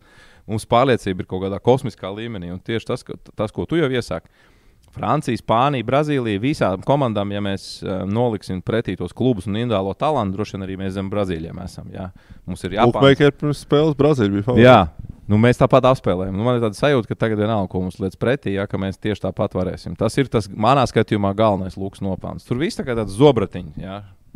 [0.47, 2.51] mums pārliecība ir kaut kādā kosmiskā līmenī.
[2.53, 4.31] Un tieši tas, ka, tas ko tu jau iesāki.
[4.97, 10.37] Francija, Spānija, Brazīlija, visām komandām, ja mēs uh, noliksim pretī tos klubus un indālo talantu,
[10.37, 11.91] droši vien arī mēs zem Brazīlijiem esam.
[11.93, 12.09] Jā.
[12.47, 12.77] Mums ir.
[12.81, 14.67] Bookmaker pirms spēles Brazīlija bija favorīta.
[14.67, 15.13] Jā.
[15.27, 16.35] Nu, mēs tāpat apspēlējam.
[16.39, 19.25] Nu, man ir tāda sajūta, ka tagad vienalga, ko mums liekas pretī, ja mēs tieši
[19.25, 19.97] tāpat varēsim.
[19.99, 22.47] Tas ir tas manā skatījumā galvenais lūks nopelns.
[22.47, 23.81] Tur viss tā kā tāds zobratiņš.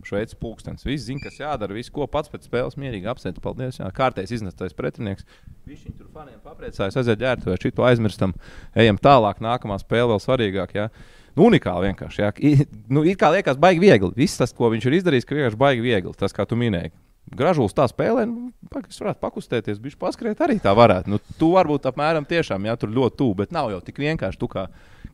[0.01, 0.09] Ja?
[0.09, 0.85] Šveicis pūkstens.
[0.87, 3.39] Viss zina, kas jādara, viss, ko pats pēc spēles mierīgi apsveic.
[3.43, 3.79] Paldies.
[3.79, 3.89] Jā.
[3.95, 5.27] Kārtējs iznestais pretinieks.
[5.69, 8.35] Viņš tur faniem papriecājas, aiziet ģērbtuvē, šito aizmirstam.
[8.75, 10.75] Ejam tālāk, nākamā spēle vēl svarīgāk.
[10.77, 10.89] Jā.
[11.37, 12.25] Nu, unikāli vienkārši.
[12.25, 12.33] Jā.
[12.41, 14.11] I, nu, it kā liekas, baigi viegli.
[14.17, 16.17] Viss tas, ko viņš ir izdarījis, ka vienkārši baigi viegli.
[16.19, 16.91] Tas, kā tu minēji.
[17.31, 18.49] Gražulis tā spēlē, nu,
[18.81, 21.13] es varētu pakustēties, viņš paskriet arī tā varētu.
[21.13, 24.39] Nu, tu varbūt apmēram tiešām, jā, tur ļoti tuvu, bet nav jau tik vienkārši.
[24.41, 24.65] Tu kā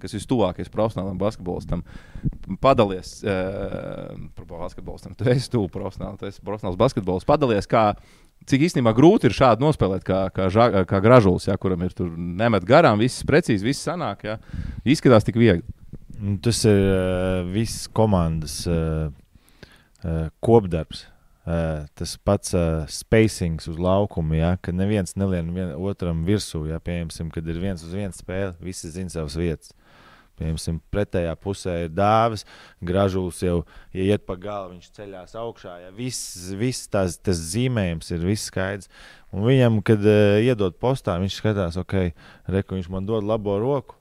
[0.02, 1.84] kas ir tuvākais profesionālam basketbolistam,
[2.64, 5.18] padalies uh, basketbolistam.
[5.18, 7.28] Tu esi tuvu profesionāls, tu esi profesionāls basketbolists.
[7.28, 7.90] Padalies, kā,
[8.50, 12.14] cik īstenībā grūti ir šādi nospēlēt, kā, kā, ža, kā gražulis, ja, kuram ir tur
[12.16, 14.26] nemet garām, viss precīzi, viss sanāk.
[14.28, 14.40] Ja.
[14.88, 15.66] Izskatās tik viegli.
[16.18, 19.14] Nu, tas ir uh, viss komandas uh,
[20.04, 21.06] uh, kopdarbs.
[21.48, 26.66] Uh, tas pats uh, spacings uz laukuma, ja, ka neviens nelien vien, otram virsū.
[26.68, 29.72] Ja, Piemēram, kad ir viens uz viens spēle, visi zina savas vietas.
[30.38, 32.46] Piemēram, pretējā pusē ir dāvis,
[32.86, 33.60] gražulis jau,
[33.96, 35.78] ja iet pa galu, viņš ceļās augšā.
[35.86, 38.92] Ja viss, viss tās, tas zīmējums ir skaidrs.
[39.34, 42.12] Un viņam, kad uh, iedod postā, viņš skatās, ok,
[42.54, 43.98] reku, viņš man dod labo roku.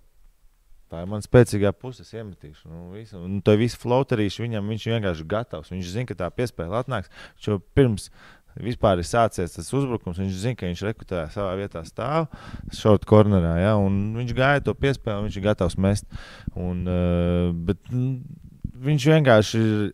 [0.87, 2.69] Tā ir mana spēcīgā puse, es iemetīšu.
[2.71, 5.73] Nu, visu, un to visu floaterīšu viņam, viņš vienkārši ir gatavs.
[5.75, 7.11] Viņš zina, ka tā piespēle atnāks.
[7.35, 8.07] Viņš jau pirms
[8.63, 10.21] vispār ir sācies tas uzbrukums.
[10.23, 12.31] Viņš zina, ka viņš rekrutē savā vietā stāv,
[12.75, 13.57] šort kornerā.
[13.61, 16.09] Ja, viņš gaida to piespēli, viņš ir gatavs mest.
[16.55, 17.81] Un, uh, bet,
[18.87, 19.87] viņš vienkārši ir,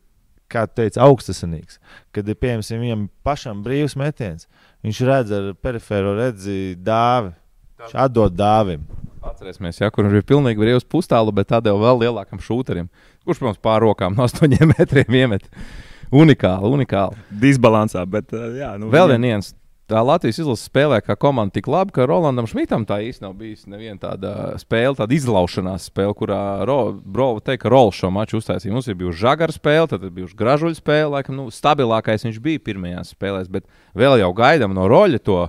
[0.53, 1.79] kā teica, augstasinīgs.
[2.15, 4.49] Kad ir pieejams viņam pašam brīvs metiens,
[4.85, 7.33] viņš redz ar perifēro redzi dāvi.
[7.83, 8.85] Viņš atdod dāvim.
[9.23, 12.89] Atcerēsimies, ja, kur ir pilnīgi brīvs pustālu, bet tādēļ vēl lielākam šūterim,
[13.23, 15.47] kurš, protams, pār rokām no 8 metriem iemet.
[16.13, 17.19] Unikāli, unikāli.
[17.43, 19.29] Disbalansā, bet jā, nu, vēl viņam...
[19.31, 19.53] viens.
[19.91, 23.69] Tā Latvijas izlase spēlē kā komanda tik labi, ka Rolandam Šmitam tā īsti nav bijusi
[23.69, 28.73] neviena tāda spēle, tāda izlaušanās spēle, kurā Brova teica, ka Rols šo maču uztaisīja.
[28.73, 32.63] Mums ir bijusi žagara spēle, tad ir bijusi gražuļa spēle, laikam nu, stabilākais viņš bija
[32.71, 33.67] pirmajās spēlēs, bet
[33.99, 35.41] vēl jau gaidām no Roļa to,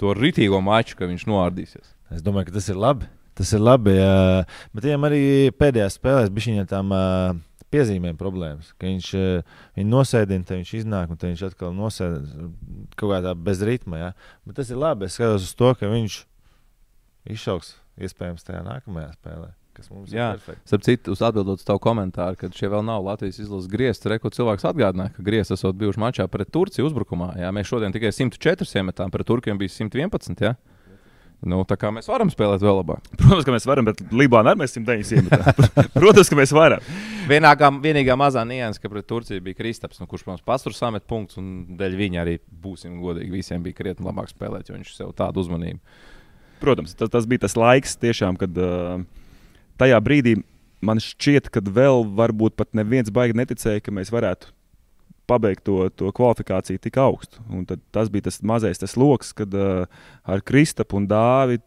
[0.00, 1.92] to ritīgo maču, ka viņš noārdīsies.
[2.14, 3.10] Es domāju, ka tas ir labi.
[3.36, 3.98] Tas ir labi.
[3.98, 4.44] Jā.
[4.72, 5.24] Bet viņam arī
[5.58, 6.96] pēdējās spēlēs bija viņa tām.
[6.96, 7.40] Uh,
[7.72, 8.72] piezīmēm problēmas.
[8.82, 9.08] Viņš
[9.78, 12.50] viņu nosēdina, tad viņš iznāk, un viņš atkal nosēdina
[12.94, 14.00] kaut kādā bez ritma.
[14.00, 14.12] Ja?
[14.46, 15.08] Bet tas ir labi.
[15.08, 16.20] Es skatos uz to, ka viņš
[17.32, 19.52] izšauks iespējams tajā nākamajā spēlē.
[20.12, 20.34] Jā,
[20.68, 24.10] starp citu, atbildot uz tavu komentāru, ka šie vēl nav Latvijas izlases griezti.
[24.12, 27.30] Reko cilvēks atgādināja, ka griezti esot bijuši mačā pret Turciju uzbrukumā.
[27.40, 30.44] Jā, mēs šodien tikai 104 iemetām, pret Turkiem bija 111.
[30.44, 30.52] Jā.
[31.42, 33.06] Nu, tā kā mēs varam spēlēt vēl labāk.
[33.18, 35.72] Protams, ka mēs varam, bet Libānā arī mēs 109 iemetām.
[35.96, 36.84] Protams, ka mēs varam.
[37.26, 41.06] Vienīgā, vienīgā mazā nianses, ka pret Turciju bija Kristaps, nu, kurš mums pats tur samet
[41.10, 45.10] punktus, un dēļ viņa arī, būsim godīgi, visiem bija krietni labāk spēlēt, jo viņš sev
[45.18, 45.82] tādu uzmanību.
[46.62, 49.02] Protams, tas, tas bija tas laiks, tiešām, kad uh,
[49.82, 50.38] tajā brīdī
[50.78, 54.54] man šķiet, ka vēl varbūt pat neviens baigi neticēja, ka mēs varētu
[55.30, 57.42] pabeigt to, to kvalifikāciju tik augstu.
[57.52, 59.84] Un tas bija tas mazais tas lokus, kad uh,
[60.22, 61.64] ar Kristapu un Dāvidu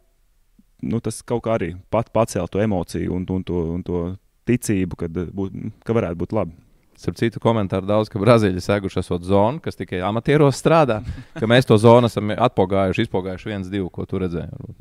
[0.85, 4.03] nu, tas kaut kā arī pat pacēla to emociju un, un, to, un to
[4.49, 6.57] ticību, kad, būt, ka varētu būt labi.
[6.95, 11.01] Starp citu, komentāru daudz, ka Brazīļa seguši esot zonu, kas tikai amatieros strādā,
[11.35, 14.75] ka mēs to zonu esam atpogājuši, izpogājuši viens, divi, ko tu redzēji.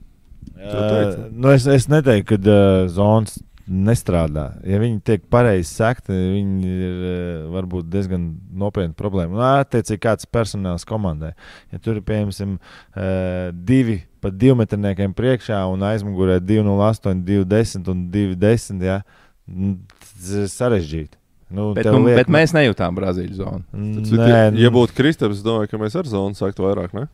[0.55, 3.41] Uh, nu es, es neteiktu, ka uh, zonas
[3.71, 4.47] nestrādā.
[4.69, 8.27] Ja viņi tiek pareizi sekti, viņi ir eh, varbūt diezgan
[8.61, 9.33] nopietna problēma.
[9.39, 11.33] Nu, attiecīgi, kāds personāls komandai.
[11.73, 18.85] Ja tur ir piemēram eh, divi pat divmetrniekiem priekšā un aizmugurē 208, 210 un 210,
[18.85, 19.01] ja,
[19.45, 21.19] tas ir sarežģīti.
[21.55, 23.61] Nu, Bet, nu, liek- bet mēs nejūtām Brazīļu zonu.
[23.71, 26.95] Tas Nē, nu, ja būtu Kristaps, es domāju, ka mēs ar zonu saktu vairāk.
[26.97, 27.05] Ne?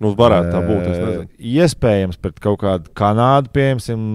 [0.00, 0.86] Nu, varētu tā būt.
[0.86, 1.26] es nezinu.
[1.26, 4.06] Eh, Iespējams, pret kaut kādu Kanādu, piemēram,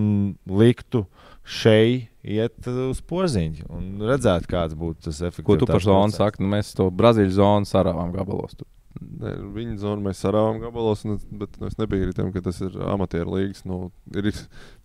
[0.47, 1.03] liktu
[1.49, 5.47] šeit iet uz porziņu un redzēt, kāds būtu tas efekts.
[5.47, 6.43] Ko tu par zonu saki?
[6.43, 8.57] Nu, mēs to Brazīļu zonu sarāvām gabalos.
[8.59, 8.67] Tur.
[8.99, 12.75] Ne, Viņa zonu mēs sarāvām gabalos, un, bet nu, es nebiju tam, ka tas ir
[12.91, 13.63] amatieru līgas.
[13.69, 14.31] Nu, ir,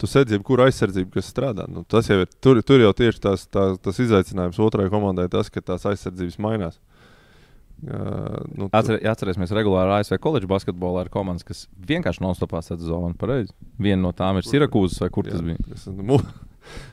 [0.01, 1.67] tu sedzi, jebkuru aizsardzību, kas strādā.
[1.71, 5.51] Nu, tas jau ir, tur, tur jau tieši tās, tā, tas izaicinājums otrai komandai, tas,
[5.53, 6.79] ka tās aizsardzības mainās.
[7.85, 13.17] Uh, nu, Atcer, atcerēsimies, regulāri ASV koledžas basketbolā ir komandas, kas vienkārši non-stopā sedz zonu.
[13.19, 13.51] Pareizi.
[13.83, 15.67] Viena no tām ir Sirakūzas vai kur tas jā, bija.
[15.73, 16.21] Tas, nu,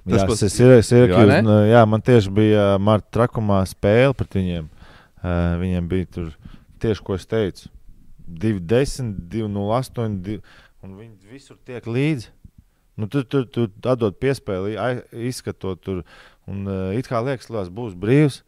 [0.06, 1.42] Jā, Tas pats- tas ir, ir, Jā, ne?
[1.46, 4.70] nu, jā, man tieši bija Marta trakumā spēle pret viņiem.
[5.22, 6.30] Uh, viņiem bija tur
[6.82, 7.70] tieši, ko es teicu,
[8.28, 10.40] 2, 10, 2, 0, 8, 2,
[10.82, 12.32] un viņi visur tiek līdzi.
[12.98, 14.76] Nu, tur tur tur atdod piespēli,
[15.30, 16.02] izskatot tur,
[16.50, 18.42] un uh, it kā liekas, ka būs brīvs.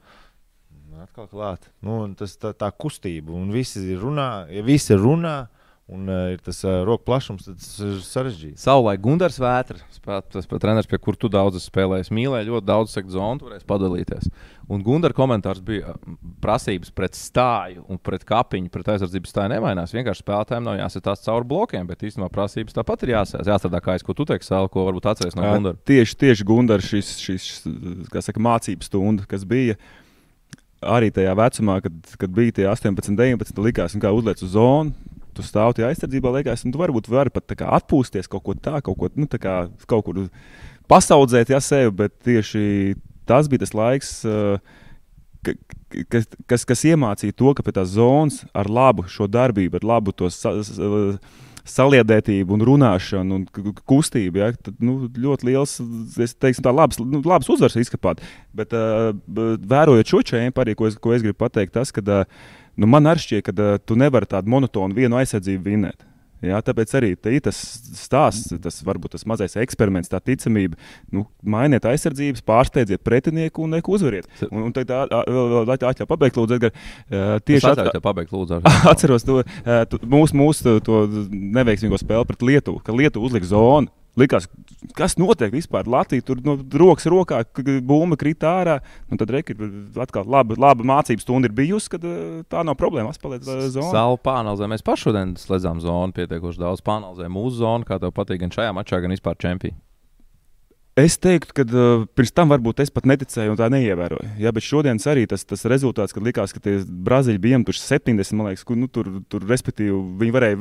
[0.93, 1.69] Un Atkal klāt.
[1.82, 5.47] Nu, tas tā, tā kustība, un visi ir runā, ja visi runā,
[5.91, 8.55] un uh, ir tas uh, roku plašums, tad tas ir sarežģīti.
[8.61, 12.67] Savulaik Gunārs Vētra, spē- tas pat treneris, pie kur tu daudz esi spēlējis, mīlēja ļoti
[12.69, 14.29] daudz sektu zonu, tu varēsi padalīties.
[14.71, 19.91] Un Gunārs komentārs bija, m, prasības pret stāju un pret kapiņu, pret aizsardzības stāju nemainās.
[19.93, 23.43] Vienkārši spēlētājiem nav jāsitās cauri blokiem, bet īstenībā prasības tāpat ir jāsās.
[23.51, 25.81] Jāstrādā kā es, ko tu teiksi, Sēl, ko varbūt atceries no Jā, Gunāra.
[25.91, 27.51] Tieši, tieši Gunārs šis, šis
[28.13, 29.75] kā saka, mācības stunda, kas bija
[30.84, 34.95] arī tajā vecumā, kad, kad bija tie 18, 19, likās, un kā uzliec uz zonu.
[35.34, 38.99] Tu stāvi tajā aizsardzībā, liekas, un tu varbūt vari pat atpūsties kaut ko tādu, kaut,
[38.99, 39.55] ko, nu, tā kā,
[39.89, 40.25] kaut kur
[40.91, 42.95] pasaudzēt, ja sevi, bet tieši
[43.29, 44.15] tas bija tas laiks.
[44.27, 44.57] Uh,
[45.43, 45.55] ka-
[46.09, 50.13] kas, kas, kas iemācīja to, ka pie tās zonas ar labu šo darbību, ar labu
[50.15, 50.89] to sa, sa,
[51.63, 53.45] saliedētību, un runāšanu un
[53.88, 54.41] kustību.
[54.41, 55.77] Ja, tad, nu, ļoti liels,
[56.19, 58.23] es teiktu, tā labs, nu, labs uzvars izkapāt.
[58.55, 59.13] Bet uh,
[59.71, 62.43] vērojot šo čēmu, arī ko es, ko es gribu pateikt, tas, ka uh,
[62.78, 66.09] nu, man arī šķiet, ka uh, tu nevari tādu monotonu vienu aizsardzību vinēt.
[66.43, 67.09] Jā, tāpēc arī
[67.39, 67.55] tas
[67.95, 70.76] stāsts, tas varbūt tas mazais eksperiments, tā ticamība.
[71.07, 74.28] Nu, mainiet aizsardzības, pārsteidziet pretinieku un neko uzvariet.
[74.49, 76.76] Un, un tad vēl atļauj pabeigt, lūdzu, Edgar.
[77.07, 78.59] Uh, Tieši tādā veidā pabeigt, lūdzu.
[78.91, 83.88] Atceros to eh, tu- mūsu, mūsu to neveiksmīgo spēli pret Lietuvu, ka Lietuva uzlika zonu.
[84.20, 84.45] Likās,
[84.93, 85.88] kas notiek vispār?
[85.89, 87.39] Latvija tur no rokas rokā,
[87.82, 88.76] bumba krīt ārā.
[89.09, 89.55] Un tad reki,
[90.03, 93.14] atkal laba, laba mācības stunda ir bijusi, kad eh, tā nav problēma.
[93.14, 93.88] Atspēlēt zonu.
[93.89, 94.70] Savu pāranalizē.
[94.70, 96.86] Mēs paši šodien slēdzām zonu pietiekoši daudz.
[96.86, 99.82] Pāranalizējām mūsu zonu, kā tev patīk, gan šajā mačā, gan vispār čempionā.
[100.93, 104.36] Es teiktu, ka uh, pirms tam varbūt es pat neticēju un tā neievēroju.
[104.38, 108.38] Jā, bet šodien arī tas, tas rezultāts, kad likās, ka tie Brazīļi bija iemetuši 70,
[108.38, 110.59] man liekas, kur, nu, tur, tur respektīvi viņi varēja,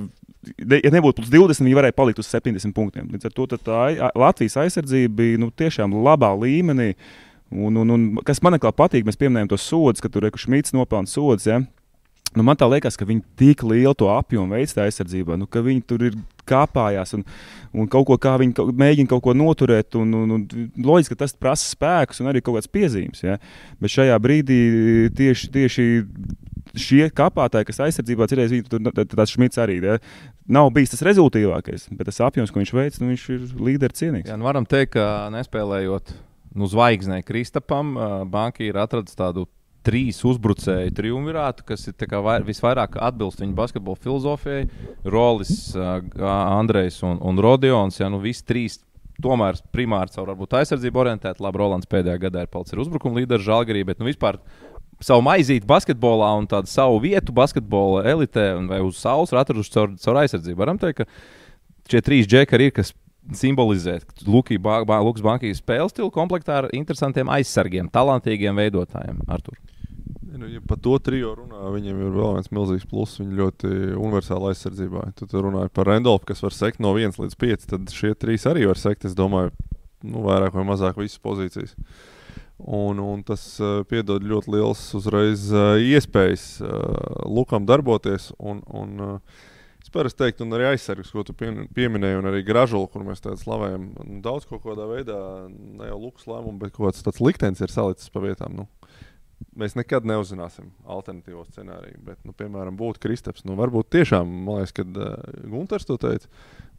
[0.59, 3.11] ja nebūtu plus 20, viņi varēja palikt uz 70 punktiem.
[3.13, 3.83] Līdz ar to tā
[4.19, 6.93] Latvijas aizsardzība bija nu, tiešām labā līmenī.
[7.53, 10.73] Un, un, un, kas man atkal patīk, mēs pieminējām tos sodus, ka tur ir Šmits
[10.73, 11.49] nopelnījis sodus.
[11.51, 11.61] Ja?
[12.33, 15.61] Nu, man tā liekas, ka viņi tik lielu to apjomu veids tajā aizsardzībā, nu, ka
[15.65, 16.17] viņi tur ir
[16.49, 17.25] kāpājās un,
[17.77, 19.99] un kaut ko kā viņi kaut, mēģina kaut ko noturēt.
[20.01, 20.47] Un, un, un,
[20.81, 23.21] loģiski, ka tas prasa spēkus un arī kaut kādas piezīmes.
[23.25, 23.37] Ja?
[23.83, 24.59] Bet šajā brīdī
[25.19, 25.87] tieši, tieši
[26.79, 29.83] šie kāpātāji, kas aizsardzībā cerēs, viņi tur tāds šmits arī.
[29.85, 30.01] Ja?
[30.53, 34.33] Nav bijis tas rezultātīvākais, bet tas apjoms, ko viņš veic, nu, viņš ir līderis cienīgs.
[34.33, 36.15] Jā, nu varam teikt, ka nespēlējot
[36.57, 37.93] nu, zvaigznē Kristapam,
[38.33, 39.47] banka ir atradusi tādu
[39.87, 44.65] trīs uzbrucēju triumvirātu, kas ir vai, visvairāk atbilst viņa basketbola filozofijai.
[45.05, 47.99] Rolis, uh, Andrejs un, un Rodions.
[48.01, 48.79] Jā, nu, visi trīs
[49.23, 51.43] tomēr primāri caur varbūt aizsardzību orientēti.
[51.45, 54.41] Labi, Rolands pēdējā gadā ir palicis uzbrukuma līderu žālgarī, bet nu, vispār
[55.03, 59.95] savu maizīti basketbolā un tādu savu vietu basketbola elitē vai uz saules ir atraduši caur,
[60.03, 60.59] caur aizsardzību.
[60.63, 62.95] Varam teikt, ka šie trīs džekari ir, kas
[63.39, 69.23] simbolizē Lukas ba ba Bankijas spēles stilu komplektā ar interesantiem aizsargiem, talantīgiem veidotājiem.
[69.29, 69.59] Artur.
[70.33, 73.19] Nu, ja par to trio runā, viņiem ir vēl viens milzīgs pluss.
[73.21, 75.05] Viņi ļoti universāli aizsardzībā.
[75.19, 77.69] Tu tur runāji par Randolfu, kas var sekt no 1 līdz 5.
[77.75, 79.53] Tad šie trīs arī var sekt, es domāju,
[80.07, 81.77] nu, vairāk vai mazāk visas pozīcijas.
[82.63, 88.31] Un, un tas uh, piedod ļoti liels uzreiz uh, iespējas uh, Lukam darboties.
[88.39, 89.49] Un, un, uh,
[89.93, 93.39] parasti teiktu, un arī aizsargs, ko tu pie- pieminēji, un arī gražulu, kur mēs tādu
[93.41, 93.91] slavējam.
[93.99, 95.19] Nu, daudz kaut kādā veidā,
[95.53, 98.57] ne jau Lukas lēmumu, bet kaut kāds tāds liktenis ir salicis pa vietām.
[98.63, 98.82] Nu,
[99.59, 101.99] mēs nekad neuzzināsim alternatīvo scenāriju.
[102.07, 103.45] Bet, nu, piemēram, būtu Kristaps.
[103.49, 105.17] Nu, varbūt tiešām, man liekas, kad uh,
[105.49, 106.31] Gunārs to teica,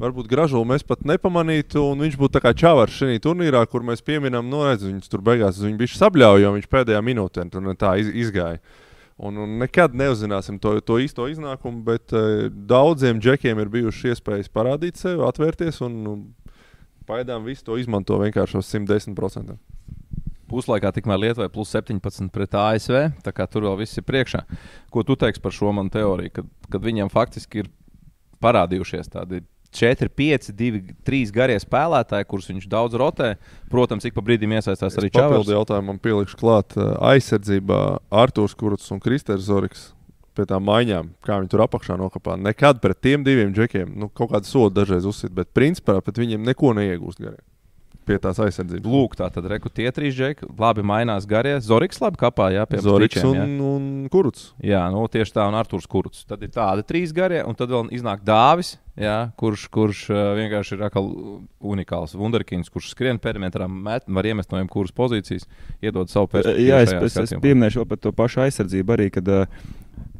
[0.01, 4.49] varbūt gražulu mēs pat nepamanītu, un viņš būtu kā čavars šajā turnīrā, kur mēs pieminam,
[4.49, 8.09] nu, redz, viņš tur beigās viņš bija sabļauj, jo viņš pēdējā minūtē tur tā iz,
[8.25, 8.61] izgāja.
[9.23, 14.49] Un, un nekad neuzzināsim to, to īsto iznākumu, bet uh, daudziem džekiem ir bijušas iespējas
[14.49, 16.15] parādīt sevi, atvērties un nu,
[17.05, 19.59] pagaidām visu to izmanto vienkārši uz 110%.
[20.53, 22.99] Puslaikā tikmēr Lietuvai plus 17 pret ASV.
[23.25, 24.43] Tā kā tur vēl viss ir priekšā.
[24.93, 27.73] Ko tu teiksi par šo manu teoriju, kad, kad viņam faktiski ir
[28.43, 29.41] parādījušies tādi
[29.73, 33.33] 4, 5, 2, 3 garie spēlētāji, kurus viņš daudz rotē.
[33.71, 35.33] Protams, ik pa brīdim iesaistās arī Čāvis.
[35.33, 37.81] Papildu jautājumam pielikšu klāt uh, aizsardzībā
[38.23, 39.89] Artūrs Kurts un Kristers Zorigs.
[40.37, 42.37] Pie tām maiņām, kā viņi tur apakšā nokāpā.
[42.41, 46.45] Nekad pret tiem diviem džekiem, nu, kaut kādu sodu dažreiz uzsit, bet principā pret viņiem
[46.47, 47.45] neko neiegūst garīgi.
[48.03, 48.87] Pie tās aizsardzības.
[48.89, 50.49] Lūk, tā tad reku tie trīs džeki.
[50.59, 51.55] Labi mainās garie.
[51.63, 53.45] Zorigs labi kapā, jā, pie Zorigs stričiem, jā.
[53.47, 54.49] un, un Kurts.
[54.63, 56.25] Jā, nu, tieši tā, un Arthurs Kurts.
[56.29, 60.03] Tad ir tādi trīs garie, un tad vēl iznāk Dāvis, jā, kurš, kurš
[60.39, 61.07] vienkārši ir atkal
[61.73, 62.17] unikāls.
[62.19, 65.47] Wunderkins, kurš skrien perimetrā, met, var iemest no jebkuras pozīcijas,
[65.83, 66.67] iedod savu perspektīvu.
[66.67, 69.63] Jā, es, es, es pieminēšu vēl par to pašu aizsardzību arī, kad uh,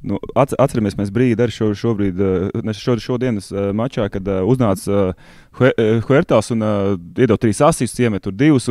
[0.07, 2.19] nu, atc- atceramies mēs brīdi arī šo, šobrīd,
[2.63, 5.13] ne šo, šodienas uh, mačā, kad uh, uznāca
[5.57, 5.73] Hue-
[6.07, 6.65] Huertas un
[7.13, 8.69] iedod trīs asistus, iemet tur divus.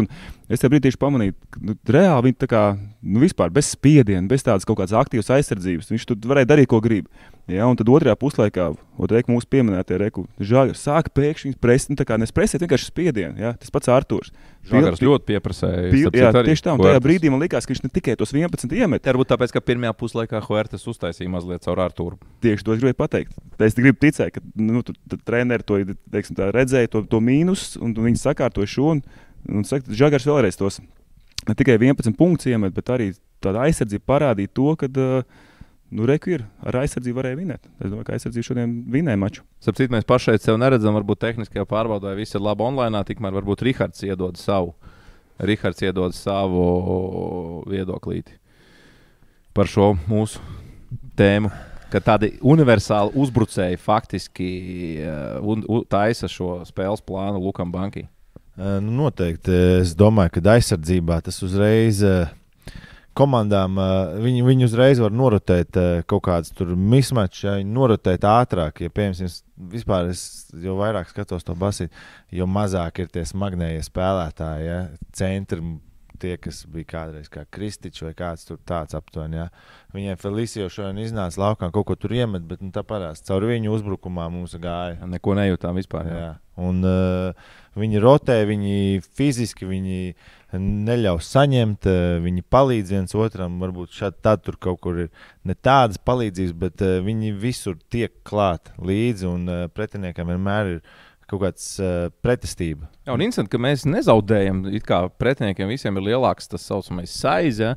[0.53, 4.45] Es tajā brīdī pamanīju, ka nu, reāli viņi tā kā nu, vispār bez spiediena, bez
[4.45, 5.93] tādas kaut kādas aktīvas aizsardzības.
[5.95, 7.09] Viņš tur varēja darīt, ko grib.
[7.51, 8.69] Ja, un tad otrajā puslaikā,
[9.01, 13.39] otrajā mūsu pieminētajā reku, žāģis sāk pēkšņi presēt, nu, tā kā nespresēt, vienkārši spiedienu.
[13.41, 14.35] Ja, tas pats Artūrs.
[14.71, 16.11] Žagars ļoti pieprasīja.
[16.15, 16.75] Jā, arī tieši tā.
[16.77, 19.09] Un tajā brīdī man likās, ka viņš ne tikai tos 11 iemet.
[19.11, 22.21] Varbūt tāpēc, ka pirmajā puslaikā Huertas uztaisīja mazliet caur Artūru.
[22.45, 23.35] Tieši to es gribēju pateikt.
[23.59, 25.81] Es gribu ticēt, ka nu, tu, tu, treneri to
[26.15, 28.95] teiksim, tā, redzēja, to, to mīnus, un viņi sakārtoja šo.
[28.95, 29.03] Un,
[29.51, 30.79] un saka, Žagars vēlreiz tos
[31.49, 33.11] ne tikai 11 punktus iemet, bet arī
[33.43, 35.43] tāda aizsardzība parādīja to, ka uh,
[35.93, 37.69] nu, reku ir ar aizsardzību varēja vinēt.
[37.79, 39.45] Es domāju, ka aizsardzība šodien vinēja maču.
[39.63, 44.05] Sapratu, mēs pašai sev neredzam, varbūt tehniskajā pārbaudē viss ir labi online, tikmēr varbūt Rihards
[44.07, 44.73] iedod savu.
[45.43, 46.65] Rihards iedod savu
[47.71, 48.39] viedoklīti
[49.53, 50.41] par šo mūsu
[51.19, 51.53] tēmu.
[51.93, 54.49] Ka tādi universāli uzbrucēji faktiski
[55.05, 58.07] uh, un, un, taisa šo spēles plānu Lukam Bankai.
[58.07, 59.53] Uh, Nu, noteikti.
[59.81, 62.29] Es domāju, ka aizsardzībā tas uzreiz uh,
[63.19, 68.83] komandām uh, viņi, viņi uzreiz var norotēt uh, kaut kādas mismačus, ja viņi norotēt ātrāk.
[68.85, 69.43] Ja, piemēram, es
[69.73, 70.25] vispār es
[70.63, 71.95] jau vairāk skatos to basīt,
[72.33, 74.85] jo mazāk ir tie smagnējie spēlētāji, ja,
[75.17, 75.63] centri.
[76.23, 79.41] Tie, kas bija kādreiz kā Krističs vai kāds tur tāds aptuveni.
[79.41, 79.47] Ja.
[79.91, 83.73] Viņiem Felicija šodien iznāca laukā, kaut ko tur iemet, bet nu, tā parasti caur viņu
[83.75, 85.01] uzbrukumā mums gāja.
[85.11, 86.07] Neko nejūtām vispār.
[86.07, 86.21] Jā.
[86.21, 86.31] Jā.
[86.63, 90.01] Un, uh, viņi rotē, viņi fiziski viņi
[90.61, 93.57] neļauj saņemt, uh, viņi palīdz viens otram.
[93.63, 95.09] Varbūt šādi tad tur kaut kur ir
[95.49, 100.85] ne tādas palīdzības, bet uh, viņi visur tiek klāt līdzi un uh, pretiniekam vienmēr ir
[101.33, 102.91] kaut kāds uh, pretestība.
[103.07, 104.67] Jā, un interesanti, ka mēs nezaudējam.
[104.77, 107.73] It kā pretiniekiem visiem ir lielāks tas saucamais saize.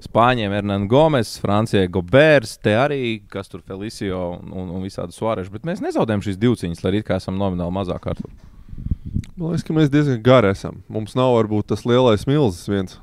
[0.00, 5.12] Spāņiem ir Nāns Gomes, Francijai Gobērs, te arī, kas tur Felicio un, un, un visādi
[5.12, 5.52] suāreši.
[5.52, 8.30] Bet mēs nezaudējam šīs divciņas, lai arī kā esam nomināli mazāk kārtu.
[9.40, 10.82] Man liekas, ka mēs diezgan gari esam.
[10.92, 12.98] Mums nav varbūt tas lielais milzis viens.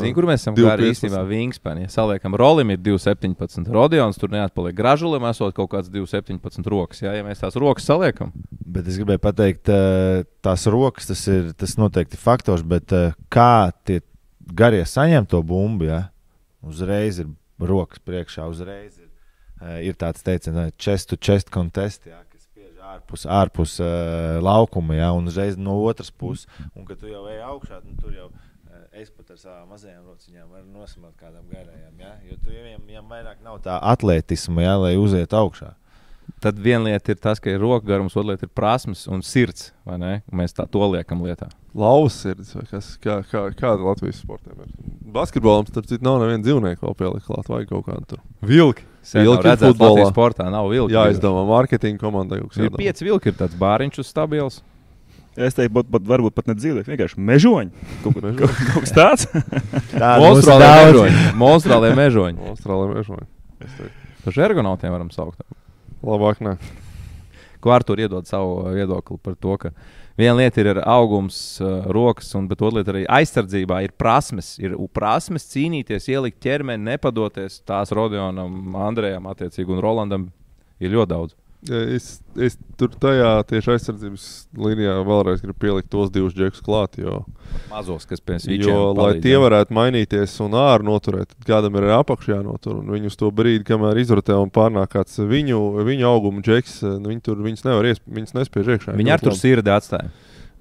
[0.00, 0.92] Zini, kur mēs esam gari 15.
[0.92, 1.86] īstenībā Wingspēni.
[1.86, 3.70] Ja saliekam, Rolim ir 2,17.
[3.72, 4.74] Rodions tur neatpaliek.
[4.76, 7.00] Gražulim esot kaut kāds 2,17 rokas.
[7.06, 8.34] Jā, ja mēs tās rokas saliekam,
[8.70, 13.72] Bet es gribēju pateikt, uh, tās rokas tas ir tas noteikti faktors, bet uh, kā
[13.88, 13.98] tie
[14.54, 16.02] garie saņem to bumbu, ja?
[16.62, 19.08] uzreiz ir rokas priekšā, uzreiz ir,
[19.58, 22.06] uh, ir tāds teiciens, chest to chest contest.
[22.06, 22.22] Ja?
[22.90, 26.48] Ārpus, ārpus uh, laukuma, ja, un uzreiz no otras puses.
[26.74, 30.06] Un, kad tu jau ej augšā, nu, tur jau uh, es pat ar savām mazajām
[30.08, 31.94] rociņām varu nosmelt kādam garajam.
[32.00, 32.16] Ja?
[32.26, 35.74] Jo tu jau viņam, vairāk nav tā atletisma, ja, lai uziet augšā.
[36.40, 39.70] Tad viena lieta ir tas, ka ir roka garums, otra lieta ir prasmes un sirds.
[39.86, 40.12] vai ne?
[40.32, 41.48] Mēs tā to liekam lietā.
[41.74, 44.70] Lauvas sirds, vai kas, kā, kā, kāda Latvijas sportiem ir.
[45.14, 48.24] Basketbolam, starp citu, nav neviena dzīvnieka vēl pielikt klāt, vai kaut kādu tur.
[48.46, 48.86] Vilki.
[49.14, 49.92] Vilki redzēts futbolā.
[49.94, 50.94] Latvijas sportā nav vilki.
[50.96, 52.82] Jā, izdomā mārketinga komandai kaut kas Ir jādomā.
[52.82, 54.60] pieci vilki, ir tāds bāriņš uz stabils.
[55.38, 57.84] Es teiktu, pat, pat, varbūt pat ne dzīvnieki, vienkārši mežoņi.
[58.02, 59.28] Kaut, kaut, kaut, kaut kas tāds.
[59.94, 60.48] Ir daudz.
[62.00, 62.40] mežoņi.
[62.50, 63.28] Monstrālie mežoņi.
[63.60, 63.90] Teiktu,
[64.24, 65.38] Par ergonautiem varam saukt.
[66.00, 66.54] Labāk nē.
[67.60, 69.70] Ko ar to iedod savu uh, viedokli par to, ka
[70.16, 74.54] viena lieta ir augums, uh, rokas, un otra lieta arī aizsardzībā ir prasmes.
[74.62, 77.60] Ir prasmes cīnīties, ielikt ķermeni, nepadoties.
[77.68, 80.26] Tās Rodionam, Andrejam, attiecīgi, un Rolandam
[80.80, 81.36] ir ļoti daudz.
[81.68, 84.26] Es, es tur tajā tieši aizsardzības
[84.56, 86.96] līnijā vēlreiz gribu pielikt tos divus džekus klāt.
[86.96, 87.18] Jo,
[87.68, 92.80] Mazos, kas pie jo lai tie varētu mainīties un ārā noturēt, kādam ir apakšā jānotur.
[93.10, 97.44] Uz to brīdi, kamēr izrotē un pārnāk kāds viņu, viņu auguma džeks, nu, viņi tur
[97.44, 98.96] viņus nevar iesp, viņus nespēj iekšā.
[98.96, 100.14] Viņi ar tur sirdi atstāja.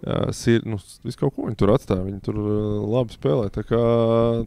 [0.04, 2.06] Jā, sir, nu, visu kaut ko viņi tur atstāja.
[2.06, 2.52] Viņi tur uh,
[2.88, 3.50] labi spēlē.
[3.56, 3.82] Tā kā,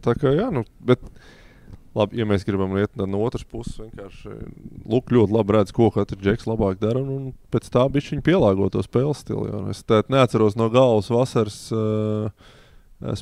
[0.05, 1.01] tā kā jā, nu, bet,
[1.97, 4.33] labi, ja mēs gribam iet no otras puses, vienkārši
[4.89, 7.01] Lūk, ļoti labi redz, ko katrs džeks labāk dara.
[7.03, 9.45] Un, un pēc tā viņš pielāgo to spēles stilu.
[9.49, 11.59] jo Es tādu neatceros no galvas vasaras.
[11.73, 12.51] Uh, eh,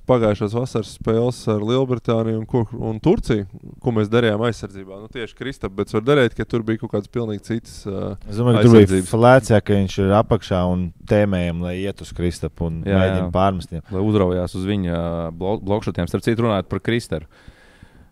[0.06, 3.48] pagājušās vasaras spēles ar Lielbritāniju un, ko, un Turciju,
[3.81, 4.99] ko mēs darījām aizsardzībā.
[5.02, 7.80] Nu, tieši Kristap, bet var darīt, ka tur bija kaut kāds pilnīgi cits.
[7.89, 12.03] Uh, Es domāju, ka tur bija flēcija, ka viņš ir apakšā un tēmējam, lai iet
[12.06, 14.99] uz Kristapu un mēģina pārmest lai uzraujās uz viņa
[15.38, 16.10] blo- blokšotiem.
[16.11, 17.30] Starp citu, runājot par Kristēru.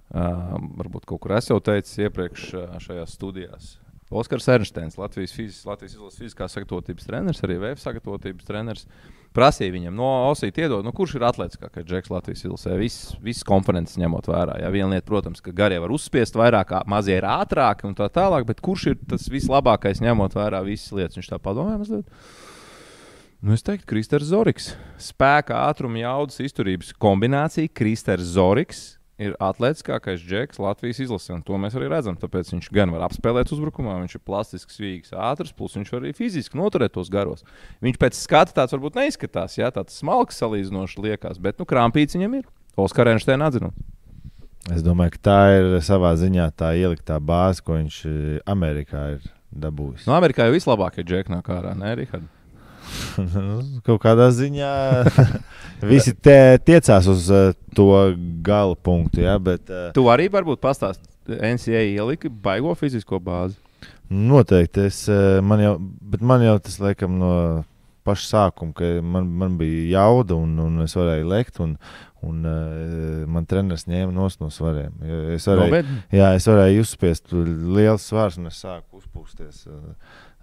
[0.10, 2.50] Uh, varbūt kaut kur es jau teicu iepriekš
[2.82, 3.76] šajās studijās.
[4.10, 8.88] Oskars Ernsteins, Latvijas, fizis, Latvijas izlases fiziskās sagatavotības treneris, arī VF sagatavotības treneris.
[9.38, 12.74] Prasīja viņam, no Osijas iedod, nu, kurš ir atletiskākais džeks Latvijas izlasē.
[12.82, 14.58] Viss, visas komponentes ņemot vērā.
[14.64, 18.50] Jā, viena lieta, protams, ka garie var uzspiest vairāk, mazie ir ātrāki un tā tālāk,
[18.50, 21.22] bet kurš ir tas vislabākais ņemot vērā visas lietas?
[21.22, 22.10] Viņš tā padomāja mazliet.
[23.46, 24.74] Nu, es teiktu, Kristers Zorigs.
[25.00, 27.70] Spēka, ātruma, jaudas, izturības kombinācija.
[27.78, 28.88] Kristers Zorigs
[29.20, 31.36] ir atletiskākais džeks Latvijas izlasē.
[31.36, 32.16] un To mēs arī redzam.
[32.20, 36.16] Tāpēc viņš gan var apspēlēt uzbrukumā, viņš ir plastisks, svīgs, ātrs, plus viņš var arī
[36.16, 37.44] fiziski noturēt tos garos.
[37.84, 42.40] Viņš pēc skata tāds varbūt neizskatās, jā, tāds smalks salīdzinoši liekas, bet nu, krāpīts viņam
[42.40, 42.48] ir.
[42.80, 43.76] Oskar Einsteina atzinums.
[44.70, 49.24] Es domāju, ka tā ir savā ziņā tā ieliktā bāze, ko viņš eh, Amerikā ir
[49.50, 50.06] dabūjis.
[50.08, 52.28] No Amerikā jau vislabākie džeki nāk ārā, ne, Rihard?
[53.20, 54.70] Nu, Kaut kādā ziņā
[55.88, 57.88] visi te tiecās uz uh, to
[58.46, 59.22] gala punktu.
[59.24, 63.56] Ja, bet, uh, Tu arī varbūt pastāst, NCA ielika baigo fizisko bāzi.
[64.10, 67.34] noteikti es, uh, man jau, bet man jau tas laikam no
[68.04, 71.60] paša sākuma, ka man, man bija jauda un, un es varēju lekt.
[71.60, 71.78] Un,
[72.20, 74.92] Un, uh, man treneris ņēma no svariem.
[75.32, 76.00] Es varēju, Nopietni?
[76.12, 79.62] jā, es varēju uzspiest liels svars, un es sāku uzpūsties.
[79.72, 79.94] Uh,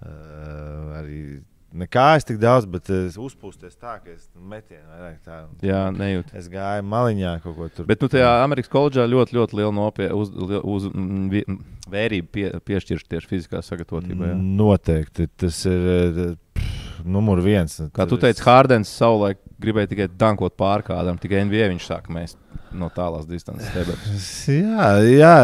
[0.01, 1.43] uh, arī
[1.77, 5.41] ne kājas tik daudz, bet es uzpūsties tā, ka es metienu vairāk tā.
[5.65, 6.33] Jā, nejūt.
[6.39, 7.89] Es gāju maliņā kaut ko tur.
[7.89, 11.59] Bet nu, tajā Amerikas koledžā ļoti, ļoti liela nopie, uz, uz, mm, mm,
[11.93, 14.33] vērība pie, piešķirta tieši fiziskā sagatavotībā.
[14.33, 14.39] jā.
[14.61, 16.23] Noteikti tas ir eh,
[16.57, 17.79] pff, numur viens.
[17.95, 22.41] Kā tu teici, Hārdens savulaik gribēja tikai dankot pār kādam, tikai NBA viņš sāka mēst
[22.77, 23.71] no tālās distances.
[24.53, 25.35] Jā, jā,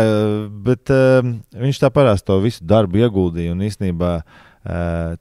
[0.67, 1.23] bet uh,
[1.57, 3.55] viņš tā parasti to visu darbu ieguldīja.
[3.55, 4.41] Un īstenībā uh,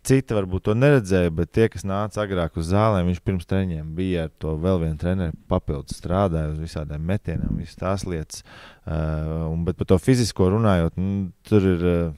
[0.05, 4.27] citi varbūt to neredzēja, bet tie, kas nāca agrāk uz zālēm, viņš pirms treniņiem bija
[4.27, 8.43] ar to vēl vienu treneru papildus strādāja uz visādiem metieniem, visas tās lietas.
[8.85, 11.87] Uh, un, bet par to fizisko runājot, nu, tur ir.
[11.93, 12.17] Uh,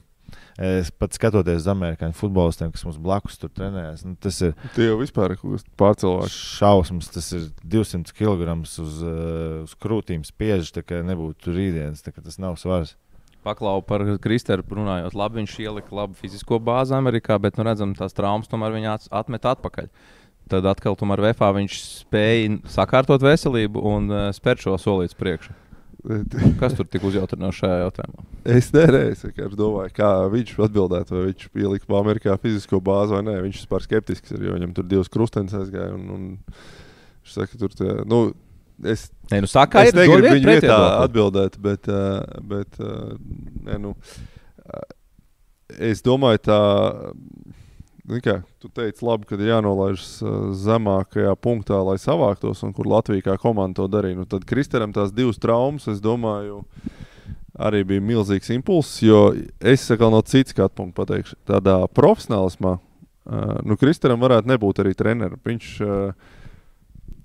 [0.54, 4.86] Es pat skatoties uz amerikāņu futbolistiem, kas mums blakus tur trenējas, nu, tas ir Tie
[4.86, 5.40] jau vispār ir
[5.78, 6.36] pārcēlāks.
[6.60, 7.08] šausmas.
[7.10, 12.38] Tas ir 200 kg uz, uz krūtīm spiež, tā kā nebūtu rītdienas, tā kā tas
[12.38, 12.94] nav svars.
[13.44, 18.16] Paklau par Kristēru runājot, labi, viņš ielika labu fizisko bāzi Amerikā, bet, nu, redzam, tās
[18.16, 19.90] traumas tomēr viņa atmet atpakaļ.
[20.52, 25.54] Tad atkal tomēr VFā viņš spēja sakārtot veselību un uh, spērt šo solīti priekšu.
[26.60, 28.24] Kas tur tika uzjautrināts šajā jautājumā?
[28.56, 33.38] Es nereizu vienkārši domāju, kā viņš atbildētu, vai viņš ielika Amerikā fizisko bāzi vai nē.
[33.46, 33.62] Viņš
[34.36, 35.94] ir, jo viņam tur divas krustenes aizgāja.
[35.96, 36.26] Un, un
[37.24, 38.20] viņš saka, tur tie, nu,
[38.82, 43.14] es, Nē, nu, saka, es negribu viņu vietā atbildēt, bet, uh, bet uh,
[43.64, 44.86] ne, nu, uh,
[45.78, 46.60] es domāju, tā.
[48.20, 50.18] Kā, tu teici, labi, ka ir jānolaižas
[50.60, 54.18] zemākajā punktā, lai savāktos, un kur Latvija kā komanda to darīja.
[54.18, 56.60] Nu, tad Kristēram tās divas traumas, es domāju,
[57.56, 58.98] arī bija milzīgs impulss.
[59.00, 62.74] Jo es atkal no citas skatu punkta pateikšu, tādā profesionālismā,
[63.64, 65.40] nu, Kristēram varētu nebūt arī treneris.
[65.48, 66.33] Viņš uh,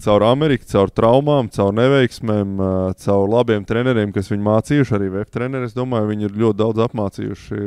[0.04, 5.34] caur Ameriku, caur traumām, caur neveiksmēm, uh, caur labiem treneriem, kas viņu mācījuši, arī VF
[5.34, 7.60] treneri, es domāju, viņi ir ļoti daudz apmācījuši.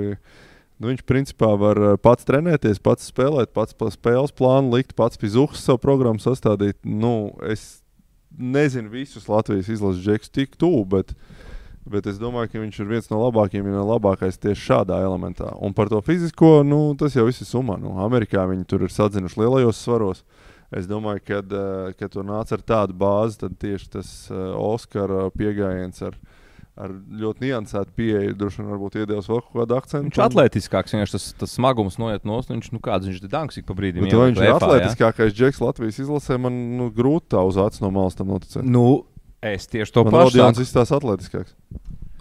[0.83, 5.21] Nu, viņš principā var uh, pats trenēties, pats spēlēt, pats pa spēles plānu likt, pats
[5.21, 6.81] pizūks savu programmu sastādīt.
[6.83, 7.83] Nu, es
[8.39, 11.13] nezinu visus Latvijas izlases džekus tik tuvu, bet,
[11.85, 15.53] bet es domāju, ka viņš ir viens no labākajiem, ja ne labākais tieši šādā elementā.
[15.61, 17.77] Un par to fizisko, nu, tas jau viss ir summā.
[17.81, 20.25] Nu, Amerikā viņi tur ir sadzinuši lielajos svaros.
[20.73, 25.27] Es domāju, ka, uh, kad tu nāc ar tādu bāzi, tad tieši tas uh, Oskara
[25.37, 26.17] pieejams ar,
[26.81, 30.07] ar ļoti niansētu pieeju, droši vien varbūt iedevis vēl kādu akcentu.
[30.09, 33.61] Viņš ir atletiskāks, vienkārši tas, tas smagums noiet no viņš, nu, kāds viņš ir danks
[33.61, 34.07] ik pa brīdim.
[34.07, 38.17] Bet viņš ir atletiskākais džeks Latvijas izlasē, man nu, grūti tā uz acis no malas
[38.17, 38.65] tam noticēt.
[38.65, 39.05] Nu,
[39.45, 40.69] es tieši to Man pašu Rodions saku.
[40.71, 41.53] izstāsta atletiskāks.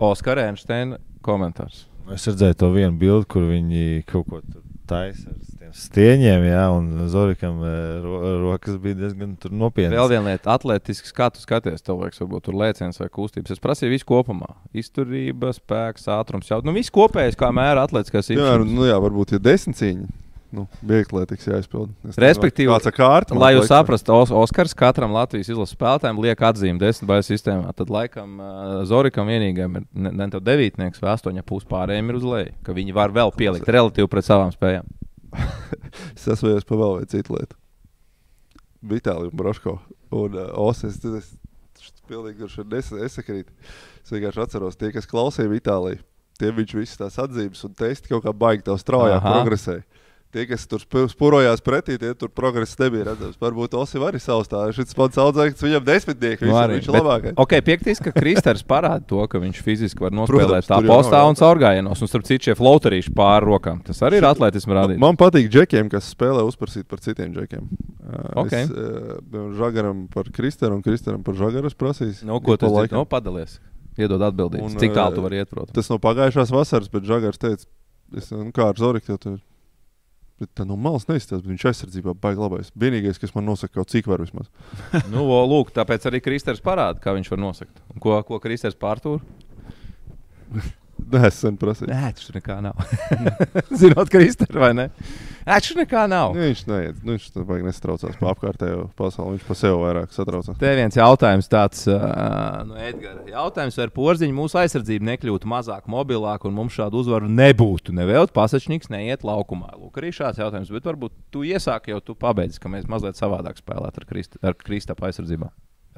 [0.01, 1.85] Oskar Einsteina komentārs.
[2.11, 4.43] Es redzēju to vienu bildi, kur viņi kaut ko
[4.89, 9.97] taisa ar stieņiem, jā, un Zorikam eh, ro rokas bija diezgan tur nopietnas.
[9.97, 13.55] Vēl viena lieta, atletisks, kā tu skaties, liekas, varbūt tur lēciens vai kustības.
[13.55, 14.53] Es prasīju visu kopumā.
[14.77, 18.75] Izturība, spēks, ātrums, jau nu, viss kopējais, kā mēra atletiskās Piemēram, īpašības.
[18.79, 20.11] nu, jā, varbūt ir desmit cīņi.
[20.51, 21.93] Nu, Vieglietīgs jāizpild.
[22.09, 23.35] Es Respektīvi, kāds ir kārta.
[23.39, 27.71] Lai jūs saprastu, Os Oskars katram Latvijas izlases spēlētājam liek atzīmi desmit baļu sistēmā.
[27.77, 32.19] Tad, laikam, uh, Zorikam vienīgajam ir ne, ne tev devītnieks vai astoņa pus pārējiem ir
[32.19, 34.91] uz leju, ka viņi var vēl pielikt relatīvi pret savām spējām.
[36.15, 37.57] Es esmu pa vēl vienu citu lietu.
[38.91, 39.77] Vitāliju Broško.
[40.11, 43.51] Un uh, Osakas, tas es pilnīgi tur nes, nesakrīt.
[44.01, 46.01] Es vienkārši atceros, tie, kas klausīja Itālijā,
[46.41, 49.85] tie viņš visas tās atzīmes un testi kaut kā baigi tev straujāk progresēja.
[50.31, 53.35] Tie, kas tur sp- spurojās pretī, tie tur progresa nebija redzams.
[53.41, 54.61] Varbūt Osim arī savs tā.
[54.71, 57.33] Šis pats audzēknis, viņam desmitnieki, Nu, viņš, ir labākais.
[57.35, 61.19] Ok, piektais, ka Kristers parāda to, ka viņš fiziski var nospēlēt Protams, tā tur postā
[61.27, 61.99] un caurgājienos.
[61.99, 63.83] Un starp citu, šie floaterīši pāri rokām.
[63.83, 65.03] Tas arī ir atletismu rādītājs.
[65.03, 67.67] Man patīk džekiem, kas spēlē uzprasīt par citiem džekiem.
[67.99, 68.55] Uh, Ok.
[68.55, 69.19] Es, uh,
[69.59, 72.23] žagaram par Kristēnu un Kristēnam par žagaru prasīju.
[72.23, 72.91] Nu, ko tas ir?
[72.95, 73.59] Nu, padalies.
[73.99, 74.63] Iedod atbildības.
[74.71, 75.75] Un, Cik tālu tu eh, vari iet, protams.
[75.75, 77.67] Tas no pagājušās vasaras, bet žagars teica,
[78.15, 79.17] es, nu, kā ar Zoriku.
[79.19, 79.41] tev-
[80.41, 82.71] Bet tā no malas neizstāsta, bet viņš aizsardzībā baigi labais.
[82.81, 84.49] Vienīgais, kas man nosaka, kaut cik var vismaz.
[85.13, 87.83] Nu, o, lūk, tāpēc arī Kristers parāda, kā viņš var nosakt.
[87.93, 89.21] Un Ko, ko Kristers pārtūr?
[91.11, 91.89] Nē, es sen prasīju.
[91.91, 92.81] Nē, tas nekā nav.
[93.81, 94.87] Zinot, Kristers vai ne?
[95.41, 96.35] Nē, tas nekā nav.
[96.35, 99.37] Nu, viņš neiet, nu, viņš tā baigi nestraucās pa apkārtējo pasauli.
[99.37, 100.59] Viņš pa sevi vairāk satraucās.
[100.61, 102.03] Te viens jautājums tāds uh,
[102.67, 103.25] no Edgara.
[103.31, 107.95] Jautājums, vai ar porziņu mūsu aizsardzība nekļūtu mazāk mobilāka un mums šādu uzvaru nebūtu.
[107.97, 109.73] Nevēlt pasačnieks neiet laukumā.
[109.79, 110.71] Lūk, arī šāds jautājums.
[110.77, 114.57] Bet varbūt tu iesāki jau tu pabeidz, ka mēs mazliet savādāk spēlētu ar, Krist ar
[114.61, 115.51] Kristapa aizsardzībā.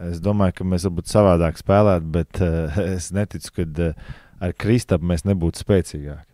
[0.10, 4.14] Es domāju, ka mēs varbūt savādāk spēlētu, bet uh, es neticu, ka uh,
[4.44, 6.28] ar Kristapu mēs nebūtu spēcīgāki.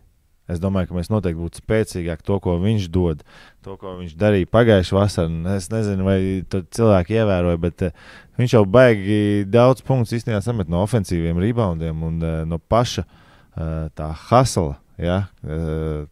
[0.50, 3.22] Es domāju, ka mēs noteikti būtu spēcīgāki to, ko viņš dod,
[3.62, 5.54] to, ko viņš darīja pagājušā vasarā.
[5.54, 6.18] Es nezinu, vai
[6.50, 8.04] cilvēki ievēroja, bet uh,
[8.40, 13.90] viņš jau baigi daudz punktu īstenībā samet no ofensīviem reboundiem un uh, no paša uh,
[13.94, 14.80] tā hasla.
[15.00, 15.30] Ja,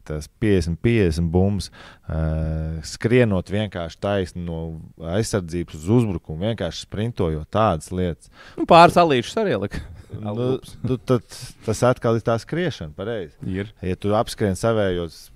[0.09, 1.67] tas 50, 50 bumbas,
[2.89, 4.79] skrienot vienkārši taisni no
[5.13, 8.33] aizsardzības uz uzbrukumu, vienkārši sprintojot tādas lietas.
[8.57, 9.83] Nu, pāris alīšus arī lika.
[10.17, 10.47] Nu,
[10.87, 11.25] tu, tad,
[11.67, 13.37] tas atkal ir tā skriešana, pareizi.
[13.45, 13.73] Ir.
[13.85, 15.27] Ja tu apskrien savējos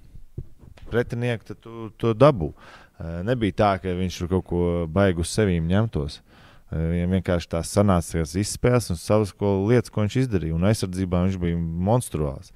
[0.92, 2.52] pretinieku, tad tu to dabū.
[2.52, 4.62] Uh, nebija tā, ka viņš tur kaut ko
[4.92, 6.20] baigu uz sevīm ņemtos.
[6.20, 6.32] Uh,
[6.72, 10.54] Viņam vienkārši tās sanācās izspēles un savas ko, lietas, ko viņš izdarīja.
[10.56, 12.48] Un aizsardzībā viņš bija monstruāls.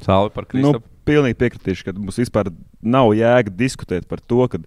[0.00, 0.88] Sāli par Nu, Kristapu.
[1.04, 2.48] pilnīgi piekritīšu, ka mums vispār
[2.80, 4.62] nav jēga diskutēt par to, ka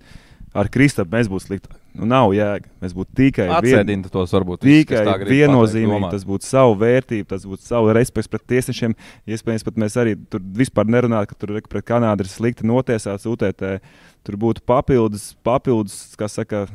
[0.53, 1.73] ar Kristapu mēs būtu slikti.
[1.93, 2.69] Nu, nav jēga.
[2.81, 4.63] Mēs būtu tikai vien- Atsēdināt tos varbūt.
[4.65, 8.95] Tikai viennozīmīgi tas būtu savu vērtību, tas būtu savu respektu pret tiesnešiem.
[9.27, 13.29] Iespējams, pat mēs arī tur vispār nerunājam, ka tur re, pret Kanādu ir slikti notiesāts
[13.29, 13.79] UTT.
[14.25, 16.65] Tur būtu papildus, papildus kā saka,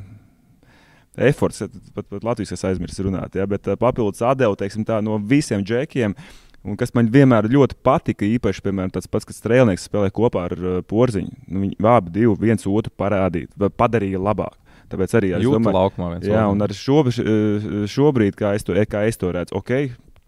[1.17, 1.63] efforts,
[1.95, 6.15] pat, pat Latvijas es aizmirsu runāt, ja, bet papildus teiksim, tā, no visiem džekiem.
[6.67, 10.55] Un kas man vienmēr ļoti patika, īpaši, piemēram, tas pats, kas strēlnieks spēlē kopā ar
[10.59, 11.31] uh, porziņu.
[11.49, 13.47] Nu, viņi abi divi viens otru parādīja,
[13.79, 14.57] padarīja labāk.
[14.89, 18.77] Tāpēc arī es Jūtu domāju, laukumā viens Jā, un ar šobrīd, šobrīd kā, es to,
[18.89, 19.73] kā es to redzu, ok,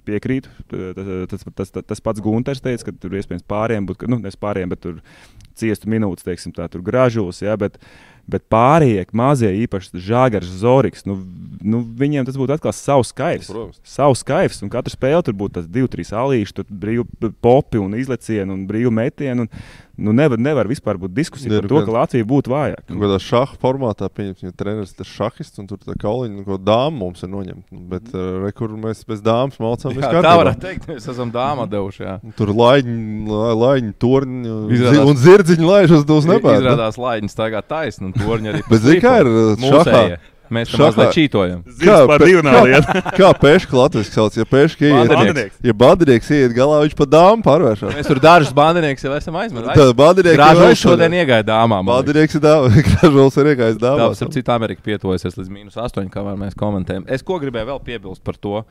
[0.08, 0.52] piekrītu.
[0.70, 4.72] Tas, tas, tas, tas, pats Gunārs teica, ka tur iespējams pāriem būtu, nu, nevis pāriem,
[4.72, 5.00] bet tur
[5.60, 7.42] ciestu minūtes, teiksim, tā tur gražūs.
[7.44, 7.80] Jā, bet,
[8.30, 11.16] Bet pārējie mazie, īpaši Žāgars, Zorigs, nu,
[11.66, 13.48] nu, viņiem tas būtu atkal savs kaivs.
[13.50, 13.80] Protams.
[13.86, 17.96] Savs kaivs, un katra spēle tur būtu tas divi, trīs alīši, tur brīvi popi un
[17.98, 19.46] izlecieni un brīvi metieni.
[19.46, 19.50] Un,
[20.00, 22.84] nu, nevar, nevar vispār būt diskusija par to, gan- ka Latvija būtu vājāka.
[22.88, 26.56] Kaut kādā šāda formātā, pieņemsim, ja treneris ir šahists un tur tā kauliņa, nu, ko
[26.58, 27.80] dāmas mums ir noņemta.
[27.92, 31.68] Bet, uh, re, kur mēs bez dāmas mācām, Jā, tā varētu teikt, mēs esam dāma
[31.70, 32.02] devuši.
[32.06, 32.16] Jā.
[32.36, 36.60] Tur laiņi, la- laiņi torņi Izrādās- un zirdziņi laiž uz nebēr.
[36.64, 38.62] Izrādās, laiņas tagad taisnība, un torņi arī.
[38.68, 40.18] Bet zini, kā ir, uh, Mūsējie.
[40.50, 41.60] Mēs tam mazliet čītojam.
[42.10, 44.34] Par pe- kā, kā pēška Latvijas sauc?
[44.34, 45.60] Ja pēška iet, Bandinieks.
[45.62, 47.94] ja bandinieks iet galā, viņš pa dāmu pārvēršas.
[48.00, 49.94] Mēs tur dažus bandinieks jau esam aizmirsuši.
[50.00, 51.06] bandinieks ir Grāžos aizšodien.
[51.06, 51.86] šodien iegāja dāmām.
[51.86, 54.18] Bandinieks ir dāmas, gražulis ir iegājis dāmas.
[54.18, 57.06] Tāpēc, ap citu, Amerika pietuvojas līdz mīnus 8, kā mēs komentējam.
[57.06, 58.64] Es ko gribēju vēl piebilst par to.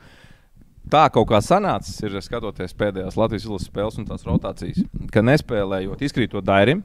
[0.90, 4.80] Tā kaut kā sanācis, ir skatoties pēdējās Latvijas izlases spēles un tās rotācijas,
[5.12, 6.80] ka nespēlējot, izkrītot Dairim,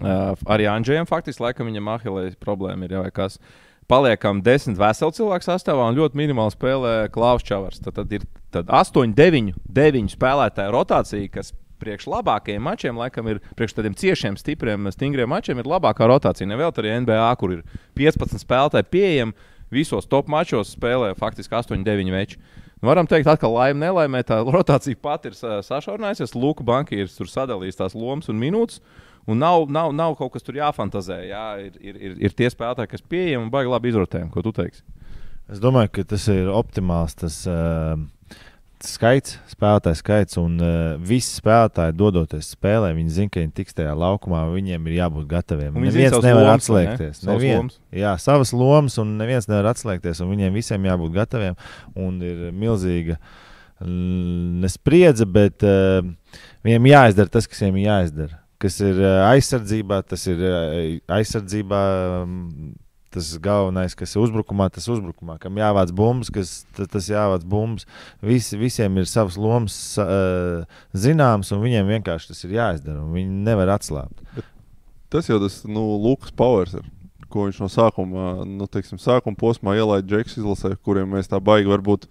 [0.00, 3.38] uh, arī Andrzejam faktiski, laikam viņam ahilējas problēma ir jau vai kas.
[3.92, 7.82] Paliekam desmit veselu cilvēku sastāvā un ļoti minimāli spēlē Klaus Čavars.
[7.84, 8.22] Tad, tad ir
[8.54, 11.52] tad 8, 9, 9 spēlētāju rotācija, kas
[11.82, 16.48] priekš labākajiem mačiem, laikam, ir priekš tādiem ciešiem, stipriem, stingriem mačiem, ir labākā rotācija.
[16.48, 17.62] Nevēl arī NBA, kur ir
[17.98, 19.36] 15 spēlētāji pieejami,
[19.72, 22.40] visos top mačos spēlē faktiski 8, 9 veči.
[22.80, 26.32] Nu, Varam teikt, ka laime nelaimē tā rotācija pati ir sa- sašaurinājusies.
[26.34, 28.80] Luka banka ir sadalījis tās lomas un minūtes.
[29.30, 31.20] Un nav, nav, nav kaut kas tur jāfantazē.
[31.28, 34.32] Jā, ir, ir, ir, ir tie spēlētāji, kas pieejami un baigi labi izrotējami.
[34.34, 34.82] Ko tu teiksi?
[35.52, 37.94] Es domāju, ka tas ir optimāls tas, uh,
[38.82, 40.38] skaits, spēlētāju skaits.
[40.42, 44.42] Un uh, visi spēlētāji, dodoties spēlē, viņi zina, ka viņi tiks tajā laukumā.
[44.54, 45.76] Viņiem ir jābūt gataviem.
[45.76, 46.90] Viņi Neviens nevar lomas, vai ne?
[46.96, 47.22] atslēgties.
[47.22, 47.78] Savas Nevien, lomas.
[48.02, 50.22] jā, savas lomas, un neviens nevar atslēgties.
[50.24, 51.58] un Viņiem visiem jābūt gataviem.
[51.94, 53.20] Un ir milzīga
[54.62, 56.02] nespriedze, bet uh,
[56.66, 58.41] viņiem jāizdara tas, kas viņiem jāizdara.
[58.62, 60.80] Kas ir uh, aizsardzībā, tas ir uh,
[61.18, 61.82] aizsardzībā.
[62.22, 62.74] Um,
[63.12, 67.84] tas galvenais, kas ir uzbrukumā, tas uzbrukumā, kam jāvāc bumbas, kas ta- tas jāvāc bumbas.
[68.24, 70.64] Visi, visiem ir savs lomas uh,
[70.96, 73.04] zināms, un viņiem vienkārši tas ir jāizdara.
[73.12, 74.24] Viņi nevar atslābt.
[75.12, 76.88] Tas jau tas nu, Lukas Powers ir.
[77.32, 81.68] Ko viņš no sākuma, nu, teiksim, sākuma posmā ielaida Džeks izlasē, kuriem mēs tā baigi
[81.68, 82.08] varbūt.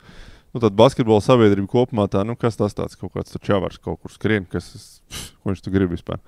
[0.51, 4.11] Nu, tad basketbola sabiedrība kopumā tā, nu, kas tas tāds kaut kāds čavars kaut kur
[4.11, 6.19] skrien, kas, pff, viņš tur grib vispār.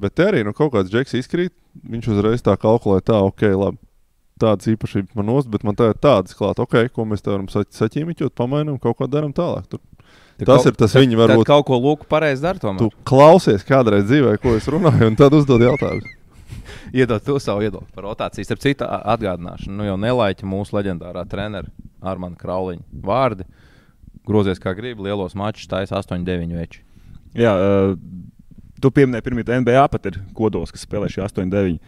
[0.00, 1.52] Bet te arī nu, kaut kāds džeks izkrīt,
[1.86, 3.78] viņš uzreiz tā kalkulē, tā, ok, labi.
[4.42, 7.46] Tādas īpašības man nost, bet man tā ir tādas klāt, ok, ko mēs te varam
[7.52, 9.68] sa saķīmiķot, pamainām, kaut ko darām tālāk.
[9.70, 9.78] Tur.
[10.42, 12.58] Tas ir tas viņa Varbūt kaut ko lūku pareizi dara.
[12.58, 16.16] Tu klausies kādreiz dzīvē, ko es runāju, un tad uzdod jautājumus.
[16.98, 18.48] Iedod to savu iedomu par rotāciju.
[18.48, 21.22] Starp citu, a- atgādināšanu, nu jau nelaiķi mūsu leģendārā
[22.02, 23.46] treneris Armāna Krauliņa vārdi.
[24.26, 26.82] Grozies kā gribi, lielos mačus taisa 8-9 veči.
[27.34, 27.96] Jā, uh,
[28.80, 31.80] tu pieminēji, ka NBA pat ir kodols, kas spēlē šī 8-9.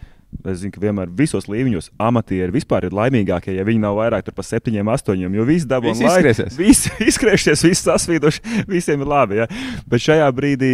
[0.43, 4.43] Es zinu, ka vienmēr visos līmeņos amatieri vispār ir laimīgākie, ja viņi nav vairāk par
[4.43, 5.21] 7, 8.
[5.31, 6.57] Jo viss dabū Visi izskriesies.
[6.65, 9.39] Visi izskriesies, visi sasvīduši, visiem ir labi.
[9.39, 9.47] Ja?
[9.87, 10.73] Bet šajā brīdī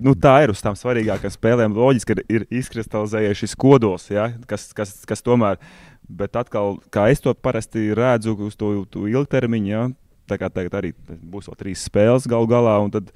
[0.00, 1.76] nu, tā ir uz tām svarīgākajām spēlēm.
[1.76, 4.30] Loģiski, ka ir izkristalizējies šis kodols, ja?
[4.48, 5.60] kas, kas, kas tomēr.
[6.08, 9.84] Bet atkal, kā es to parasti redzu, uz to, to ilgtermiņu, ja?
[10.28, 12.76] tā kā tagad arī būs vēl trīs spēles galu galā.
[12.84, 13.10] un Tad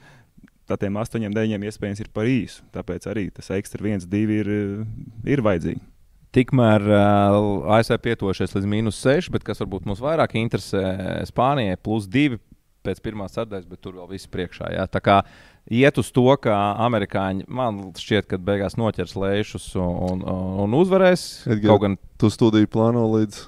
[0.69, 2.65] tādiem astoņiem, deviņiem iespējams ir par īsu.
[2.75, 4.51] Tāpēc arī tas ekstra viens, divi ir,
[5.29, 5.81] ir vajadzīgi.
[6.37, 10.83] Tikmēr uh, ASV pietuvošies līdz mīnus 6, bet kas varbūt mums vairāk interesē,
[11.31, 12.37] Spānijai plus 2
[12.85, 14.75] pēc pirmās sadaļas, bet tur vēl viss priekšā.
[14.77, 14.85] Jā.
[14.93, 15.23] Tā kā
[15.71, 20.27] iet uz to, ka amerikāņi man šķiet, ka beigās noķers lēšus un, un,
[20.65, 21.25] un uzvarēs.
[21.49, 23.41] Edgar, Kaut gan Tu studiju plāno līdz,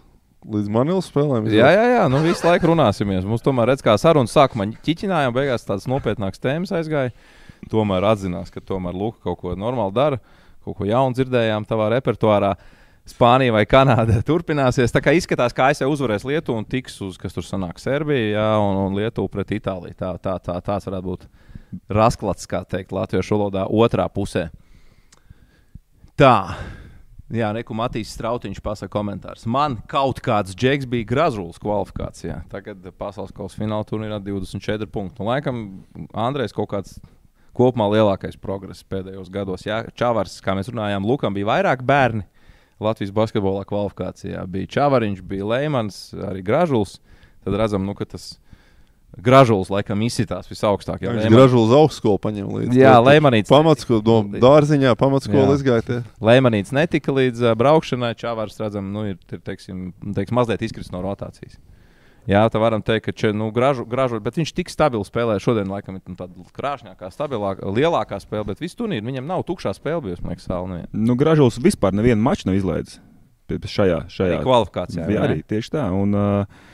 [0.55, 1.49] līdz Manilas spēlēm?
[1.51, 3.27] Jā, jā, jā, nu visu laiku runāsimies.
[3.27, 7.15] Mums tomēr redz, kā sarunas sākumā ķiķinājām, beigās tādas nopietnākas tēmas aizgāja.
[7.73, 10.21] Tomēr atzinās, ka tomēr Luka kaut ko normāli dara,
[10.65, 12.55] kaut ko jaunu dzirdējām tavā repertuārā.
[13.11, 14.93] Spānija vai Kanāda turpināsies.
[14.95, 18.49] Tā kā izskatās, ka ASV uzvarēs Lietuvu un tiks uz, kas tur sanāk, Serbija jā,
[18.61, 19.97] un, un Lietuva pret Itāliju.
[19.99, 21.27] Tā, tā, tā, tāds varētu būt
[21.93, 24.49] rasklats, kā teikt, latviešu valodā, otrā pusē.
[26.21, 26.37] Tā.
[27.31, 29.45] Jā, Reku Matīs Strautiņš pasaka komentārs.
[29.47, 32.41] Man kaut kāds džeks bija Grazulas kvalifikācijā.
[32.51, 35.23] Tagad pasaules kausa fināla turnīrā 24 punkti.
[35.23, 35.61] Un, laikam
[36.11, 36.99] Andrejs kaut kāds
[37.55, 39.63] kopumā lielākais progress pēdējos gados.
[39.69, 42.27] Jā, Čavars, kā mēs runājām, Lukam bija vairāk bērni.
[42.81, 46.99] Latvijas basketbolā kvalifikācijā bija Čavariņš, bija Leimans, arī Gražuls.
[47.45, 48.33] Tad redzam, nu, ka tas
[49.19, 51.03] Gražuls laikam izsitās visaugstāk.
[51.03, 52.79] Jā, viņš gražu uz augstskolu paņem līdzi.
[52.79, 53.51] Jā, Leimanīts.
[53.51, 55.83] Pamatskolu, no dārziņā, pamatskolu izgāja.
[55.87, 55.99] tie.
[56.23, 58.13] Leimanīts netika līdz uh, braukšanai.
[58.21, 61.59] Čavārs, redzam, nu, ir, ir teiksim, teiksim, mazliet izkritis no rotācijas.
[62.31, 65.41] Jā, tā varam teikt, ka če, nu, gražu, gražu, bet viņš tik stabili spēlē.
[65.43, 69.75] Šodien, laikam, ir nu, tāda krāšņākā, stabilākā, lielākā spēle, bet visu turnīru viņam nav tukšā
[69.75, 70.23] spēle bijusi.
[70.23, 70.91] Man liekas, neviena.
[70.93, 73.01] Nu, Gražulis vispār nevienu maču nav izlaidis
[73.59, 75.07] šajā, šajā Arī kvalifikācijā.
[75.11, 75.87] Jā, arī tieši tā.
[75.97, 76.69] Un, uh,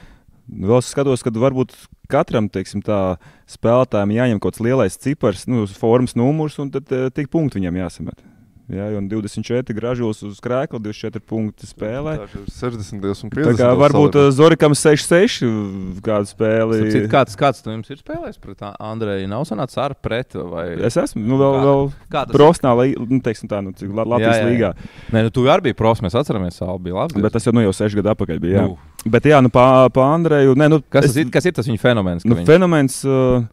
[0.49, 1.75] vēl es skatos, ka varbūt
[2.13, 3.19] katram teiksim, tā,
[3.51, 7.83] spēlētājam jāņem kaut kāds lielais cipars, nu, formas numurs, un tad uh, tik punkti viņam
[7.83, 8.25] jāsamet.
[8.67, 12.17] Jā, un 24 gražos uz krēsla, 24 punkti spēlē.
[12.19, 13.45] Tā ir 60 un 50.
[13.47, 15.47] Tā kā varbūt uh, Zorikam 6-6
[16.03, 16.81] kādu spēli.
[16.91, 19.29] Citu, kāds, kāds tu jums ir spēlējis pret Andreju?
[19.31, 21.61] Nav sanācis ar pret vai Es esmu nu, vēl,
[22.11, 24.51] Kā- vēl profesionāli, nu, teiksim tā, nu, Latvijas Jā, jā, jā.
[24.51, 24.73] līgā.
[25.15, 27.15] Nē, nu, tu arī biji profs, mēs atceramies, Sāla bija labs.
[27.15, 28.65] Bet tas jau, nu, jau 6 gadu atpakaļ bija.
[28.65, 28.67] Jā.
[28.67, 28.96] Nu.
[29.07, 30.57] Bet, jā, nu, pa, pa Andreju.
[30.59, 32.25] Nē, nu, Kas, es- tas ir, kas ir tas viņa fenomens?
[32.27, 33.45] Nu, viņš- fenomens, uh,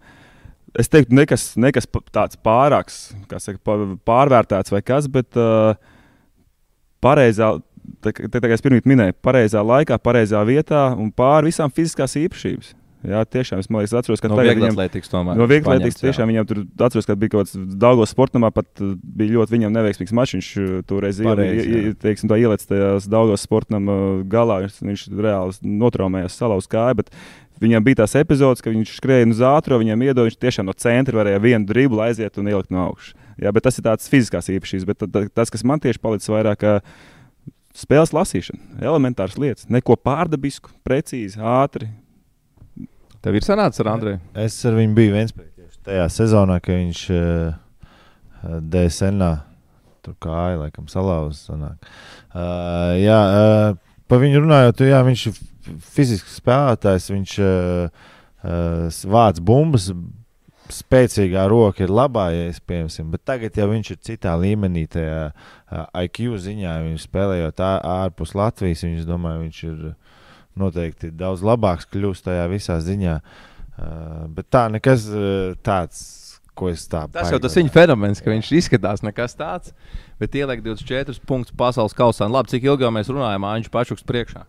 [0.79, 3.59] es teiktu, nekas, nekas tāds pārāks, kā saka,
[4.07, 5.75] pārvērtēts vai kas, bet uh,
[7.03, 7.51] pareizā,
[8.01, 12.73] tā, tā, kā es pirms minēju, pareizā laikā, pareizā vietā un pāri visām fiziskās īpašības.
[13.03, 15.39] Jā, tiešām es, liekas, atceros, ka no vieglas viņam, atlētikas tomēr.
[15.39, 16.05] no vieglas jā.
[16.05, 19.75] tiešām viņam tur atceros, ka bija kaut kāds Dāngos sportamā, pat uh, bija ļoti viņam
[19.75, 20.37] neveiksmīgs mačs.
[20.37, 21.19] Viņš uh, toreiz
[22.39, 24.61] ielicis tajās Dāngos sportam uh, galā.
[24.63, 27.01] Viņš, viņš reāli notraumējās, salauz kāju.
[27.03, 27.11] Bet
[27.63, 31.21] Viņam bija tās epizodes, ka viņš skrēja uz ātrumu, viņam iedod, viņš tiešām no centra
[31.21, 33.13] varēja vienu driblu aiziet un ielikt no augšas.
[33.39, 34.87] Jā, bet tas ir tāds fiziskās īpašības.
[34.89, 36.65] Bet tas, kas man tieši palicis vairāk,
[37.77, 41.89] spēles lasīšana, elementāras lietas, neko pārdabisku, precīzi, ātri.
[43.23, 44.19] Tev ir sanācis ar Andreju?
[44.35, 47.53] Es ar viņu biju viens pēc tajā sezonā, kad viņš uh,
[48.43, 49.29] DSN
[50.03, 51.47] tur kāja, laikam, salauzis.
[51.47, 53.77] Uh, jā, uh,
[54.11, 55.39] pa viņu runājot, jā, viņš ir
[55.93, 58.03] fizisks spēlētājs, viņš uh,
[58.43, 59.87] uh, vāc bumbas.
[60.73, 65.25] Spēcīgā roka ir labā, ja es piemēram, bet tagad jau viņš ir citā līmenī, tajā
[65.99, 66.77] IQ ziņā.
[66.87, 69.81] Viņš spēlējot ārpus Latvijas, viņš domāju, viņš ir
[70.59, 73.19] noteikti daudz labāks kļūst tajā visā ziņā.
[73.73, 76.03] Uh, bet tā nekas uh, tāds
[76.53, 79.73] ko es tā Tas jau tas viņa fenomens, ka viņš izskatās nekas tāds,
[80.21, 82.29] bet ieliek 24 punktus pasaules kausā.
[82.29, 84.45] Labi, cik ilgi mēs runājam, Anģis Pačuks priekšā.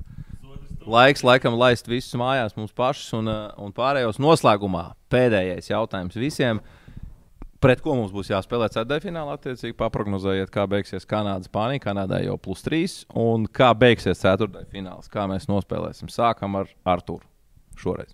[0.85, 4.91] Laiks, laikam, laist visus mājās, mums pašus un, uh, un pārējos noslēgumā.
[5.13, 6.61] Pēdējais jautājums visiem.
[7.65, 9.39] Pret ko mums būs jāspēlē ceturdaļfinālā?
[9.39, 11.81] Attiecīgi, paprognozējiet, kā beigsies Kanāda, Spānija.
[11.87, 12.99] Kanādā jau plus 3.
[13.17, 15.09] Un kā beigsies ceturdaļfināls?
[15.13, 16.13] Kā mēs nospēlēsim?
[16.13, 17.25] Sākam ar Arturu
[17.81, 18.13] šoreiz.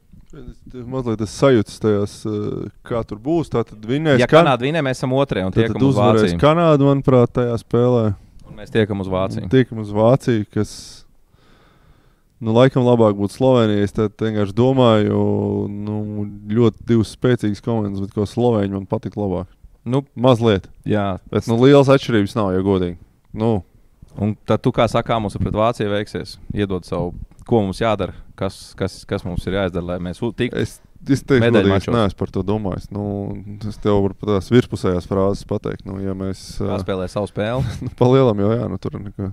[0.86, 3.50] Mazliet es sajūtu tajās, eh, kā tur būs.
[3.50, 5.12] Tā tad vinnēs Ja Kanāda vinē, mēs esam
[5.46, 6.38] un Tad, uzvarēs.
[6.38, 8.14] Kanādu, manuprāt, tajā spēlē.
[8.46, 9.50] Un mēs tiekam uz Vāciju.
[9.50, 10.99] Tiekam uz Vāciju, kas,
[12.40, 13.86] nu, laikam labāk būtu Slovenija.
[13.86, 15.22] Es vienkārši domāju,
[15.70, 19.50] nu, ļoti divas spēcīgas komandas, bet ko Slovēņi man patīk labāk.
[19.84, 20.68] Nu, Mazliet.
[20.84, 22.98] jā, Bet, nu, lielas atšķirības nav, ja godīgi.
[23.32, 23.60] Nu,
[24.18, 26.34] Un tad, tu, kā sakā, mums ir pret Vāciju veiksies.
[26.56, 27.12] Iedod savu,
[27.46, 30.58] ko mums jādara, kas, kas, kas mums ir jāizdara, lai mēs tiktu.
[30.58, 32.88] es, es teiktu, ka es neesmu par to domājis.
[32.94, 33.04] Nu,
[33.68, 35.86] es tev varu pat tās virspusējās frāzes pateikt.
[35.88, 37.76] Nu, ja mēs, ā, Paspēlē savu spēli.
[37.86, 39.30] Nu, Palielam jau, jā, nu tur nekā.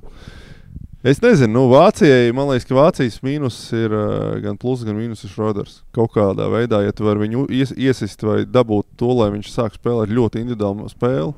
[1.08, 5.24] Es nezinu, nu, Vācijai, man liekas, ka Vācijas mīnus ir uh, gan plus, gan mīnus
[5.24, 5.78] ir Šroders.
[5.96, 9.78] Kaut kādā veidā, ja tu vari viņu ies, iesist vai dabūt to, lai viņš sāk
[9.78, 11.32] spēlēt ļoti individuālu spēli,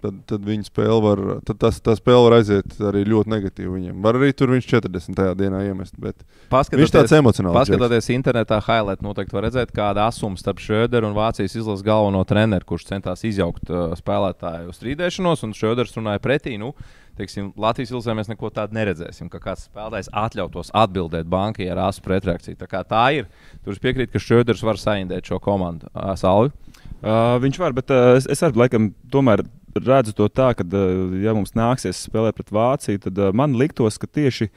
[0.00, 4.00] tad, tad viņa spēle var, tad tas, tā spēle var aiziet arī ļoti negatīvi viņam.
[4.08, 5.24] Var arī tur viņš 40.
[5.42, 7.52] dienā iemest, bet viņš tāds emocionāls.
[7.52, 7.76] džeks.
[7.76, 12.72] Paskatoties internetā, highlight noteikti var redzēt, kāda asuma starp Šrēderu un Vācijas izlases galveno treneru,
[12.72, 16.56] kurš centās izjaukt uh, spēlētāju strīdēšanos, un Šrēders runāja pretī.
[16.60, 16.72] Nu,
[17.16, 22.04] Teiksim, Latvijas ilzē mēs neko tādu neredzēsim, ka kāds spēlētājs atļautos atbildēt bankai ar asu
[22.04, 22.58] pretreakciju.
[22.60, 23.28] Tā kā tā ir.
[23.64, 25.88] Tur es piekrītu, ka Šrēders var saindēt šo komandu.
[26.20, 26.52] Salvi.
[27.00, 29.44] Uh, viņš var, bet uh, es, es arī laikam tomēr
[29.76, 33.98] redzu to tā, ka, uh, ja mums nāksies spēlēt pret Vāciju, tad uh, man liktos,
[34.00, 34.48] ka tieši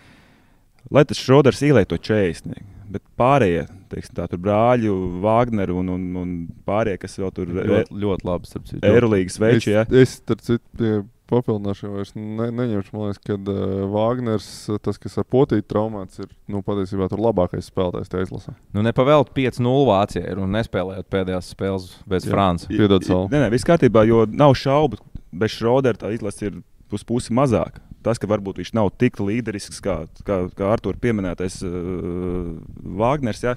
[0.91, 2.59] lai tas Šroders ielai to 40.
[2.89, 4.89] Bet pārējie, teiksim, tā, tur brāļi,
[5.21, 6.31] Wagner un, un, un
[6.65, 8.49] pārējie, kas vēl tur ir Ļoti, ļoti labi.
[8.49, 8.81] starp citu.
[8.89, 9.83] Eirolandes veči, ja?
[9.85, 10.93] Es, es starp citu,
[11.29, 12.93] papildināšu, vairs ne, neņemšu.
[12.95, 14.49] Man liekas, ka uh, Wagners,
[14.85, 18.55] tas, kas ar potīti traumāts, ir nu, patiesībā tur labākais spēlētājs tajā izlasē.
[18.75, 22.33] Nu, nepavēlt 5-0 Vācijai ir un nespēlējot pēdējās spēles bez Jā.
[22.35, 22.75] Francijas.
[22.75, 23.29] Piedod, Saul.
[23.33, 25.01] Nē, nē, viss kārtībā, jo nav šaubu,
[25.31, 26.59] bez Šrodera tā izlase ir
[26.93, 27.83] uz pusi mazāka.
[28.05, 29.95] Tas, ka varbūt viņš nav tik līderisks kā,
[30.27, 32.53] kā, kā Artur pieminētais uh,
[32.99, 33.41] Wagners.
[33.43, 33.55] Ja?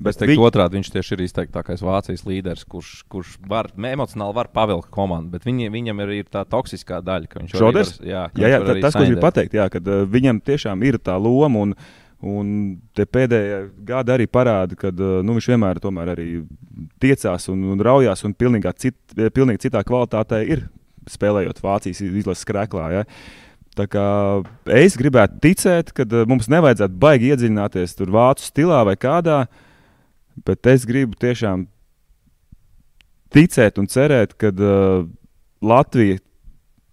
[0.00, 0.44] Bet viņ- viņ...
[0.48, 5.34] otrādi viņš tieši ir izteiktākais Vācijas līderis, kurš, kurš var, emocionāli var pavilkt komandu.
[5.36, 9.04] Bet viņi, viņam ir, ir tā toksiskā daļa, var, jā, Jā, jā tā, tas, ko
[9.04, 11.66] viņš grib pateikt, jā, kad uh, viņam tiešām ir tā loma.
[11.66, 11.76] Un,
[12.22, 12.50] Un
[12.94, 15.80] te pēdējā gada arī parāda, ka nu, viņš vienmēr
[16.12, 16.26] arī
[17.02, 18.94] tiecās un, un raujās, un pilnīgā cit,
[19.34, 20.68] pilnīgi citā kvalitātē ir
[21.10, 22.84] spēlējot Vācijas izlases krēklā.
[22.94, 23.02] Ja.
[23.78, 24.06] Tā kā
[24.76, 29.46] es gribētu ticēt, ka uh, mums nevajadzētu baigi iedziļināties tur vācu stilā vai kādā,
[30.44, 31.64] bet es gribu tiešām
[33.32, 35.06] ticēt un cerēt, ka uh,
[35.64, 36.20] Latvija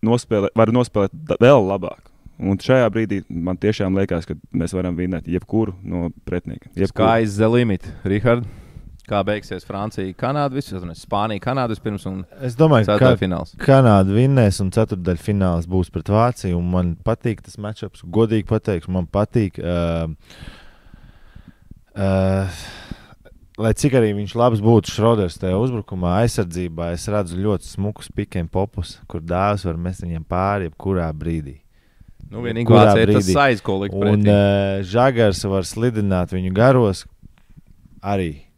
[0.06, 2.06] nospēlē, var nospēlēt vēl labāk.
[2.40, 6.72] Un šajā brīdī man tiešām liekas, ka mēs varam vinēt jebkuru no pretinieka.
[6.88, 7.84] Sky is the limit.
[8.08, 8.48] Richard,
[9.10, 13.56] kā beigsies Francija, Kanāda, vispār Spānija, Kanāda vispirms un Es domāju, ka ceturtdaļfināls.
[13.64, 16.60] Kanāda vinnēs un ceturdaļfināls būs pret Vāciju.
[16.60, 18.06] un Man patīk tas matčups.
[18.06, 19.60] Godīgi pateikšu, man patīk.
[19.60, 20.14] Uh,
[21.98, 22.62] uh,
[23.60, 28.48] lai cik arī viņš labs būtu Šroders tajā uzbrukumā, aizsardzībā, es redzu ļoti smukus pikiem
[28.52, 31.60] popus, kur dāvāts var mest viņiem pāri jebkurā brīdī.
[32.30, 33.36] Nu, vienīgi Vācija ir tas brīdī?
[33.36, 37.04] saiz, ko likt Un uh, žagars var slidināt viņu garos
[38.06, 38.49] arī.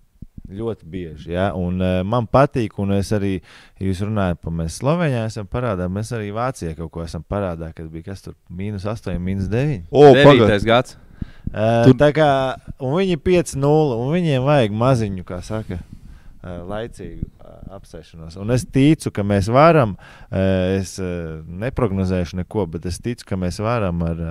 [0.51, 1.31] Ļoti bieži.
[1.35, 1.51] Ja?
[1.57, 3.37] Un, uh, man patīk, un es arī,
[3.81, 5.87] jūs runājat par mēs Slovenijā, esam parādā.
[5.91, 9.87] Mēs arī Vācijā kaut ko esam parādā, kad bija kas tur mīnus 8, mīnus 9.
[9.91, 10.09] O!
[10.17, 10.97] Devītais gads.
[11.51, 12.27] Uh, Tur- tā kā
[12.79, 17.27] un viņi ir 5-0, un viņiem vajag maziņu, kā saka, uh, laicīgu
[17.71, 18.37] apsēšanos.
[18.41, 19.93] Un es ticu, ka mēs varam,
[20.31, 24.23] es neprognozēšu neko, bet es ticu, ka mēs varam ar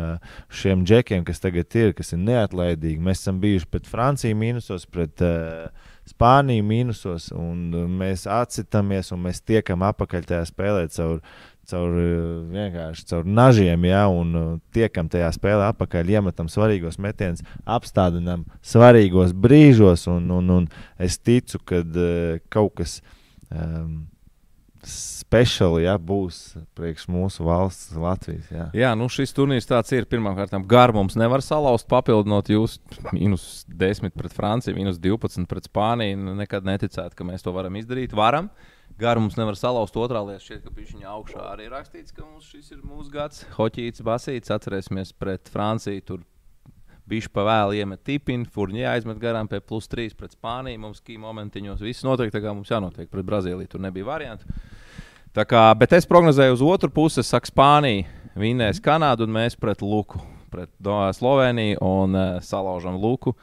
[0.61, 3.01] šiem džekiem, kas tagad ir, kas ir neatlaidīgi.
[3.01, 5.71] Mēs esam bijuši pret Franciju mīnusos, pret uh,
[6.11, 11.23] Spāniju mīnusos, un uh, mēs atsitamies un mēs tiekam apakaļ tajā spēlē caur
[11.71, 12.13] caur uh,
[12.51, 19.35] vienkārši caur nažiem, ja, un uh, tiekam tajā spēlē apakaļ, iemetam svarīgos metienus, apstādinām svarīgos
[19.37, 20.69] brīžos, un, un, un
[20.99, 21.85] es ticu, ka
[22.51, 22.99] kaut kas
[23.55, 24.09] um,
[25.31, 28.49] speciāli ja, būs priekš mūsu valsts, Latvijas.
[28.51, 28.67] Ja.
[28.75, 30.09] Jā, nu šis turnīrs tāds ir.
[30.11, 32.79] Pirmkārt, gar mums nevar salauzt, papildinot jūs
[33.15, 36.19] minus 10 pret Franciju, minus 12 pret Spāniju.
[36.19, 38.17] Nu, Nekad neticētu, ka mēs to varam izdarīt.
[38.17, 38.51] Varam.
[38.99, 39.95] Garu mums nevar salauzt.
[39.97, 43.47] Otrā lieta, šķiet, ka viņa augšā arī rakstīts, ka mums šis ir mūsu gads.
[43.55, 44.51] Hoķīts, basīts.
[44.51, 46.05] Atcerēsimies pret Franciju.
[46.09, 46.27] Tur
[47.11, 50.79] Viņš pavēl iemet tipinu, Furnī aizmet garām pie plus 3 pret Spāniju.
[50.85, 53.67] Mums kī momentiņos viss notiek, tā kā mums jānotiek pret Brazīliju.
[53.73, 54.47] Tur nebija variantu.
[55.31, 58.09] Tā kā, bet es prognozēju uz otru pusi, saka, Spānija
[58.41, 60.19] vinnēs Kanādu un mēs pret Luku,
[60.51, 63.37] pret no, Sloveniju un uh, salaužam Luku.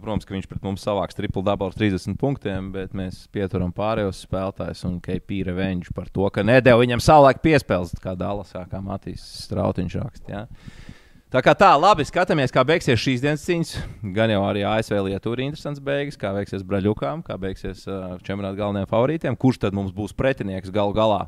[0.00, 4.20] Protams, ka viņš pret mums savāks triplu dabu ar 30 punktiem, bet mēs pieturam pārējos
[4.26, 9.24] spēlētājus un KP revenge par to, ka nedēļa viņam savulaik piespēles, kā Dālasā, kā Matīs
[9.46, 10.32] Strautiņš raksta.
[10.32, 10.89] Ja?
[11.30, 13.68] Tā kā tā, labi, skatāmies, kā beigsies šīs dienas cīņas.
[14.16, 18.58] Gan jau arī ASV Lietuvā ir interesants beigas, kā veiksies Braļukām, kā beigsies uh, čempionāta
[18.58, 21.20] galvenajiem favorītiem, kurš tad mums būs pretinieks galu galā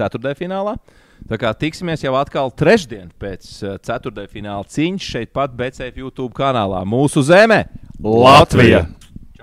[0.00, 0.78] ceturtajā finālā.
[1.28, 3.52] Tā kā tiksimies jau atkal trešdien pēc
[3.84, 6.80] ceturtajā fināla cīņas šeit pat BCF YouTube kanālā.
[6.88, 7.66] Mūsu zeme
[8.00, 8.86] Latvija!